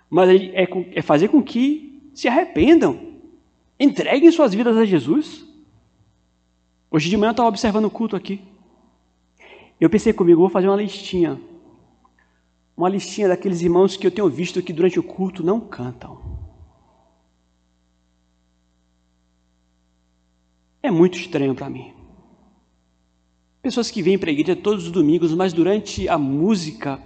mas 0.10 0.30
é, 0.30 0.68
é 0.94 1.02
fazer 1.02 1.28
com 1.30 1.42
que 1.42 2.10
se 2.14 2.28
arrependam, 2.28 3.00
entreguem 3.80 4.32
suas 4.32 4.54
vidas 4.54 4.78
a 4.78 4.86
Jesus. 4.86 5.46
Hoje 6.90 7.10
de 7.10 7.18
manhã 7.18 7.30
eu 7.30 7.32
estava 7.32 7.50
observando 7.50 7.86
o 7.86 7.92
culto 7.92 8.16
aqui. 8.16 8.42
Eu 9.80 9.90
pensei 9.90 10.14
comigo, 10.14 10.40
vou 10.40 10.50
fazer 10.50 10.68
uma 10.68 10.78
listinha. 10.78 11.40
Uma 12.76 12.90
listinha 12.90 13.28
daqueles 13.28 13.62
irmãos 13.62 13.98
que 13.98 14.06
eu 14.06 14.12
tenho 14.12 14.30
visto 14.30 14.62
que 14.62 14.74
durante 14.74 15.00
o 15.00 15.04
culto 15.04 15.44
não 15.44 15.60
cantam. 15.60 16.22
É 20.82 20.92
muito 20.92 21.18
estranho 21.18 21.56
para 21.56 21.70
mim. 21.70 21.94
Pessoas 23.62 23.90
que 23.90 24.02
vêm 24.02 24.18
para 24.18 24.30
a 24.30 24.34
igreja 24.34 24.56
todos 24.56 24.86
os 24.86 24.92
domingos, 24.92 25.34
mas 25.34 25.52
durante 25.52 26.08
a 26.08 26.18
música 26.18 27.02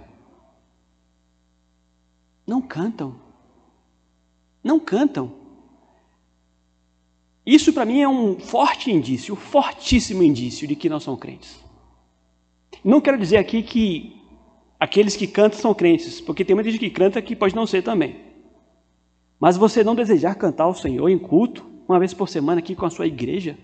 não 2.46 2.60
cantam. 2.60 3.18
Não 4.62 4.78
cantam. 4.78 5.32
Isso 7.46 7.72
para 7.72 7.86
mim 7.86 8.00
é 8.00 8.08
um 8.08 8.38
forte 8.38 8.90
indício, 8.90 9.34
um 9.34 9.36
fortíssimo 9.36 10.22
indício 10.22 10.68
de 10.68 10.76
que 10.76 10.88
não 10.88 11.00
são 11.00 11.16
crentes. 11.16 11.69
Não 12.84 13.00
quero 13.00 13.18
dizer 13.18 13.36
aqui 13.36 13.62
que 13.62 14.16
aqueles 14.78 15.16
que 15.16 15.26
cantam 15.26 15.58
são 15.58 15.74
crentes, 15.74 16.20
porque 16.20 16.44
tem 16.44 16.54
muita 16.54 16.70
gente 16.70 16.80
que 16.80 16.90
canta 16.90 17.20
que 17.20 17.36
pode 17.36 17.54
não 17.54 17.66
ser 17.66 17.82
também. 17.82 18.16
Mas 19.38 19.56
você 19.56 19.82
não 19.82 19.94
desejar 19.94 20.34
cantar 20.34 20.64
ao 20.64 20.74
Senhor 20.74 21.08
em 21.08 21.18
culto, 21.18 21.66
uma 21.88 21.98
vez 21.98 22.14
por 22.14 22.28
semana 22.28 22.60
aqui 22.60 22.74
com 22.74 22.86
a 22.86 22.90
sua 22.90 23.06
igreja, 23.06 23.56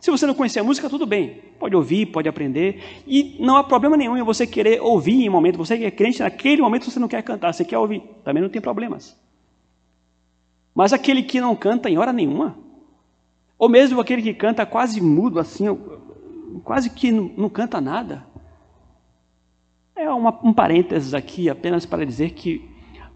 se 0.00 0.10
você 0.10 0.26
não 0.26 0.34
conhecer 0.34 0.60
a 0.60 0.64
música, 0.64 0.88
tudo 0.88 1.06
bem. 1.06 1.42
Pode 1.58 1.74
ouvir, 1.74 2.06
pode 2.06 2.28
aprender. 2.28 3.02
E 3.06 3.36
não 3.40 3.56
há 3.56 3.64
problema 3.64 3.96
nenhum 3.96 4.16
em 4.16 4.22
você 4.22 4.46
querer 4.46 4.80
ouvir 4.80 5.24
em 5.24 5.28
um 5.28 5.32
momento. 5.32 5.58
Você 5.58 5.76
que 5.76 5.84
é 5.84 5.90
crente, 5.90 6.20
naquele 6.20 6.62
momento 6.62 6.90
você 6.90 7.00
não 7.00 7.08
quer 7.08 7.22
cantar, 7.22 7.52
você 7.52 7.64
quer 7.64 7.78
ouvir. 7.78 8.02
Também 8.24 8.42
não 8.42 8.50
tem 8.50 8.62
problemas. 8.62 9.18
Mas 10.74 10.92
aquele 10.92 11.22
que 11.24 11.40
não 11.40 11.56
canta 11.56 11.90
em 11.90 11.98
hora 11.98 12.12
nenhuma, 12.12 12.56
ou 13.58 13.68
mesmo 13.68 14.00
aquele 14.00 14.22
que 14.22 14.32
canta 14.32 14.64
quase 14.64 15.00
mudo 15.00 15.40
assim, 15.40 15.66
quase 16.62 16.90
que 16.90 17.10
não, 17.10 17.32
não 17.36 17.48
canta 17.48 17.80
nada, 17.80 18.24
é 20.02 20.10
uma, 20.10 20.38
um 20.42 20.52
parênteses 20.52 21.14
aqui 21.14 21.48
apenas 21.48 21.84
para 21.84 22.06
dizer 22.06 22.30
que 22.30 22.68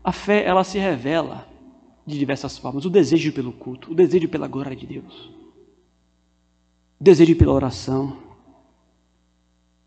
a 0.03 0.13
fé 0.13 0.45
ela 0.45 0.65
se 0.65 0.79
revela 0.79 1.47
de 2.07 2.19
diversas 2.19 2.59
formas. 2.59 2.85
O 2.85 2.91
desejo 2.91 3.33
pelo 3.33 3.53
culto, 3.53 3.93
o 3.93 3.95
desejo 3.95 4.29
pela 4.29 4.49
glória 4.49 4.77
de 4.77 4.87
Deus 4.87 5.43
desejo 7.03 7.35
pela 7.35 7.53
oração. 7.53 8.17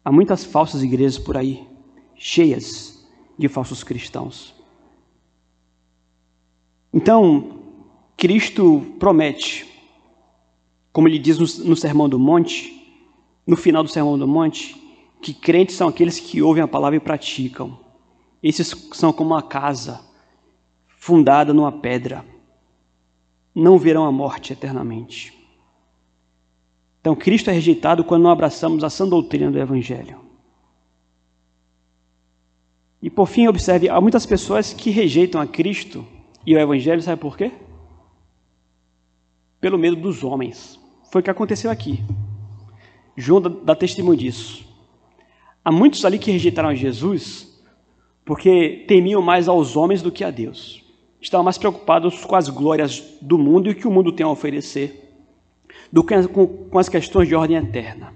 Há 0.03 0.11
muitas 0.11 0.43
falsas 0.43 0.83
igrejas 0.83 1.17
por 1.17 1.37
aí, 1.37 1.65
cheias 2.13 3.07
de 3.39 3.47
falsos 3.47 3.83
cristãos. 3.83 4.53
Então, 6.93 7.61
Cristo 8.17 8.95
promete, 8.99 9.65
como 10.91 11.07
ele 11.07 11.17
diz 11.17 11.37
no, 11.39 11.69
no 11.69 11.75
Sermão 11.75 12.09
do 12.09 12.19
Monte, 12.19 12.71
no 13.47 13.55
final 13.55 13.81
do 13.81 13.89
Sermão 13.89 14.19
do 14.19 14.27
Monte, 14.27 14.75
que 15.25 15.33
crentes 15.33 15.75
são 15.75 15.87
aqueles 15.87 16.19
que 16.19 16.39
ouvem 16.39 16.61
a 16.61 16.67
palavra 16.67 16.97
e 16.97 16.99
praticam. 16.99 17.79
Esses 18.43 18.67
são 18.93 19.11
como 19.11 19.31
uma 19.31 19.41
casa 19.41 20.05
fundada 20.99 21.51
numa 21.51 21.71
pedra. 21.71 22.23
Não 23.55 23.79
verão 23.79 24.05
a 24.05 24.11
morte 24.11 24.53
eternamente. 24.53 25.33
Então, 27.01 27.15
Cristo 27.15 27.49
é 27.49 27.53
rejeitado 27.53 28.03
quando 28.03 28.21
não 28.21 28.29
abraçamos 28.29 28.83
a 28.83 28.89
sã 28.91 29.07
doutrina 29.07 29.49
do 29.49 29.57
Evangelho. 29.57 30.19
E 33.01 33.09
por 33.09 33.27
fim, 33.27 33.47
observe, 33.47 33.89
há 33.89 33.99
muitas 33.99 34.27
pessoas 34.27 34.73
que 34.73 34.91
rejeitam 34.91 35.41
a 35.41 35.47
Cristo 35.47 36.05
e 36.45 36.53
o 36.53 36.59
Evangelho, 36.59 37.01
sabe 37.01 37.19
por 37.19 37.35
quê? 37.35 37.51
Pelo 39.59 39.79
medo 39.79 39.95
dos 39.95 40.23
homens. 40.23 40.79
Foi 41.11 41.21
o 41.21 41.23
que 41.23 41.31
aconteceu 41.31 41.71
aqui. 41.71 42.05
João 43.17 43.41
dá 43.41 43.75
testemunho 43.75 44.19
disso. 44.19 44.74
Há 45.65 45.71
muitos 45.71 46.05
ali 46.05 46.19
que 46.19 46.29
rejeitaram 46.29 46.69
a 46.69 46.75
porque 48.23 48.85
temiam 48.87 49.19
mais 49.19 49.47
aos 49.47 49.75
homens 49.75 50.03
do 50.03 50.11
que 50.11 50.23
a 50.23 50.29
Deus. 50.29 50.85
Estavam 51.19 51.43
mais 51.43 51.57
preocupados 51.57 52.23
com 52.23 52.35
as 52.35 52.47
glórias 52.49 53.03
do 53.19 53.35
mundo 53.35 53.67
e 53.67 53.71
o 53.71 53.75
que 53.75 53.87
o 53.87 53.91
mundo 53.91 54.11
tem 54.11 54.23
a 54.23 54.29
oferecer 54.29 55.01
do 55.91 56.03
que 56.03 56.13
com 56.27 56.77
as 56.77 56.87
questões 56.87 57.27
de 57.27 57.33
ordem 57.33 57.57
eterna. 57.57 58.13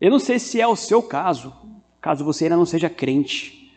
Eu 0.00 0.10
não 0.10 0.18
sei 0.18 0.38
se 0.38 0.58
é 0.58 0.66
o 0.66 0.76
seu 0.76 1.02
caso, 1.02 1.52
caso 2.00 2.24
você 2.24 2.44
ainda 2.44 2.56
não 2.56 2.64
seja 2.64 2.88
crente. 2.88 3.70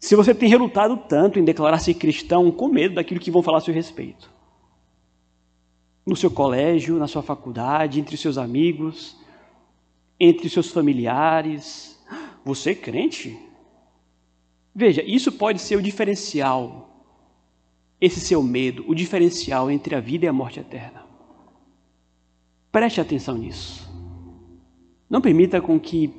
Se 0.00 0.16
você 0.16 0.34
tem 0.34 0.48
relutado 0.48 0.96
tanto 0.96 1.38
em 1.38 1.44
declarar-se 1.44 1.94
cristão 1.94 2.50
com 2.50 2.66
medo 2.66 2.96
daquilo 2.96 3.20
que 3.20 3.30
vão 3.30 3.42
falar 3.42 3.58
a 3.58 3.60
seu 3.60 3.74
respeito. 3.74 4.28
No 6.04 6.16
seu 6.16 6.30
colégio, 6.30 6.98
na 6.98 7.06
sua 7.06 7.22
faculdade, 7.22 8.00
entre 8.00 8.16
seus 8.16 8.36
amigos, 8.36 9.16
entre 10.18 10.48
seus 10.48 10.70
familiares. 10.70 11.89
Você 12.44 12.70
é 12.70 12.74
crente? 12.74 13.38
Veja, 14.74 15.02
isso 15.02 15.32
pode 15.32 15.60
ser 15.60 15.76
o 15.76 15.82
diferencial, 15.82 17.04
esse 18.00 18.20
seu 18.20 18.42
medo, 18.42 18.84
o 18.88 18.94
diferencial 18.94 19.70
entre 19.70 19.94
a 19.94 20.00
vida 20.00 20.24
e 20.24 20.28
a 20.28 20.32
morte 20.32 20.60
eterna. 20.60 21.04
Preste 22.70 23.00
atenção 23.00 23.36
nisso. 23.36 23.90
Não 25.08 25.20
permita 25.20 25.60
com 25.60 25.78
que 25.78 26.14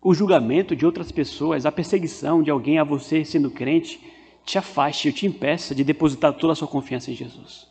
o 0.00 0.14
julgamento 0.14 0.74
de 0.74 0.86
outras 0.86 1.12
pessoas, 1.12 1.66
a 1.66 1.72
perseguição 1.72 2.42
de 2.42 2.50
alguém 2.50 2.78
a 2.78 2.84
você 2.84 3.24
sendo 3.24 3.50
crente, 3.50 4.00
te 4.44 4.58
afaste 4.58 5.08
ou 5.08 5.14
te 5.14 5.26
impeça 5.26 5.74
de 5.74 5.84
depositar 5.84 6.32
toda 6.34 6.52
a 6.52 6.56
sua 6.56 6.68
confiança 6.68 7.10
em 7.10 7.14
Jesus. 7.14 7.68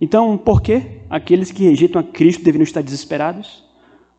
Então, 0.00 0.38
por 0.38 0.62
que 0.62 1.00
aqueles 1.10 1.50
que 1.50 1.64
rejeitam 1.64 2.00
a 2.00 2.04
Cristo 2.04 2.42
deveriam 2.42 2.64
estar 2.64 2.82
desesperados? 2.82 3.64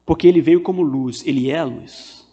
Porque 0.10 0.28
ele 0.28 0.42
veio 0.42 0.60
como 0.60 0.82
luz, 0.82 1.24
ele 1.24 1.52
é 1.52 1.60
a 1.60 1.64
luz. 1.64 2.28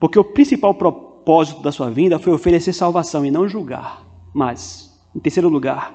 Porque 0.00 0.18
o 0.18 0.24
principal 0.24 0.72
propósito 0.72 1.60
da 1.60 1.70
sua 1.70 1.90
vinda 1.90 2.18
foi 2.18 2.32
oferecer 2.32 2.72
salvação 2.72 3.26
e 3.26 3.30
não 3.30 3.46
julgar. 3.46 4.06
Mas, 4.32 4.90
em 5.14 5.20
terceiro 5.20 5.50
lugar, 5.50 5.94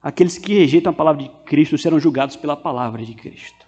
aqueles 0.00 0.38
que 0.38 0.54
rejeitam 0.54 0.92
a 0.92 0.94
palavra 0.94 1.24
de 1.24 1.28
Cristo 1.44 1.76
serão 1.76 1.98
julgados 1.98 2.36
pela 2.36 2.56
palavra 2.56 3.04
de 3.04 3.14
Cristo. 3.14 3.66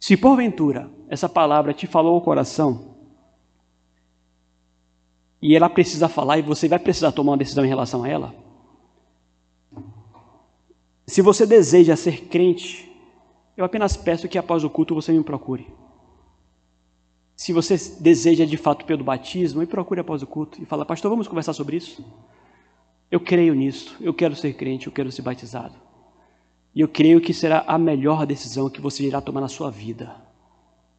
Se 0.00 0.16
porventura 0.16 0.90
essa 1.10 1.28
palavra 1.28 1.74
te 1.74 1.86
falou 1.86 2.14
ao 2.14 2.22
coração, 2.22 2.94
e 5.42 5.54
ela 5.54 5.68
precisa 5.68 6.08
falar 6.08 6.38
e 6.38 6.42
você 6.42 6.68
vai 6.68 6.78
precisar 6.78 7.12
tomar 7.12 7.32
uma 7.32 7.36
decisão 7.36 7.66
em 7.66 7.68
relação 7.68 8.04
a 8.04 8.08
ela, 8.08 8.34
se 11.06 11.20
você 11.20 11.44
deseja 11.44 11.96
ser 11.96 12.28
crente, 12.28 12.89
Eu 13.56 13.64
apenas 13.64 13.96
peço 13.96 14.28
que 14.28 14.38
após 14.38 14.64
o 14.64 14.70
culto 14.70 14.94
você 14.94 15.12
me 15.12 15.22
procure. 15.22 15.66
Se 17.36 17.52
você 17.52 17.76
deseja 18.00 18.44
de 18.44 18.56
fato 18.56 18.84
pelo 18.84 19.02
batismo, 19.02 19.60
me 19.60 19.66
procure 19.66 20.00
após 20.00 20.22
o 20.22 20.26
culto 20.26 20.62
e 20.62 20.66
fala, 20.66 20.84
pastor, 20.84 21.10
vamos 21.10 21.26
conversar 21.26 21.52
sobre 21.52 21.76
isso? 21.76 22.04
Eu 23.10 23.18
creio 23.18 23.54
nisso, 23.54 23.96
eu 24.00 24.14
quero 24.14 24.36
ser 24.36 24.52
crente, 24.54 24.86
eu 24.86 24.92
quero 24.92 25.10
ser 25.10 25.22
batizado. 25.22 25.74
E 26.74 26.80
eu 26.80 26.88
creio 26.88 27.20
que 27.20 27.34
será 27.34 27.64
a 27.66 27.76
melhor 27.76 28.24
decisão 28.26 28.70
que 28.70 28.80
você 28.80 29.04
irá 29.04 29.20
tomar 29.20 29.40
na 29.40 29.48
sua 29.48 29.70
vida. 29.70 30.14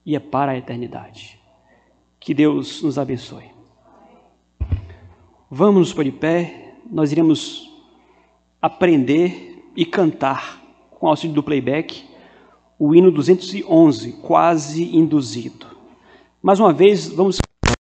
E 0.06 0.16
é 0.16 0.20
para 0.20 0.52
a 0.52 0.58
eternidade. 0.58 1.39
Que 2.20 2.34
Deus 2.34 2.82
nos 2.82 2.99
abençoe. 2.99 3.52
Vamos 5.49 5.80
nos 5.80 5.93
pôr 5.93 6.04
de 6.04 6.12
pé, 6.12 6.76
nós 6.89 7.12
iremos 7.12 7.70
aprender 8.62 9.70
e 9.76 9.86
cantar 9.86 10.62
com 10.91 11.08
auxílio 11.08 11.34
do 11.36 11.43
playback 11.43 12.11
o 12.84 12.95
hino 12.95 13.11
211, 13.11 14.13
quase 14.13 14.95
induzido. 14.97 15.67
Mais 16.41 16.59
uma 16.59 16.73
vez, 16.73 17.09
vamos 17.09 17.38